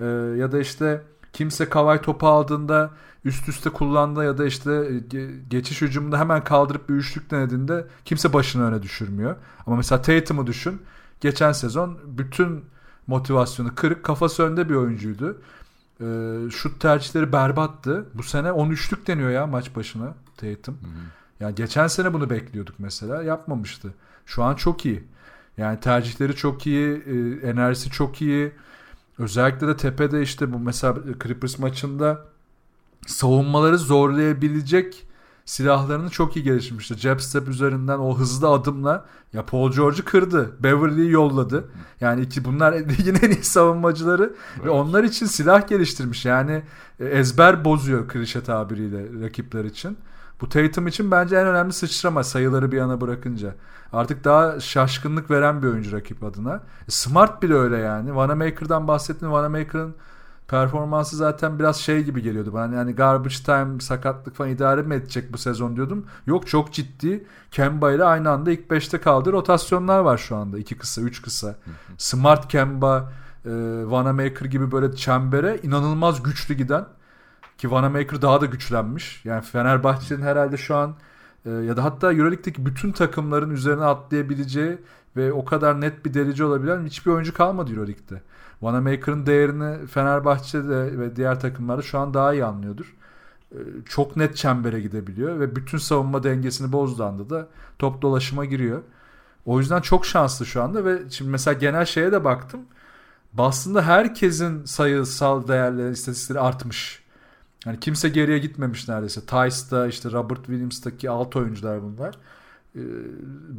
[0.00, 0.04] Ee,
[0.38, 2.90] ya da işte kimse Kawhi topu aldığında
[3.24, 8.32] üst üste kullandı ya da işte e, geçiş hücumunda hemen kaldırıp bir üçlük denediğinde kimse
[8.32, 9.36] başını öne düşürmüyor.
[9.66, 10.82] Ama mesela Tatum'u düşün.
[11.20, 12.64] Geçen sezon bütün
[13.06, 15.42] motivasyonu kırık kafası önde bir oyuncuydu.
[16.00, 18.06] Ee, şut tercihleri berbattı.
[18.14, 20.74] Bu sene 13'lük deniyor ya maç başına Tatum.
[20.74, 20.90] Hı hı.
[21.40, 23.22] Yani geçen sene bunu bekliyorduk mesela.
[23.22, 23.94] Yapmamıştı.
[24.26, 25.04] Şu an çok iyi.
[25.56, 28.52] Yani tercihleri çok iyi, e, enerjisi çok iyi.
[29.18, 32.31] Özellikle de tepede işte bu mesela Clippers maçında
[33.06, 35.06] savunmaları zorlayabilecek
[35.44, 36.94] silahlarını çok iyi geliştirmişti.
[36.94, 40.52] Jab step üzerinden o hızlı adımla ya Paul George'u kırdı.
[40.60, 41.64] Beverly'yi yolladı.
[42.00, 44.66] Yani iki bunlar ligin en iyi savunmacıları evet.
[44.66, 46.24] ve onlar için silah geliştirmiş.
[46.24, 46.62] Yani
[47.00, 49.98] e, ezber bozuyor klişe tabiriyle rakipler için.
[50.40, 53.54] Bu Tatum için bence en önemli sıçrama sayıları bir yana bırakınca.
[53.92, 56.54] Artık daha şaşkınlık veren bir oyuncu rakip adına.
[56.88, 58.16] E, Smart bile öyle yani.
[58.16, 59.32] Vanamaker'dan bahsettim.
[59.32, 59.94] Vanamaker'ın
[60.52, 62.52] performansı zaten biraz şey gibi geliyordu.
[62.54, 66.06] Ben yani garbage time, sakatlık falan idare mi edecek bu sezon diyordum.
[66.26, 67.26] Yok çok ciddi.
[67.50, 69.32] Kemba ile aynı anda ilk 5'te kaldı.
[69.32, 70.58] Rotasyonlar var şu anda.
[70.58, 71.56] 2 kısa, 3 kısa.
[71.98, 73.12] Smart Kemba,
[73.44, 73.50] e,
[73.84, 76.84] Vanamaker gibi böyle çembere inanılmaz güçlü giden
[77.58, 79.24] ki Vanamaker daha da güçlenmiş.
[79.24, 80.94] Yani Fenerbahçe'nin herhalde şu an
[81.46, 84.78] e, ya da hatta Euroleague'deki bütün takımların üzerine atlayabileceği
[85.16, 88.22] ve o kadar net bir derece olabilen hiçbir oyuncu kalmadı Euroleague'de.
[88.62, 92.94] Vanamaker'ın değerini Fenerbahçe'de ve diğer takımlarda şu an daha iyi anlıyordur.
[93.52, 98.82] E, çok net çembere gidebiliyor ve bütün savunma dengesini bozduğu anda da top dolaşıma giriyor.
[99.46, 102.60] O yüzden çok şanslı şu anda ve şimdi mesela genel şeye de baktım.
[103.32, 107.01] Boston'da herkesin sayısal değerleri, istatistikleri artmış.
[107.66, 109.20] Yani kimse geriye gitmemiş neredeyse.
[109.20, 112.14] Tice'da işte Robert Williams'taki alt oyuncular bunlar.
[112.76, 112.80] Ee,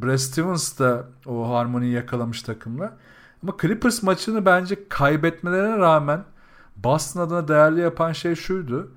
[0.02, 2.96] Brad Stevens da o harmoniyi yakalamış takımla.
[3.42, 6.24] Ama Clippers maçını bence kaybetmelerine rağmen
[6.76, 8.90] Boston adına değerli yapan şey şuydu.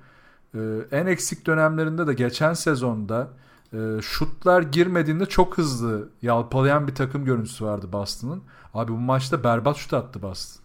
[0.54, 0.58] Ee,
[0.90, 3.28] en eksik dönemlerinde de geçen sezonda
[3.72, 8.42] e, şutlar girmediğinde çok hızlı yalpalayan bir takım görüntüsü vardı Boston'ın.
[8.74, 10.62] Abi bu maçta berbat şut attı Boston.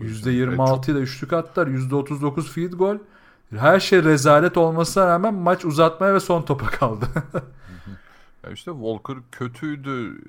[0.00, 1.66] %26 ile üçlük attılar.
[1.66, 2.98] %39 field goal.
[3.56, 7.06] Her şey rezalet olmasına rağmen maç uzatmaya ve son topa kaldı.
[8.44, 10.22] ya işte Walker kötüydü.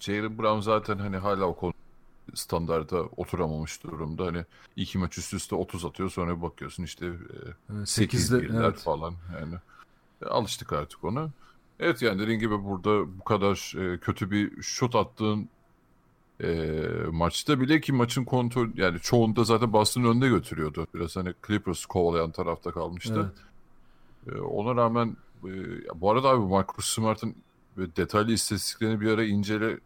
[0.00, 1.72] Jalen Brown zaten hani hala o konu
[2.34, 4.26] standarda oturamamış durumda.
[4.26, 4.44] Hani
[4.76, 8.78] iki maç üst üste 30 atıyor sonra bakıyorsun işte e, 8 evet.
[8.78, 9.54] falan yani.
[10.22, 11.30] E, alıştık artık ona.
[11.80, 15.48] Evet yani dediğin gibi burada bu kadar e, kötü bir şut attığın
[16.42, 16.80] e,
[17.10, 20.86] maçta bile ki maçın kontrol yani çoğunda zaten Boston önde götürüyordu.
[20.94, 23.32] Biraz hani Clippers kovalayan tarafta kalmıştı.
[24.26, 24.36] Evet.
[24.36, 25.50] E, ona rağmen e,
[25.94, 27.34] bu arada abi Marcus Smart'ın
[27.76, 29.78] detaylı istatistiklerini bir ara incele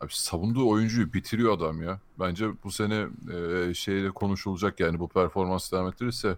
[0.00, 2.00] abi savunduğu oyuncuyu bitiriyor adam ya.
[2.20, 6.36] Bence bu sene e, şeyle konuşulacak yani bu performans devam ettirirse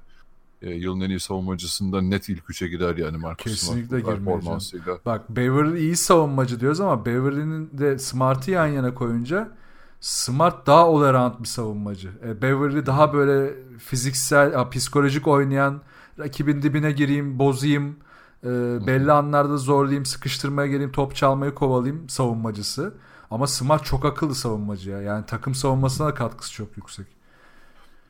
[0.62, 4.98] e, yılın en iyi savunmacısından net ilk üçe gider yani Marcus Kesinlikle performansıyla.
[5.06, 9.52] Bak Beverly iyi savunmacı diyoruz ama Beverly'nin de Smart'ı yan yana koyunca
[10.00, 12.10] Smart daha all bir savunmacı.
[12.24, 15.82] E, Beverly daha böyle fiziksel, a, psikolojik oynayan,
[16.18, 17.96] rakibin dibine gireyim, bozayım,
[18.44, 18.48] e,
[18.86, 22.94] belli anlarda zorlayayım, sıkıştırmaya geleyim, top çalmayı kovalayayım savunmacısı.
[23.30, 25.02] Ama Smart çok akıllı savunmacı ya.
[25.02, 27.06] Yani takım savunmasına da katkısı çok yüksek.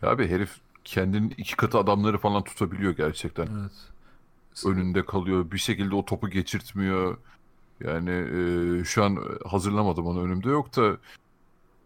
[0.02, 0.50] Ya abi herif
[0.86, 3.46] kendinin iki katı adamları falan tutabiliyor gerçekten.
[3.60, 4.66] Evet.
[4.66, 5.50] önünde kalıyor.
[5.50, 7.16] Bir şekilde o topu geçirtmiyor.
[7.80, 10.96] Yani e, şu an hazırlamadım onu önümde yok da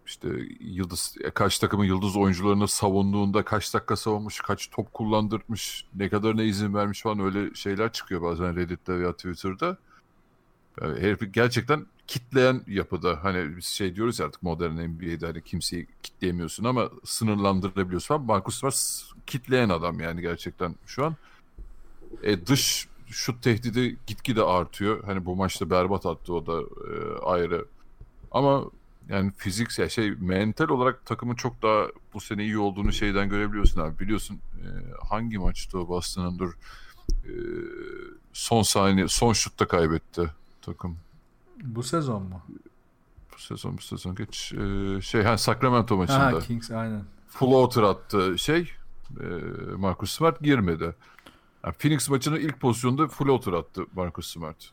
[0.07, 0.29] işte
[0.61, 6.37] yıldız e, kaç takımın yıldız oyuncularını savunduğunda kaç dakika savunmuş, kaç top kullandırmış, ne kadar
[6.37, 9.77] ne izin vermiş falan öyle şeyler çıkıyor bazen Reddit'te veya Twitter'da.
[10.81, 13.25] Yani herif gerçekten kitleyen yapıda.
[13.25, 18.23] Hani biz şey diyoruz ya artık modern NBA'de hani kimseyi kitleyemiyorsun ama sınırlandırabiliyorsun falan.
[18.23, 18.75] Marcus var
[19.27, 21.17] kitleyen adam yani gerçekten şu an.
[22.23, 25.05] E, dış şut tehdidi gitgide artıyor.
[25.05, 27.67] Hani bu maçta berbat attı o da e, ayrı.
[28.31, 28.65] Ama
[29.09, 33.99] yani fiziksel şey mental olarak takımın çok daha bu sene iyi olduğunu şeyden görebiliyorsun abi.
[33.99, 34.67] Biliyorsun e,
[35.09, 36.53] hangi maçtı o Boston'ın dur
[37.25, 37.33] e,
[38.33, 40.31] son saniye son şutta kaybetti
[40.63, 40.99] takım.
[41.63, 42.41] Bu sezon mu?
[43.35, 46.27] Bu sezon bu sezon geç e, şey ha Sacramento maçında.
[46.27, 47.03] Ha Kings aynen.
[47.29, 48.73] Floater attı şey
[49.21, 49.25] e,
[49.77, 50.95] Marcus Smart girmedi.
[51.65, 54.71] Yani Phoenix maçının ilk pozisyonunda floater attı Marcus Smart.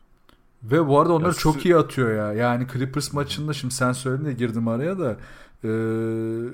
[0.64, 2.34] Ve bu arada onları ya, çok iyi atıyor ya.
[2.34, 5.18] Yani Clippers maçında şimdi sen söyledin de girdim araya da
[5.64, 5.70] e,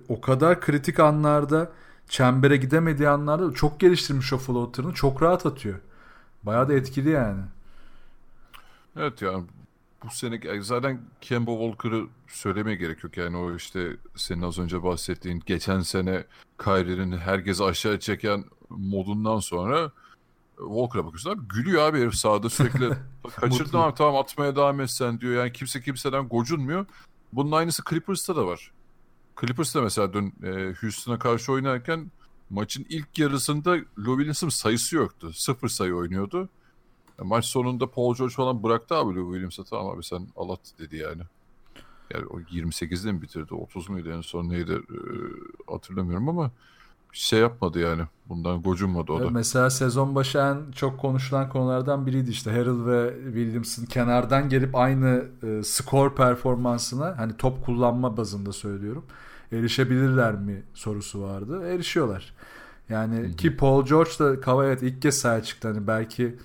[0.07, 1.71] o kadar kritik anlarda
[2.09, 4.93] çembere gidemediği anlarda çok geliştirmiş o floater'ını.
[4.93, 5.79] Çok rahat atıyor.
[6.43, 7.41] Bayağı da etkili yani.
[8.97, 9.43] Evet yani
[10.03, 13.17] bu sene zaten Kemba Walker'ı söylemeye gerek yok.
[13.17, 16.23] Yani o işte senin az önce bahsettiğin geçen sene
[16.63, 19.91] Kyrie'nin herkes aşağı çeken modundan sonra
[20.57, 22.89] Walker'a bakıyorsun abi gülüyor abi herif sahada sürekli
[23.35, 25.33] kaçırdın abi tamam atmaya devam etsen diyor.
[25.33, 26.85] Yani kimse kimseden gocunmuyor.
[27.33, 28.71] Bunun aynısı Clippers'ta da var.
[29.41, 32.11] Clippers'ta mesela dün e, Houston'a karşı oynarken
[32.49, 35.33] maçın ilk yarısında Lou Williams'ın sayısı yoktu.
[35.33, 36.49] Sıfır sayı oynuyordu.
[37.19, 40.97] Yani maç sonunda Paul George falan bıraktı abi Lou Williams'a tamam abi sen alat dedi
[40.97, 41.21] yani.
[42.13, 43.53] Yani o 28'de mi bitirdi?
[43.53, 44.71] 30 muydu en son neydi?
[44.71, 44.97] Ee,
[45.71, 46.51] hatırlamıyorum ama
[47.13, 48.01] şey yapmadı yani.
[48.29, 49.29] Bundan gocunmadı o da.
[49.29, 55.25] Mesela sezon başı en çok konuşulan konulardan biriydi işte Harrell ve Williams'ın kenardan gelip aynı
[55.43, 59.05] e, skor performansına hani top kullanma bazında söylüyorum.
[59.51, 61.67] Erişebilirler mi sorusu vardı.
[61.67, 62.33] Erişiyorlar.
[62.89, 63.31] Yani Hı-hı.
[63.31, 65.67] ki Paul George da Kava evet ilk kez sahaya çıktı.
[65.67, 66.35] Hani belki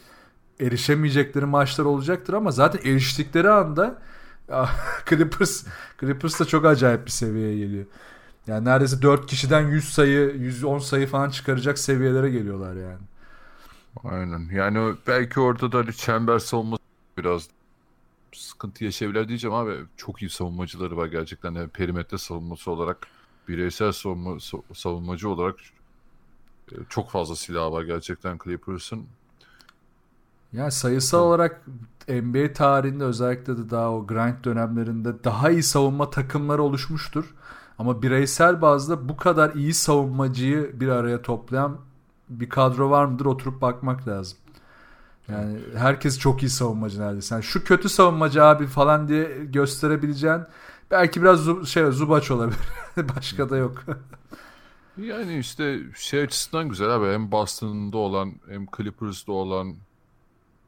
[0.60, 4.02] erişemeyecekleri maçlar olacaktır ama zaten eriştikleri anda
[5.08, 5.64] Clippers
[6.00, 7.86] Clippers da çok acayip bir seviyeye geliyor.
[8.46, 12.98] Yani neredeyse 4 kişiden 100 sayı, 110 sayı falan çıkaracak seviyelere geliyorlar yani.
[14.04, 14.48] Aynen.
[14.52, 16.82] Yani belki orada da hani çember savunması
[17.18, 17.48] biraz
[18.32, 19.74] sıkıntı yaşayabilir diyeceğim abi.
[19.96, 21.54] Çok iyi savunmacıları var gerçekten.
[21.54, 23.06] Yani perimetre savunması olarak,
[23.48, 24.38] bireysel savunma,
[24.74, 25.54] savunmacı olarak
[26.72, 29.06] e, çok fazla silah var gerçekten Clippers'ın.
[30.52, 31.66] Yani sayısal olarak
[32.08, 37.34] NBA tarihinde özellikle de daha o grind dönemlerinde daha iyi savunma takımları oluşmuştur.
[37.78, 41.76] Ama bireysel bazda bu kadar iyi savunmacıyı bir araya toplayan
[42.28, 44.38] bir kadro var mıdır oturup bakmak lazım.
[45.28, 47.34] Yani herkes çok iyi savunmacı neredeyse.
[47.34, 50.40] Yani şu kötü savunmacı abi falan diye gösterebileceğin
[50.90, 52.58] belki biraz zu, şey Zubac olabilir.
[53.16, 53.84] Başka da yok.
[54.96, 57.06] yani işte şey açısından güzel abi.
[57.06, 59.76] Hem Boston'da olan hem Clippers'da olan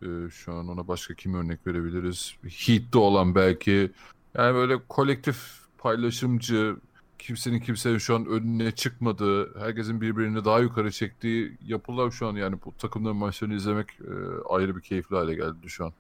[0.03, 2.35] e, şu an ona başka kim örnek verebiliriz?
[2.43, 3.91] Heat'te olan belki.
[4.35, 6.77] Yani böyle kolektif paylaşımcı
[7.19, 12.57] kimsenin kimsenin şu an önüne çıkmadığı, herkesin birbirini daha yukarı çektiği yapılar şu an yani
[12.65, 14.13] bu takımların maçlarını izlemek e,
[14.49, 15.93] ayrı bir keyifli hale geldi şu an.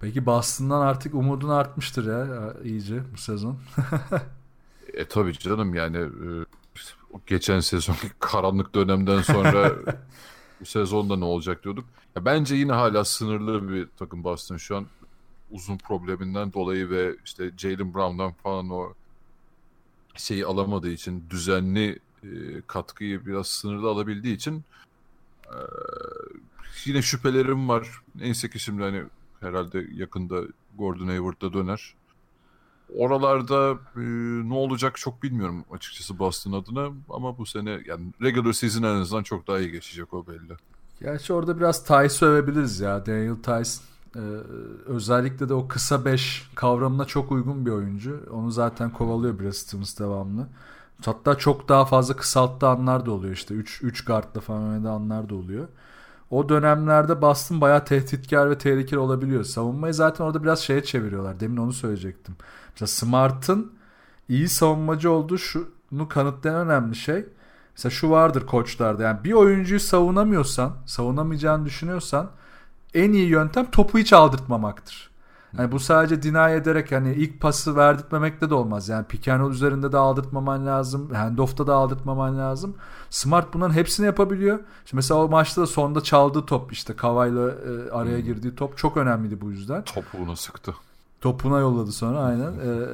[0.00, 3.58] Peki Boston'dan artık umudun artmıştır ya iyice bu sezon.
[4.94, 6.28] e tabii canım yani e,
[7.26, 9.72] geçen sezon karanlık dönemden sonra
[10.64, 11.84] sezonda ne olacak diyorduk.
[12.16, 14.86] Ya bence yine hala sınırlı bir takım Boston şu an
[15.50, 18.94] uzun probleminden dolayı ve işte Jalen Brown'dan falan o
[20.16, 22.28] şeyi alamadığı için düzenli e,
[22.66, 24.64] katkıyı biraz sınırda alabildiği için
[25.44, 25.58] e,
[26.84, 27.88] yine şüphelerim var.
[28.14, 29.02] Neyse ki şimdi hani
[29.40, 30.42] herhalde yakında
[30.78, 31.94] Gordon Hayward da döner.
[32.96, 34.00] Oralarda e,
[34.48, 39.22] ne olacak çok bilmiyorum açıkçası Boston adına ama bu sene yani regular season en azından
[39.22, 40.56] çok daha iyi geçecek o belli.
[41.00, 43.06] Gerçi orada biraz Tice övebiliriz ya.
[43.06, 44.20] Daniel Tice ee,
[44.86, 48.20] özellikle de o kısa 5 kavramına çok uygun bir oyuncu.
[48.32, 50.46] Onu zaten kovalıyor biraz Stevens devamlı.
[51.04, 53.54] Hatta çok daha fazla kısalttığı anlar da oluyor işte.
[53.54, 55.68] 3 3 guardla falan oynadığı anlar da oluyor.
[56.30, 59.44] O dönemlerde Boston bayağı tehditkar ve tehlikeli olabiliyor.
[59.44, 61.40] Savunmayı zaten orada biraz şeye çeviriyorlar.
[61.40, 62.36] Demin onu söyleyecektim.
[62.74, 63.72] Mesela Smart'ın
[64.28, 67.26] iyi savunmacı olduğu şunu kanıtlayan önemli şey.
[67.76, 69.02] Mesela şu vardır koçlarda.
[69.02, 72.30] Yani bir oyuncuyu savunamıyorsan, savunamayacağını düşünüyorsan
[72.94, 75.12] en iyi yöntem topu hiç aldırtmamaktır.
[75.56, 78.88] Hani bu sadece deny ederek hani ilk pası verdirtmemekle de olmaz.
[78.88, 81.10] Yani pick and roll üzerinde de aldırtmaman lazım.
[81.14, 82.76] Handoff'ta da aldırtmaman lazım.
[83.10, 84.56] Smart bunların hepsini yapabiliyor.
[84.56, 88.96] Şimdi mesela o maçta da sonda çaldığı top işte Kavay'la e, araya girdiği top çok
[88.96, 89.84] önemliydi bu yüzden.
[89.84, 90.74] Topuğunu sıktı.
[91.22, 92.52] Topuna yolladı sonra aynen.
[92.52, 92.88] E,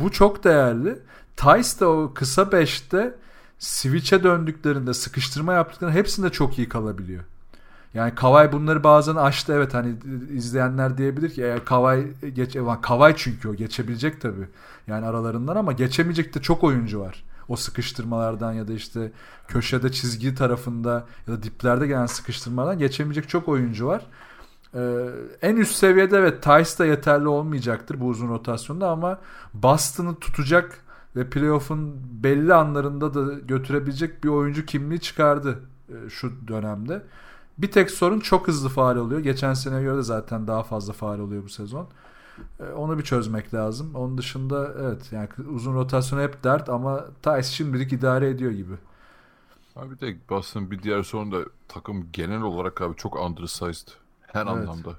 [0.00, 0.98] bu çok değerli.
[1.36, 3.14] Tice de o kısa 5'te
[3.58, 7.24] switch'e döndüklerinde sıkıştırma yaptıklarında hepsinde çok iyi kalabiliyor.
[7.94, 9.94] Yani Kavay bunları bazen açtı evet hani
[10.32, 14.48] izleyenler diyebilir ki eğer Kavay geç Kavay çünkü o geçebilecek tabii.
[14.86, 17.24] Yani aralarından ama geçemeyecek de çok oyuncu var.
[17.48, 19.12] O sıkıştırmalardan ya da işte
[19.48, 24.06] köşede çizgi tarafında ya da diplerde gelen sıkıştırmalardan geçemeyecek çok oyuncu var.
[24.74, 25.08] Ee,
[25.42, 29.18] en üst seviyede evet Tice da yeterli olmayacaktır bu uzun rotasyonda ama
[29.54, 30.78] Boston'ı tutacak
[31.16, 37.02] ve playoff'un belli anlarında da götürebilecek bir oyuncu kimliği çıkardı e, şu dönemde.
[37.58, 39.20] Bir tek sorun çok hızlı faal oluyor.
[39.20, 41.88] Geçen sene göre de zaten daha fazla faal oluyor bu sezon.
[42.60, 43.94] E, onu bir çözmek lazım.
[43.94, 48.74] Onun dışında evet yani uzun rotasyon hep dert ama Tice şimdilik idare ediyor gibi.
[49.76, 51.38] Abi de Boston bir diğer sorun da
[51.68, 53.88] takım genel olarak abi çok undersized.
[54.32, 54.50] Her evet.
[54.50, 54.90] anlamda.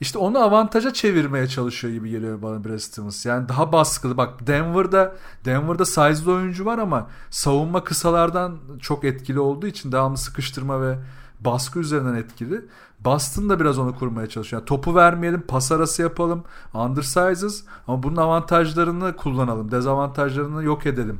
[0.00, 3.26] İşte onu avantaja çevirmeye çalışıyor gibi geliyor bana Brad Stevens.
[3.26, 4.16] Yani daha baskılı.
[4.16, 5.14] Bak Denver'da
[5.44, 10.98] Denver'da size'lı oyuncu var ama savunma kısalardan çok etkili olduğu için devamlı sıkıştırma ve
[11.40, 12.64] baskı üzerinden etkili.
[13.00, 14.62] Boston da biraz onu kurmaya çalışıyor.
[14.62, 16.44] Yani topu vermeyelim, pas arası yapalım.
[16.74, 19.70] Undersizes ama bunun avantajlarını kullanalım.
[19.70, 21.18] Dezavantajlarını yok edelim.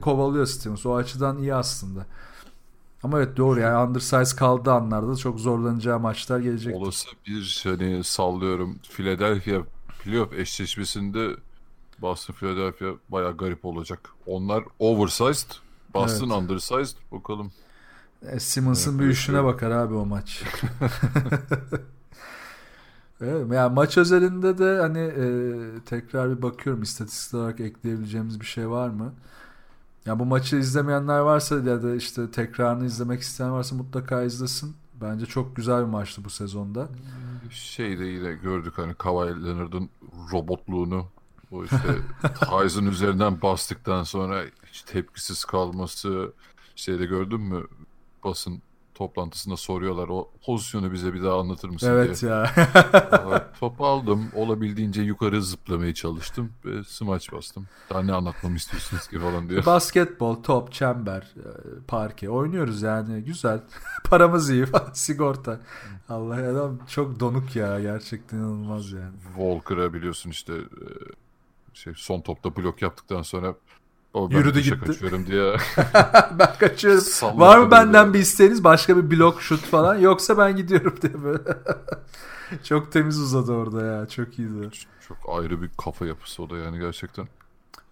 [0.00, 0.86] Kovalıyor Stevens.
[0.86, 2.06] O açıdan iyi aslında.
[3.02, 6.76] Ama evet doğru yani undersize kaldığı anlarda çok zorlanacağı maçlar gelecek.
[6.76, 9.62] Olası bir hani sallıyorum Philadelphia
[10.04, 11.30] playoff eşleşmesinde
[11.98, 14.10] Boston Philadelphia baya garip olacak.
[14.26, 15.48] Onlar oversized,
[15.94, 16.38] Boston evet.
[16.38, 16.96] undersized.
[17.12, 17.52] Bakalım.
[18.22, 20.42] E, Simmons'ın evet, büyüşüne bakar abi o maç.
[23.20, 25.24] evet, yani maç özelinde de hani e,
[25.86, 29.14] tekrar bir bakıyorum istatistik olarak ekleyebileceğimiz bir şey var mı?
[30.06, 34.76] Ya bu maçı izlemeyenler varsa ya da işte tekrarını izlemek isteyen varsa mutlaka izlesin.
[35.00, 36.88] Bence çok güzel bir maçtı bu sezonda.
[37.50, 39.90] Şey de yine gördük hani Kawhi Leonard'ın
[40.32, 41.06] robotluğunu.
[41.50, 41.98] O işte
[42.40, 46.32] Tyson üzerinden bastıktan sonra hiç tepkisiz kalması.
[46.76, 47.66] Şeyde gördün mü?
[48.24, 48.62] Basın
[49.02, 52.32] toplantısında soruyorlar o pozisyonu bize bir daha anlatır mısın evet diye.
[52.32, 52.50] ya.
[53.60, 54.28] Topu aldım.
[54.34, 57.66] Olabildiğince yukarı zıplamaya çalıştım ve smaç bastım.
[57.90, 59.66] Daha ne anlatmamı istiyorsunuz ki falan diyor.
[59.66, 61.48] Basketbol, top, çember, e,
[61.88, 63.24] parke oynuyoruz yani.
[63.24, 63.60] Güzel.
[64.04, 64.66] Paramız iyi.
[64.92, 65.60] Sigorta.
[66.08, 67.80] Allah adam çok donuk ya.
[67.80, 69.14] Gerçekten inanılmaz yani.
[69.26, 70.86] Walker'a biliyorsun işte e,
[71.74, 73.54] şey son topta blok yaptıktan sonra
[74.14, 74.80] o ben Yürüdü gitti.
[74.86, 75.56] kaçıyorum diye.
[76.38, 77.40] ben kaçıyorum.
[77.40, 78.14] Var mı benden böyle.
[78.14, 78.64] bir isteğiniz?
[78.64, 79.96] Başka bir blok şut falan.
[79.96, 81.42] Yoksa ben gidiyorum diye böyle.
[82.64, 84.08] çok temiz uzadı orada ya.
[84.08, 84.62] Çok iyiydi.
[84.62, 87.28] Çok, çok ayrı bir kafa yapısı o da yani gerçekten.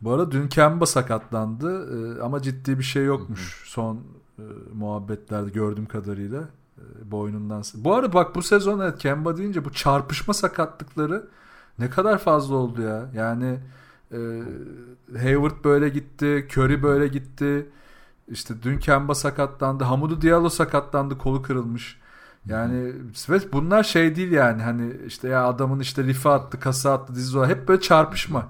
[0.00, 1.88] Bu arada dün Kemba sakatlandı
[2.18, 3.70] e, ama ciddi bir şey yokmuş Hı-hı.
[3.70, 3.96] son
[4.38, 4.42] e,
[4.74, 6.40] muhabbetlerde gördüğüm kadarıyla
[6.78, 7.62] e, boynundan.
[7.74, 11.28] Bu arada bak bu sezon evet Kemba deyince bu çarpışma sakatlıkları
[11.78, 13.10] ne kadar fazla oldu ya.
[13.14, 13.58] Yani
[14.12, 14.18] e,
[15.18, 16.46] Hayward böyle gitti.
[16.52, 17.66] Curry böyle gitti.
[18.28, 19.84] İşte dün Kemba sakatlandı.
[19.84, 21.18] Hamudu Diallo sakatlandı.
[21.18, 22.00] Kolu kırılmış.
[22.46, 22.92] Yani
[23.28, 27.38] ve bunlar şey değil yani hani işte ya adamın işte life attı, kasa attı, dizi
[27.38, 27.48] var.
[27.48, 28.48] Hep böyle çarpışma.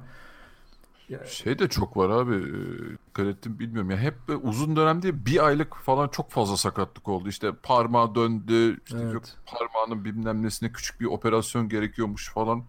[1.27, 2.35] Şey de çok var abi.
[2.35, 3.97] E, dikkat ettim bilmiyorum ya.
[3.97, 7.29] Hep uzun dönem değil bir aylık falan çok fazla sakatlık oldu.
[7.29, 8.81] İşte parmağı döndü.
[8.85, 9.15] İşte evet.
[9.15, 12.65] yok parmağının bilmem nesine küçük bir operasyon gerekiyormuş falan.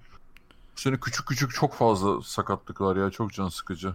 [0.76, 3.10] Bu sene küçük küçük çok fazla sakatlık var ya.
[3.10, 3.93] Çok can sıkıcı.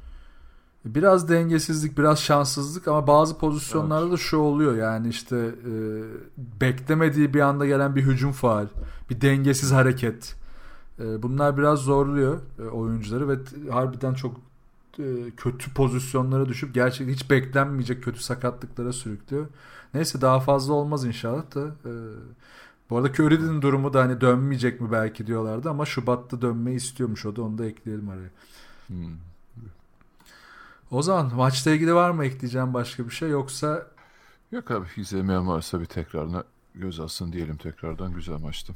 [0.84, 4.12] Biraz dengesizlik, biraz şanssızlık ama bazı pozisyonlarda evet.
[4.12, 5.72] da şu oluyor yani işte e,
[6.60, 8.66] beklemediği bir anda gelen bir hücum faal,
[9.10, 10.36] bir dengesiz hareket.
[10.98, 13.36] E, bunlar biraz zorluyor e, oyuncuları ve
[13.70, 14.36] harbiden çok
[14.98, 19.46] e, kötü pozisyonlara düşüp gerçekten hiç beklenmeyecek kötü sakatlıklara sürüklüyor.
[19.94, 21.60] Neyse daha fazla olmaz inşallah da.
[21.60, 21.92] E,
[22.90, 27.36] bu arada Curry'nin durumu da hani dönmeyecek mi belki diyorlardı ama Şubat'ta dönmeyi istiyormuş o
[27.36, 28.30] da onu da ekleyelim araya.
[28.86, 29.16] Hmm.
[30.90, 33.86] O zaman maçla ilgili var mı ekleyeceğim başka bir şey yoksa?
[34.52, 36.44] Yok abi izlemeyen varsa bir tekrarına
[36.74, 38.72] göz alsın diyelim tekrardan güzel maçtı.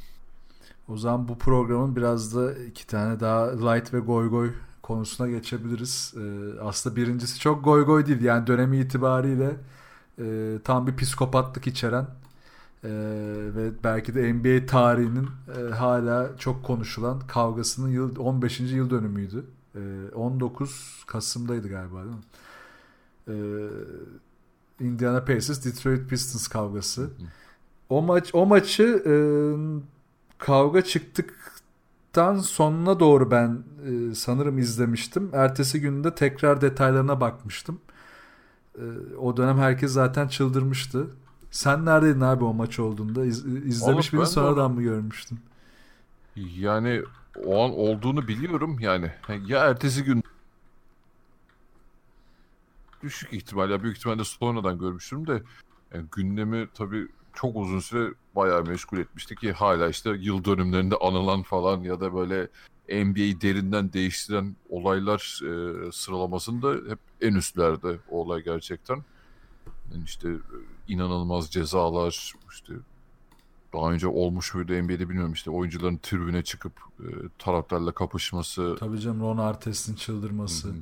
[0.89, 6.15] O zaman bu programın biraz da iki tane daha light ve goy goy konusuna geçebiliriz.
[6.17, 9.57] Ee, aslında birincisi çok goy goy değil yani dönemi itibariyle
[10.19, 12.07] e, tam bir psikopatlık içeren
[12.85, 12.89] ee,
[13.57, 18.61] ve belki de NBA tarihinin e, hala çok konuşulan kavgasının yıl 15.
[18.61, 19.45] yıl dönümüydü.
[19.75, 19.81] Ee,
[20.15, 22.23] 19 Kasım'daydı galiba değil mi?
[23.29, 27.11] Ee, Indiana Pacers Detroit Pistons kavgası.
[27.89, 29.15] O maç o maçı e,
[30.39, 31.35] kavga çıktık
[32.11, 35.31] maçtan sonuna doğru ben e, sanırım izlemiştim.
[35.33, 37.81] Ertesi günde tekrar detaylarına bakmıştım.
[38.79, 38.85] E,
[39.19, 41.07] o dönem herkes zaten çıldırmıştı.
[41.51, 43.25] Sen neredeydin abi o maç olduğunda?
[43.25, 45.41] İz, izlemiş miydin ben de sonradan mı görmüştün?
[46.37, 47.03] Yani
[47.47, 49.13] o an olduğunu biliyorum yani.
[49.47, 50.25] Ya ertesi gün
[53.03, 55.43] düşük ihtimal ya büyük ihtimalle sonradan görmüştüm de
[55.95, 61.43] yani gündemi tabii çok uzun süre bayağı meşgul etmişti ki hala işte yıl dönümlerinde anılan
[61.43, 62.49] falan ya da böyle
[63.05, 69.03] NBA'yi derinden değiştiren olaylar e, sıralamasında hep en üstlerde o olay gerçekten.
[70.05, 70.37] İşte e,
[70.89, 72.73] inanılmaz cezalar işte
[73.73, 77.07] daha önce olmuş muydu NBA'de bilmiyorum işte oyuncuların tribüne çıkıp e,
[77.39, 78.77] taraftarla kapışması.
[78.81, 80.69] Tabii canım Ron Artest'in çıldırması.
[80.69, 80.77] Hı hı.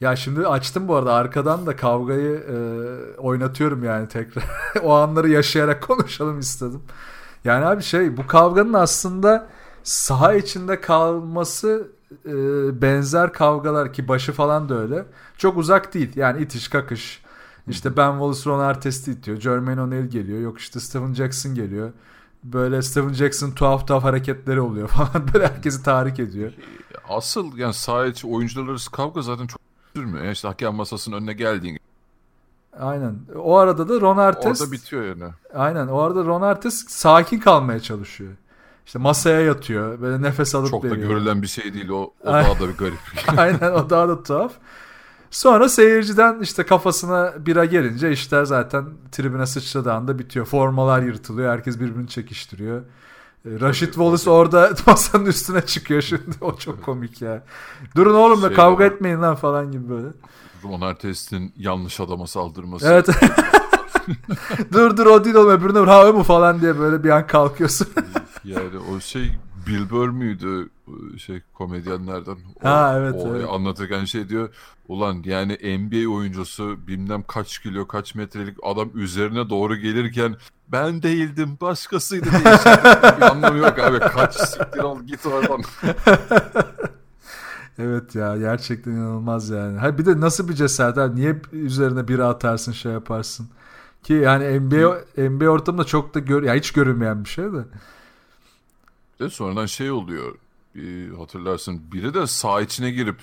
[0.00, 2.56] Ya şimdi açtım bu arada arkadan da kavgayı e,
[3.20, 4.44] oynatıyorum yani tekrar.
[4.82, 6.82] o anları yaşayarak konuşalım istedim.
[7.44, 9.48] Yani abi şey bu kavganın aslında
[9.82, 11.88] saha içinde kalması
[12.26, 12.32] e,
[12.82, 15.04] benzer kavgalar ki başı falan da öyle.
[15.38, 16.16] Çok uzak değil.
[16.16, 17.25] Yani itiş kakış.
[17.68, 19.40] İşte Ben Wallace Ron Artest'i itiyor.
[19.40, 20.40] Jermaine O'Neal geliyor.
[20.40, 21.92] Yok işte Steven Jackson geliyor.
[22.44, 25.28] Böyle Steven Jackson tuhaf tuhaf hareketleri oluyor falan.
[25.34, 26.52] Böyle herkesi tahrik ediyor.
[27.08, 27.74] Asıl yani
[28.10, 29.60] içi oyuncular arası kavga zaten çok
[29.96, 30.24] sürmüyor.
[30.24, 31.78] Yani işte hakem masasının önüne geldiğin
[32.80, 33.16] Aynen.
[33.36, 35.32] O arada da Ron Artest orada bitiyor yani.
[35.54, 35.86] Aynen.
[35.86, 38.32] O arada Ron Artest sakin kalmaya çalışıyor.
[38.86, 40.00] İşte masaya yatıyor.
[40.00, 41.08] Böyle nefes alıp Çok da veriyor.
[41.08, 41.96] görülen bir şey değil o.
[41.96, 42.98] O daha da bir garip.
[43.36, 44.52] Aynen o daha da tuhaf.
[45.36, 50.46] Sonra seyirciden işte kafasına bira gelince işler zaten tribüne sıçradığı anda bitiyor.
[50.46, 51.52] Formalar yırtılıyor.
[51.52, 52.80] Herkes birbirini çekiştiriyor.
[53.44, 56.36] E, Rashid Wallace orada masanın üstüne çıkıyor şimdi.
[56.40, 57.44] O çok komik ya.
[57.96, 58.90] Durun oğlum da Şey kavga var.
[58.90, 60.08] etmeyin lan falan gibi böyle.
[60.64, 62.86] Ron Artest'in yanlış adama saldırması.
[62.86, 63.08] Evet.
[64.72, 65.88] dur dur o değil oğlum öbürüne vur.
[65.88, 67.88] Ha o mu falan diye böyle bir an kalkıyorsun.
[68.44, 69.32] Yani o şey
[69.66, 70.68] Bill Burr müydü
[71.18, 72.36] şey komedyenlerden?
[72.62, 73.48] O, Ha, evet, o evet.
[73.50, 74.48] anlatırken şey diyor.
[74.88, 80.36] Ulan yani NBA oyuncusu bilmem kaç kilo kaç metrelik adam üzerine doğru gelirken
[80.68, 82.72] ben değildim başkasıydı diye şey
[83.16, 83.98] bir anlamı yok abi.
[83.98, 85.62] Kaç siktir ol git oradan.
[87.78, 89.78] Evet ya gerçekten inanılmaz yani.
[89.78, 91.16] Ha bir de nasıl bir cesaret abi?
[91.16, 93.48] Niye üzerine biri atarsın şey yaparsın?
[94.02, 97.64] Ki yani NBA NBA ortamında çok da gör ya hiç görünmeyen bir şey de.
[99.20, 100.34] De sonradan şey oluyor.
[100.74, 103.18] Bir hatırlarsın biri de sağ içine girip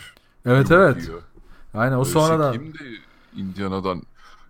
[0.46, 1.04] Evet evet.
[1.08, 1.22] yiyor.
[1.74, 2.54] Aynen o Öyle sonradan.
[2.54, 2.78] Kimdi
[3.36, 4.02] Indiana'dan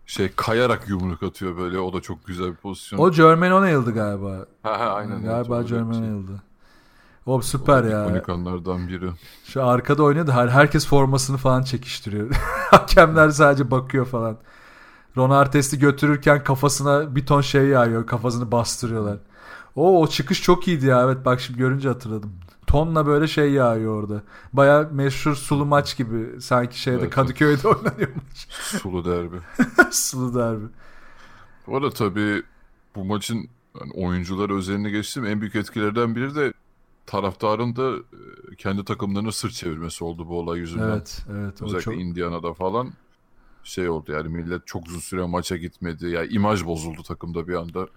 [0.05, 2.99] şey kayarak yumruk atıyor böyle o da çok güzel bir pozisyon.
[2.99, 4.45] O Jermaine O'Neal'dı galiba.
[4.63, 5.11] ha, ha, aynen.
[5.15, 6.03] evet, galiba bir Jermaine şey.
[6.13, 6.41] O'Neal'dı.
[7.25, 8.05] O O süper da ya.
[8.05, 9.09] ikonik anlardan biri.
[9.45, 10.31] Şu arkada oynuyordu.
[10.31, 12.29] Her herkes formasını falan çekiştiriyor.
[12.71, 14.37] Hakemler sadece bakıyor falan.
[15.17, 18.07] Ron Artest'i götürürken kafasına bir ton şey yağıyor.
[18.07, 19.17] Kafasını bastırıyorlar.
[19.75, 21.03] O o çıkış çok iyiydi ya.
[21.03, 22.31] Evet bak şimdi görünce hatırladım.
[22.67, 24.21] Tonla böyle şey yağıyor orada.
[24.53, 26.41] Baya meşhur sulu maç gibi.
[26.41, 27.09] Sanki şeyde Evet.
[27.09, 28.47] Kadıköy'de oynanıyor maç.
[28.49, 29.37] Sulu derbi.
[29.91, 30.65] sulu derbi.
[31.67, 32.43] Bu arada tabii
[32.95, 36.53] bu maçın yani oyuncular özelini geçtim en büyük etkilerden biri de
[37.05, 40.89] taraftarın da e, kendi takımlarını sırt çevirmesi oldu bu olay yüzünden.
[40.89, 41.61] Evet evet.
[41.61, 42.01] Özellikle çok...
[42.01, 42.93] Indiana'da falan
[43.63, 46.07] şey oldu yani millet çok uzun süre maça gitmedi.
[46.07, 47.87] Yani imaj bozuldu takımda bir anda.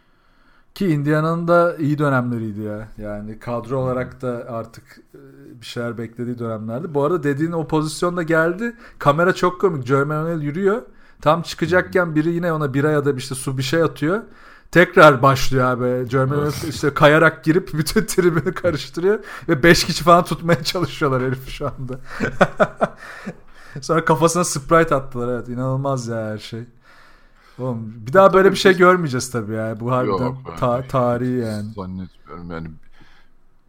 [0.76, 2.88] Ki Indiana'nın da iyi dönemleriydi ya.
[2.98, 5.20] Yani kadro olarak da artık e,
[5.60, 6.94] bir şeyler beklediği dönemlerdi.
[6.94, 8.76] Bu arada dediğin o pozisyonda geldi.
[8.98, 9.86] Kamera çok komik.
[9.86, 10.82] Jermaine O'Neal yürüyor.
[11.20, 14.22] Tam çıkacakken biri yine ona bira ya da işte su bir şey atıyor.
[14.70, 16.10] Tekrar başlıyor abi.
[16.10, 19.18] Jermaine O'Neal işte kayarak girip bütün tribünü karıştırıyor.
[19.48, 21.98] Ve 5 kişi falan tutmaya çalışıyorlar herif şu anda.
[23.80, 25.28] Sonra kafasına Sprite attılar.
[25.28, 26.64] Evet inanılmaz ya her şey.
[27.58, 29.80] Oğlum, bir daha böyle bir şey görmeyeceğiz tabii ya.
[29.80, 31.72] Bu harbiden Yok, ta- tarihi yani.
[31.76, 32.68] Zannetmiyorum yani.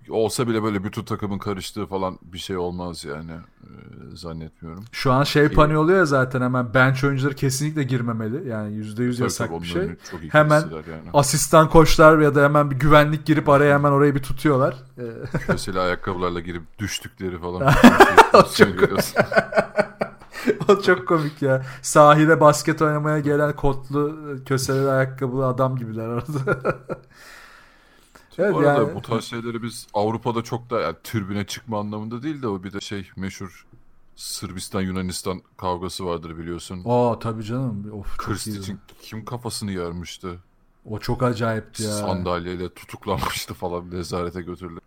[0.10, 3.32] Olsa bile böyle bütün takımın karıştığı falan bir şey olmaz yani.
[3.64, 3.68] Ee,
[4.16, 4.86] zannetmiyorum.
[4.92, 8.50] Şu an şey paniği oluyor ya zaten hemen bench oyuncuları kesinlikle girmemeli.
[8.50, 9.90] Yani %100 yasak Tabii bir şey.
[10.30, 11.10] Hemen- yani.
[11.14, 14.76] Asistan koçlar ya da hemen bir güvenlik girip araya hemen orayı bir tutuyorlar.
[14.98, 17.74] Ee, Köseli ayakkabılarla girip düştükleri falan.
[18.58, 19.00] Çok-.
[20.68, 21.66] o çok komik ya.
[21.82, 26.60] Sahile basket oynamaya gelen kotlu köseli ayakkabılı adam gibiler orada.
[28.40, 32.24] Evet, bu arada yani- bu tarz şeyleri biz Avrupa'da çok da yani türbüne çıkma anlamında
[32.24, 33.66] değil de o bir de şey meşhur
[34.16, 36.84] Sırbistan Yunanistan kavgası vardır biliyorsun.
[36.86, 37.92] Oo tabii canım.
[37.94, 40.40] Of için kim kafasını yarmıştı?
[40.86, 41.92] O çok acayipti ya.
[41.92, 44.80] Sandalyeyle tutuklanmıştı falan nezarete götürüldü.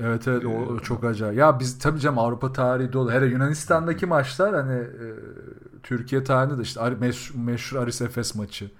[0.00, 1.38] Evet evet o, o çok acayip.
[1.38, 3.12] Ya biz tabii canım Avrupa tarihi dolu.
[3.12, 5.06] Hele Yunanistan'daki maçlar hani e,
[5.82, 8.70] Türkiye tarihinde de işte meşhur, meşhur Aris Efes maçı.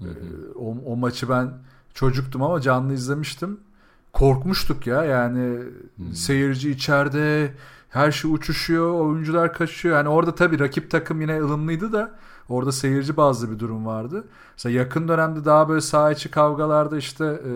[0.00, 0.08] E,
[0.56, 1.52] o, o maçı ben
[1.94, 3.60] çocuktum ama canlı izlemiştim.
[4.12, 5.62] korkmuştuk ya yani
[5.96, 6.14] Hmm.
[6.14, 7.54] seyirci içeride
[7.90, 12.18] her şey uçuşuyor oyuncular kaçıyor yani orada tabii rakip takım yine ılımlıydı da
[12.48, 14.24] orada seyirci bazlı bir durum vardı.
[14.56, 17.50] Mesela yakın dönemde daha böyle saha içi kavgalarda işte e,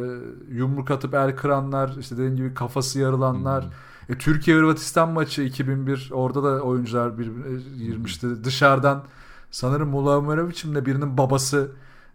[0.54, 3.64] yumruk atıp el kıranlar işte dediğim gibi kafası yarılanlar
[4.08, 9.02] e, Türkiye Hırvatistan maçı 2001 orada da oyuncular birbirine girmişti dışarıdan
[9.50, 11.70] sanırım Mula Umerovic'in de birinin babası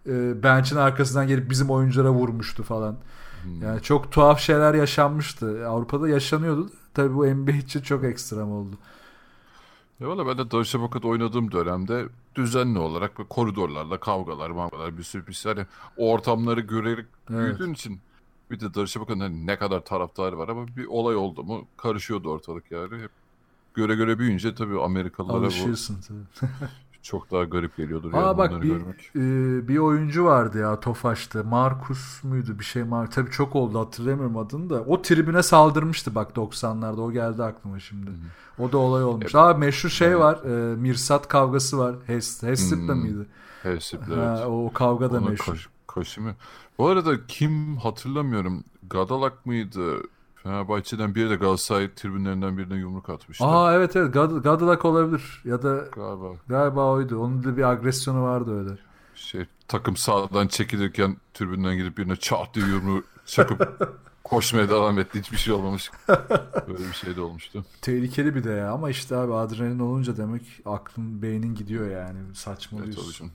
[0.08, 2.96] e, bench'in arkasından gelip bizim oyunculara vurmuştu falan.
[3.44, 3.62] Hmm.
[3.62, 5.68] Yani çok tuhaf şeyler yaşanmıştı.
[5.68, 6.70] Avrupa'da yaşanıyordu.
[6.94, 8.76] Tabii bu NBA için çok ekstrem oldu.
[10.00, 12.06] Ya valla ben de Darüşşafaka'da oynadığım dönemde
[12.36, 15.54] düzenli olarak böyle koridorlarla kavgalar, mavgalar bir sürü bir şey.
[15.54, 15.66] Hani
[15.98, 17.60] o ortamları görerek Evet.
[17.60, 18.00] büyüdüğün için
[18.52, 22.72] bir de Darüşşafaka'nın hani ne kadar taraftarı var ama bir olay oldu mu karışıyordu ortalık
[22.72, 23.02] yani.
[23.04, 23.12] Hep
[23.74, 26.50] göre göre büyüyünce tabii Amerikalılara bu Alışıyorsun tabii.
[27.02, 28.14] çok daha garip geliyordur.
[28.14, 29.12] Aa yani bak bir görmek.
[29.16, 31.44] e, bir oyuncu vardı ya Tofaş'ta.
[31.44, 34.82] Markus muydu bir şey Mar Tabii çok oldu hatırlamıyorum adını da.
[34.82, 37.00] O tribüne saldırmıştı bak 90'larda.
[37.02, 38.12] O geldi aklıma şimdi.
[38.60, 39.36] O da olay olmuş.
[39.36, 40.40] Aa meşhur şey var.
[40.44, 41.96] e, Mirsat kavgası var.
[42.06, 42.42] Hes
[42.94, 43.02] Hmm.
[43.02, 43.26] miydi?
[43.64, 45.54] Hepsi Ha, o kavga da Ona meşhur.
[45.54, 46.32] kaş- kaşımı.
[46.78, 48.64] Bu arada kim hatırlamıyorum.
[48.90, 49.82] Gadalak mıydı?
[50.48, 53.46] Fenerbahçe'den biri de Galatasaray tribünlerinden birine yumruk atmıştı.
[53.46, 57.20] Aa evet evet Gad Gadılak olabilir ya da Galiba galiba oydu.
[57.20, 58.78] Onun da bir agresyonu vardı öyle.
[59.16, 63.90] şey takım sağdan çekilirken tribünden gidip birine çat diye yumruğu çakıp
[64.24, 65.20] koşmaya devam etti.
[65.20, 65.92] Hiçbir şey olmamış.
[66.68, 67.66] Böyle bir şey de olmuştu.
[67.82, 72.38] Tehlikeli bir de ya ama işte abi adrenalin olunca demek aklın beynin gidiyor yani Evet,
[72.38, 73.28] saçmalıyorsun.
[73.28, 73.32] tabii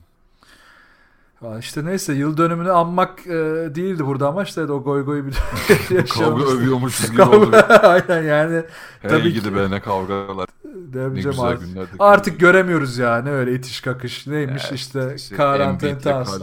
[1.43, 3.31] Ha, işte neyse yıl dönümünü anmak e,
[3.75, 5.33] değildi burada ama işte o goy goy bir
[6.09, 7.55] Kavga övüyormuşuz gibi Kavga- oldu.
[7.87, 8.63] Aynen yani
[9.01, 9.55] Hey Tabii gidi ki.
[9.55, 10.49] be ne kavgalar.
[10.93, 11.67] Ne güzel artık.
[11.67, 11.89] günlerdi.
[11.99, 16.39] Artık göremiyoruz yani öyle itiş kakış neymiş Ya işte işte karantin tas.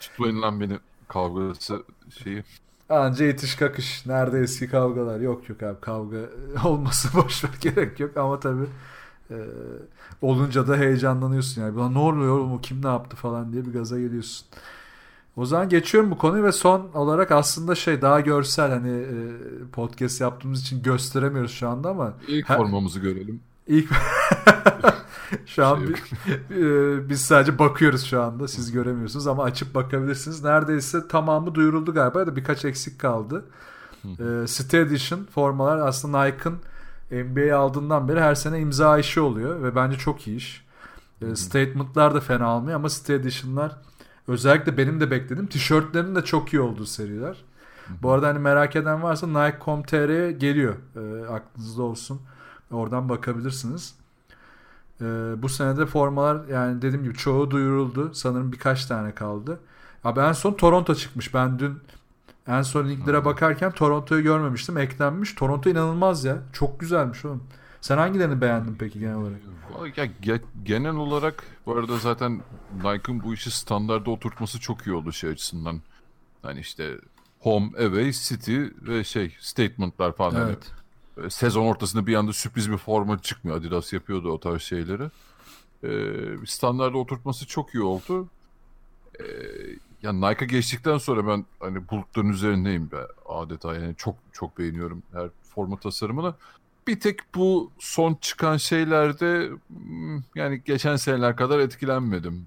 [0.00, 1.82] Tutmayın lan beni kavgası
[2.24, 2.44] şeyi.
[2.88, 4.06] Anca itiş kakış.
[4.06, 5.20] Nerede eski kavgalar?
[5.20, 6.16] Yok yok abi kavga
[6.64, 8.66] olması boş ver gerek yok ama tabii
[9.30, 9.36] e,
[10.28, 11.74] olunca da heyecanlanıyorsun yani.
[11.74, 14.46] Buna ne oluyor oğlum o kim ne yaptı falan diye bir gaza geliyorsun.
[15.36, 19.14] O zaman geçiyorum bu konuyu ve son olarak aslında şey daha görsel hani e,
[19.72, 23.40] podcast yaptığımız için gösteremiyoruz şu anda ama İlk Ha- formamızı görelim.
[23.66, 23.88] ilk
[25.46, 30.44] şu an Şey bir- e, biz sadece bakıyoruz şu anda siz göremiyorsunuz ama açıp bakabilirsiniz.
[30.44, 33.44] Neredeyse tamamı duyuruldu galiba ya da birkaç eksik kaldı.
[34.04, 36.56] E, City Edition formalar aslında Nike'ın
[37.22, 40.64] NBA aldığından beri her sene imza işi oluyor ve bence çok iyi iş.
[41.22, 43.76] E, statement'lar da fena almıyor ama City Edition'lar
[44.28, 47.44] özellikle benim de beklediğim tişörtlerin de çok iyi olduğu seriler.
[48.02, 50.74] Bu arada hani merak eden varsa Nike.com.tr'ye geliyor.
[50.96, 52.20] E, aklınızda olsun.
[52.70, 53.94] Oradan bakabilirsiniz.
[55.00, 55.04] E,
[55.42, 58.14] bu senede formalar yani dediğim gibi çoğu duyuruldu.
[58.14, 59.60] Sanırım birkaç tane kaldı.
[60.04, 61.34] Abi en son Toronto çıkmış.
[61.34, 61.78] Ben dün
[62.48, 64.78] en son linklere bakarken Toronto'yu görmemiştim.
[64.78, 65.34] Eklenmiş.
[65.34, 66.42] Toronto inanılmaz ya.
[66.52, 67.42] Çok güzelmiş oğlum.
[67.80, 69.40] Sen hangilerini beğendin peki genel olarak?
[69.96, 72.42] Ya, ge- genel olarak bu arada zaten
[72.76, 75.80] Nike'ın bu işi standarda oturtması çok iyi oldu şey açısından.
[76.42, 76.98] Hani işte
[77.40, 80.34] home, away, city ve şey statement'lar falan.
[80.34, 80.72] Hani Evet.
[81.26, 83.56] e, sezon ortasında bir anda sürpriz bir forma çıkmıyor.
[83.58, 85.10] Adidas yapıyordu o tarz şeyleri.
[85.84, 88.28] Ee, standarda oturtması çok iyi oldu.
[89.20, 89.24] Ee,
[90.04, 95.28] ya Nike'a geçtikten sonra ben hani bulutların üzerindeyim be adeta yani çok çok beğeniyorum her
[95.54, 96.34] forma tasarımını.
[96.86, 102.46] Bir tek bu son çıkan şeylerde hmm, yani geçen seneler kadar etkilenmedim.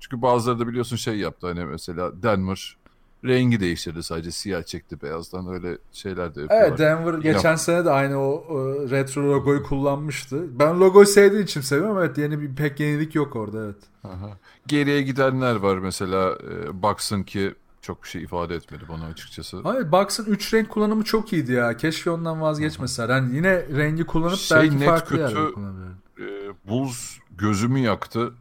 [0.00, 2.76] Çünkü bazıları da biliyorsun şey yaptı hani mesela Denver
[3.24, 6.68] rengi değiştirdi sadece siyah çekti beyazdan öyle şeyler de yapıyorlar.
[6.68, 10.58] Evet Denver geçen sene de aynı o, o retro logoyu kullanmıştı.
[10.58, 11.98] Ben logoyu sevdiğim için seviyorum.
[11.98, 13.76] Evet yeni bir pek yenilik yok orada evet.
[14.04, 14.30] Aha.
[14.66, 19.60] Geriye gidenler var mesela e, Bucks'ın ki çok bir şey ifade etmedi bana açıkçası.
[19.62, 21.76] Hayır Bucks'ın 3 renk kullanımı çok iyiydi ya.
[21.76, 23.08] Keşke ondan vazgeçmeseler.
[23.08, 25.20] Yani yine rengi kullanıp Şey belki net farklı kötü.
[25.22, 25.92] yerde kullanabilir.
[26.20, 28.34] E, Bulls gözümü yaktı.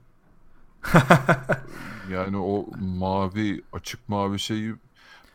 [2.11, 4.75] yani o mavi açık mavi şeyi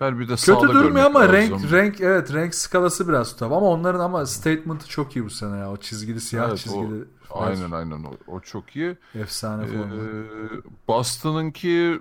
[0.00, 1.32] ben bir de Kötü durmuyor ama lazım.
[1.32, 5.58] renk renk evet renk skalası biraz tuhaf ama onların ama statement'ı çok iyi bu sene
[5.58, 5.70] ya.
[5.72, 7.04] O çizgili siyah Evet, o- çizgili.
[7.30, 8.96] Aynen aynen o, o çok iyi.
[9.14, 9.92] Efsane Ee, forma.
[10.88, 12.00] Boston'ınki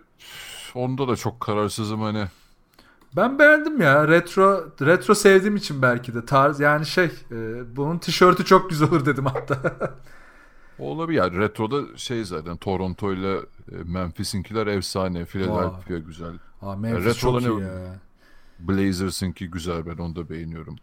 [0.75, 2.25] onda da çok kararsızım hani.
[3.15, 4.07] Ben beğendim ya.
[4.07, 9.05] Retro retro sevdiğim için belki de tarz yani şey e, bunun tişörtü çok güzel olur
[9.05, 9.61] dedim hatta.
[10.79, 11.17] Olabilir.
[11.17, 13.41] Yani retroda şey zaten Toronto ile e,
[13.85, 15.25] Memphis'inkiler efsane.
[15.25, 16.33] Philadelphia güzel.
[16.61, 17.99] Aa, Memphis Retro çok iyi olan- ya.
[18.59, 20.75] Blazers'ınki güzel ben onu da beğeniyorum.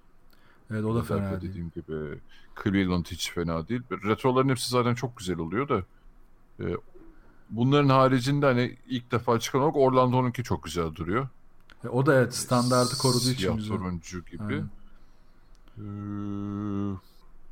[0.71, 1.51] Evet o da Philadelphia fena değil.
[1.53, 2.19] dediğim gibi.
[2.65, 3.83] Cleveland hiç fena değil.
[3.91, 5.83] Retroların hepsi zaten çok güzel oluyor da.
[6.61, 6.67] e,
[7.51, 11.29] bunların haricinde hani ilk defa çıkan olarak Orlando'nunki çok güzel duruyor.
[11.85, 13.77] E, o da evet standartı koruduğu için Siyah güzel.
[13.77, 14.43] turuncu gibi.
[14.45, 14.69] Aynen.
[15.79, 15.83] Ee,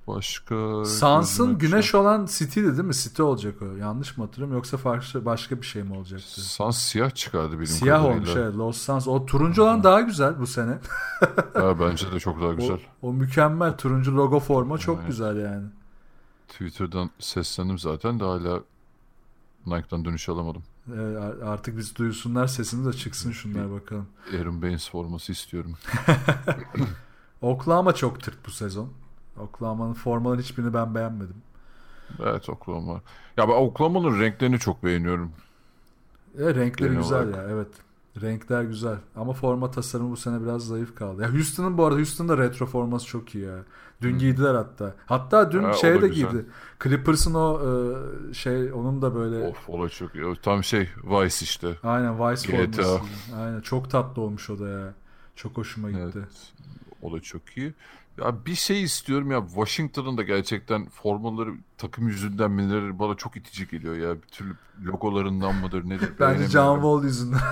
[0.07, 2.95] başka Sans'ın güneş çarp- olan City'di değil mi?
[2.95, 3.77] City olacak o.
[3.77, 6.41] Yanlış mı hatırlıyorum yoksa farklı başka bir şey mi olacaktı?
[6.41, 8.17] Sans siyah çıkardı benim Siyah kadarıyla.
[8.17, 8.57] olmuş evet.
[8.57, 9.09] Los Sans.
[9.09, 10.79] O turuncu olan daha güzel bu sene.
[11.55, 12.81] Ha, bence de çok daha O, güzel.
[13.03, 13.77] o mükemmel.
[13.77, 15.07] Turuncu logo forma çok Evet.
[15.09, 15.67] güzel yani.
[16.49, 18.61] Twitter'dan seslendim zaten de hala
[19.67, 20.63] Nike'dan dönüş alamadım.
[20.95, 24.07] Evet, ar- artık biz duysunlar sesimiz de çıksın şunlar bakalım.
[24.41, 25.73] Aaron Baines forması istiyorum.
[27.43, 28.89] Oklahoma çok tırt bu sezon.
[29.41, 31.37] Oklahoma'nın formaların hiçbirini ben beğenmedim.
[32.23, 33.01] Evet Oklahoma.
[33.37, 35.33] Ya ben Oklahoma'nın renklerini çok beğeniyorum.
[36.39, 37.37] E, renkleri Genel güzel olarak.
[37.37, 37.69] ya evet.
[38.23, 38.97] Renkler güzel.
[39.17, 41.23] Ama forma tasarımı bu sene biraz zayıf kaldı.
[41.23, 43.57] Ya Houston'ın bu arada Houston'da retro forması çok iyi ya.
[44.03, 44.95] Dün giydiler hatta.
[45.07, 46.31] Hatta dün Ha, o şey da de güzel.
[46.31, 46.45] giydi.
[46.83, 47.61] Clippers'ın o
[48.31, 50.35] e, şey onun da böyle Of o da çok iyi.
[50.43, 51.77] Tam şey Vice işte.
[51.83, 52.83] aynen Vice GTA.
[52.83, 53.37] forması.
[53.37, 54.95] Aynen çok tatlı olmuş o da ya.
[55.37, 56.03] Çok hoşuma gitti.
[56.15, 56.53] Evet.
[57.03, 57.75] O da çok iyi.
[58.21, 63.69] Ya bir şey istiyorum ya Washington'ın da gerçekten formaları takım yüzünden mileri bana çok itici
[63.69, 64.23] geliyor ya.
[64.23, 66.75] Bir türlü logolarından mıdır nedir Bence John.
[66.75, 67.41] Wall yüzünden.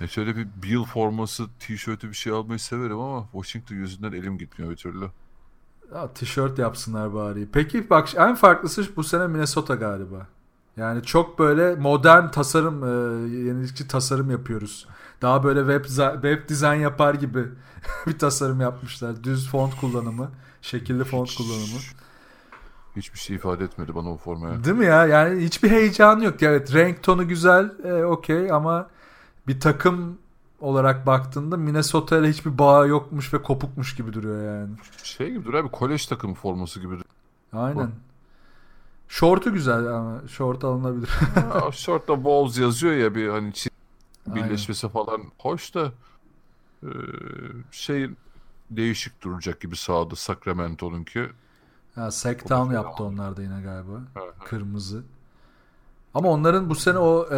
[0.00, 4.70] Ya şöyle bir Bill forması, tişörtü bir şey almayı severim ama Washington yüzünden elim gitmiyor
[4.72, 5.10] bir türlü.
[5.94, 7.48] Ya, tişört yapsınlar bari.
[7.52, 10.26] Peki bak en farklısı bu sene Minnesota galiba.
[10.76, 14.86] Yani çok böyle modern tasarım, e, yenilikçi tasarım yapıyoruz.
[15.22, 15.84] Daha böyle web
[16.22, 17.44] web dizayn yapar gibi
[18.06, 19.24] bir tasarım yapmışlar.
[19.24, 20.30] Düz font kullanımı,
[20.62, 21.78] şekilli font kullanımı.
[22.96, 24.64] Hiçbir şey ifade etmedi bana o formaya.
[24.64, 25.06] Değil mi ya?
[25.06, 26.42] Yani hiçbir heyecan yok.
[26.42, 28.88] Evet renk tonu güzel, e, okey ama
[29.48, 30.18] bir takım
[30.60, 34.70] olarak baktığında Minnesota ile hiçbir bağ yokmuş ve kopukmuş gibi duruyor yani.
[35.02, 36.94] Şey gibi duruyor abi kolej takımı forması gibi.
[37.52, 37.90] Aynen.
[39.08, 41.08] Şortu güzel ama şort alınabilir.
[41.52, 43.52] Ha, Short'ta Wolves yazıyor ya bir hani
[44.24, 44.48] çift Aynen.
[44.48, 45.92] birleşmesi falan hoş da
[46.82, 46.90] e,
[47.70, 48.10] şey
[48.70, 51.26] değişik duracak gibi sağda Sacramento'nunki.
[51.94, 54.00] Ha, Sacktown yaptı onlar da yine galiba.
[54.44, 55.02] Kırmızı.
[56.14, 57.36] Ama onların bu sene o e,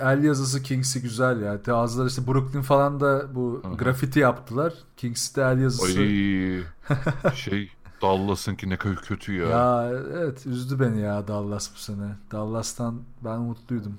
[0.00, 1.60] el yazısı Kings'i güzel ya.
[1.66, 4.74] Bazıları işte Brooklyn falan da bu Hı grafiti yaptılar.
[4.96, 6.00] Kings'te el yazısı.
[6.00, 7.70] Ay şey
[8.02, 9.48] Dallas'ınki ne kadar kötü ya.
[9.48, 12.16] Ya evet üzdü beni ya Dallas bu sene.
[12.32, 13.98] Dallas'tan ben mutluydum.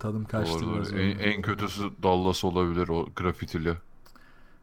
[0.00, 0.92] Tadım kaçtı Doğru, biraz.
[0.92, 1.00] doğru.
[1.00, 3.74] En, en kötüsü Dallas olabilir o grafitili.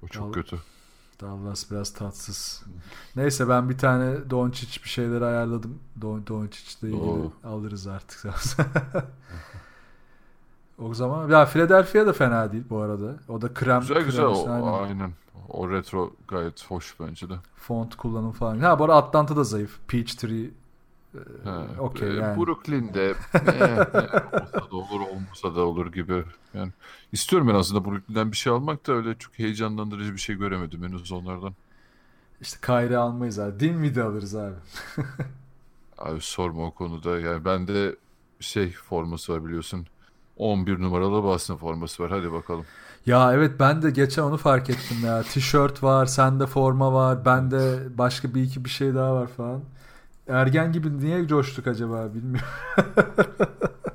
[0.03, 0.57] O çok Dal- kötü.
[1.21, 2.63] Dallas biraz tatsız.
[3.15, 5.79] Neyse ben bir tane Doncic bir şeyler ayarladım.
[6.01, 7.31] Don Doncic'le ilgili Oo.
[7.43, 8.23] alırız artık.
[10.79, 13.15] o zaman ya Philadelphia da fena değil bu arada.
[13.27, 14.89] O da krem Güzel güzel o, aynen.
[14.89, 15.13] aynen.
[15.49, 17.33] O retro gayet hoş bence de.
[17.55, 18.59] Font kullanım falan.
[18.59, 19.79] Ha bu arada Atlanta da zayıf.
[19.87, 20.49] Peachtree
[21.43, 22.45] Ha, okey e, yani.
[22.45, 23.77] Brooklyn'de eh,
[24.33, 26.23] olsa da olur olmasa da olur gibi.
[26.53, 26.71] Yani
[27.11, 31.11] istiyorum en azından Brooklyn'den bir şey almak da öyle çok heyecanlandırıcı bir şey göremedim henüz
[31.11, 31.53] onlardan.
[32.41, 33.59] İşte Kyrie almayız abi.
[33.59, 34.55] Dinwiddie alırız abi.
[35.97, 37.19] Abi sorma o konuda.
[37.19, 37.95] Yani bende
[38.39, 39.87] şey forması var biliyorsun.
[40.37, 42.11] 11 numaralı Boston forması var.
[42.11, 42.65] Hadi bakalım.
[43.05, 45.23] Ya evet ben de geçen onu fark ettim ya.
[45.23, 49.61] Tişört var, sende forma var, bende başka bir iki bir şey daha var falan.
[50.27, 52.49] Ergen gibi niye coştuk acaba bilmiyorum.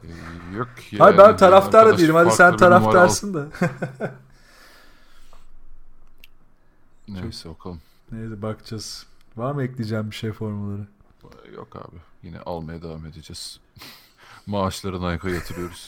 [0.04, 0.98] Ee, yok yani.
[0.98, 2.14] Hayır ben taraftar da değilim.
[2.14, 3.46] Hadi sen taraftarsın da.
[7.08, 7.80] Neyse bakalım.
[8.12, 9.06] Neyse bakacağız.
[9.36, 10.86] Var mı ekleyeceğim bir şey formaları?
[11.56, 11.96] Yok abi.
[12.22, 13.60] Yine almaya devam edeceğiz.
[14.46, 15.86] Maaşları Nike'a yatırıyoruz.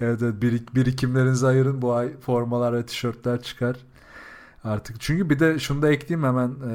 [0.00, 1.82] Evet, evet birik, birikimlerinizi ayırın.
[1.82, 3.76] Bu ay formalar ve tişörtler çıkar.
[4.64, 6.72] Artık çünkü bir de şunu da ekleyeyim hemen e,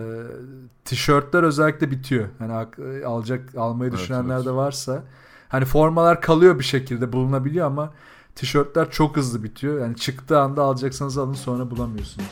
[0.85, 2.27] tişörtler özellikle bitiyor.
[2.39, 4.45] Hani ak- e, alacak almayı Evet, düşünenler evet.
[4.45, 5.03] de varsa
[5.49, 7.93] hani formalar kalıyor bir şekilde bulunabiliyor ama
[8.35, 9.81] tişörtler çok hızlı bitiyor.
[9.81, 12.27] Yani çıktığı anda alacaksanız alın sonra bulamıyorsunuz.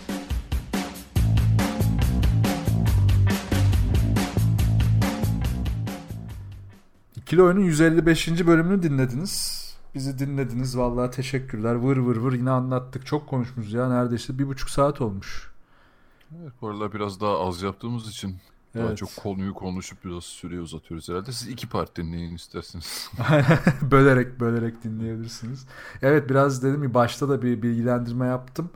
[7.15, 8.47] İkili Oyun'un 155.
[8.47, 9.66] bölümünü dinlediniz.
[9.95, 10.77] Bizi dinlediniz.
[10.77, 11.75] Vallahi teşekkürler.
[11.75, 13.05] Vır vır vır yine anlattık.
[13.05, 13.89] Çok konuşmuşuz ya.
[13.89, 15.51] Neredeyse bir buçuk saat olmuş.
[16.41, 18.35] evet, bu aralar biraz daha az yaptığımız için
[18.75, 18.97] daha Evet.
[18.97, 21.31] çok konuyu konuşup biraz süreyi uzatıyoruz herhalde.
[21.31, 23.11] Siz iki part dinleyin isterseniz.
[23.91, 25.65] bölerek bölerek dinleyebilirsiniz.
[26.01, 28.69] Evet biraz dedim ki başta da bir bilgilendirme yaptım.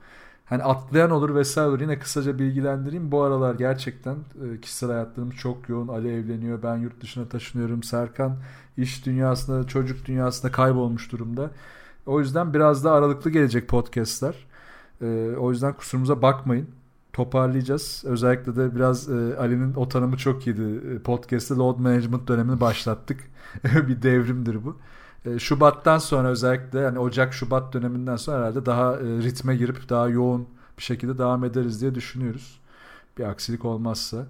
[0.51, 1.83] Hani atlayan olur vesaire.
[1.83, 3.11] Yine kısaca bilgilendireyim.
[3.11, 5.87] Bu aralar gerçekten e, kişisel hayatlarım çok yoğun.
[5.87, 6.63] Ali evleniyor.
[6.63, 7.83] Ben yurt dışına taşınıyorum.
[7.83, 8.37] Serkan
[8.77, 11.51] iş dünyasında, çocuk dünyasında kaybolmuş durumda.
[12.05, 14.35] O yüzden biraz daha aralıklı gelecek podcastler.
[15.01, 16.67] E, o yüzden kusurumuza bakmayın.
[17.13, 18.03] Toparlayacağız.
[18.07, 20.99] Özellikle de biraz e, Ali'nin o tanımı çok iyiydi.
[21.03, 23.19] Podcast'te load management dönemini başlattık.
[23.63, 24.77] bir devrimdir bu.
[25.25, 30.09] E, Şubat'tan sonra özellikle yani Ocak Şubat döneminden sonra herhalde daha e, ritme girip daha
[30.09, 32.59] yoğun bir şekilde devam ederiz diye düşünüyoruz.
[33.17, 34.25] Bir aksilik olmazsa.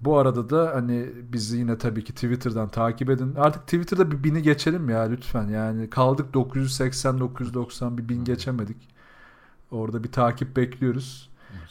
[0.00, 3.34] Bu arada da hani bizi yine tabii ki Twitter'dan takip edin.
[3.34, 5.48] Artık Twitter'da bir bini geçelim ya lütfen.
[5.48, 8.76] Yani kaldık 980 990 bir bin geçemedik.
[9.70, 11.28] Orada bir takip bekliyoruz.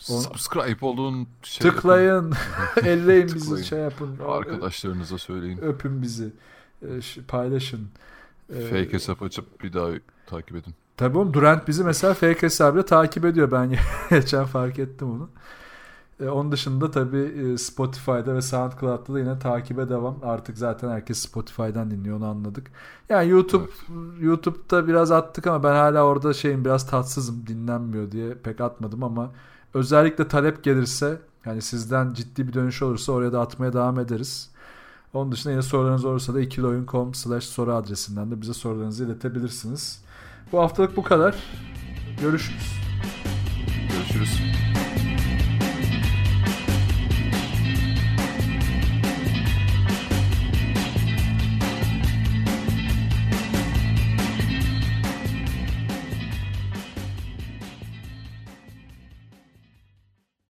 [0.10, 0.20] On...
[0.20, 1.28] Subscribe olun.
[1.44, 2.34] Şey tıklayın.
[2.84, 4.18] Elleyin bizi şey yapın.
[4.28, 5.58] Arkadaşlarınıza söyleyin.
[5.58, 6.34] Öpün bizi.
[7.28, 7.88] Paylaşın.
[8.48, 9.90] Fake hesap açıp bir daha
[10.28, 10.74] takip edin.
[10.98, 13.52] Tabii oğlum Durant bizi mesela fake hesabıyla takip ediyor.
[13.52, 13.76] Ben
[14.10, 15.30] geçen fark ettim onu.
[16.20, 20.18] E, onun dışında tabii Spotify'da ve SoundCloud'da da yine takibe devam.
[20.24, 22.72] Artık zaten herkes Spotify'dan dinliyor onu anladık.
[23.10, 24.22] Yani YouTube evet.
[24.22, 29.32] YouTube'da biraz attık ama ben hala orada şeyim biraz tatsızım dinlenmiyor diye pek atmadım ama
[29.74, 34.50] özellikle talep gelirse yani sizden ciddi bir dönüş olursa oraya da atmaya devam ederiz.
[35.14, 40.02] Onun dışında yine sorularınız olursa da ikilioyun.com slash soru adresinden de bize sorularınızı iletebilirsiniz.
[40.52, 41.36] Bu haftalık bu kadar.
[42.22, 42.74] Görüşürüz.
[43.94, 44.40] Görüşürüz.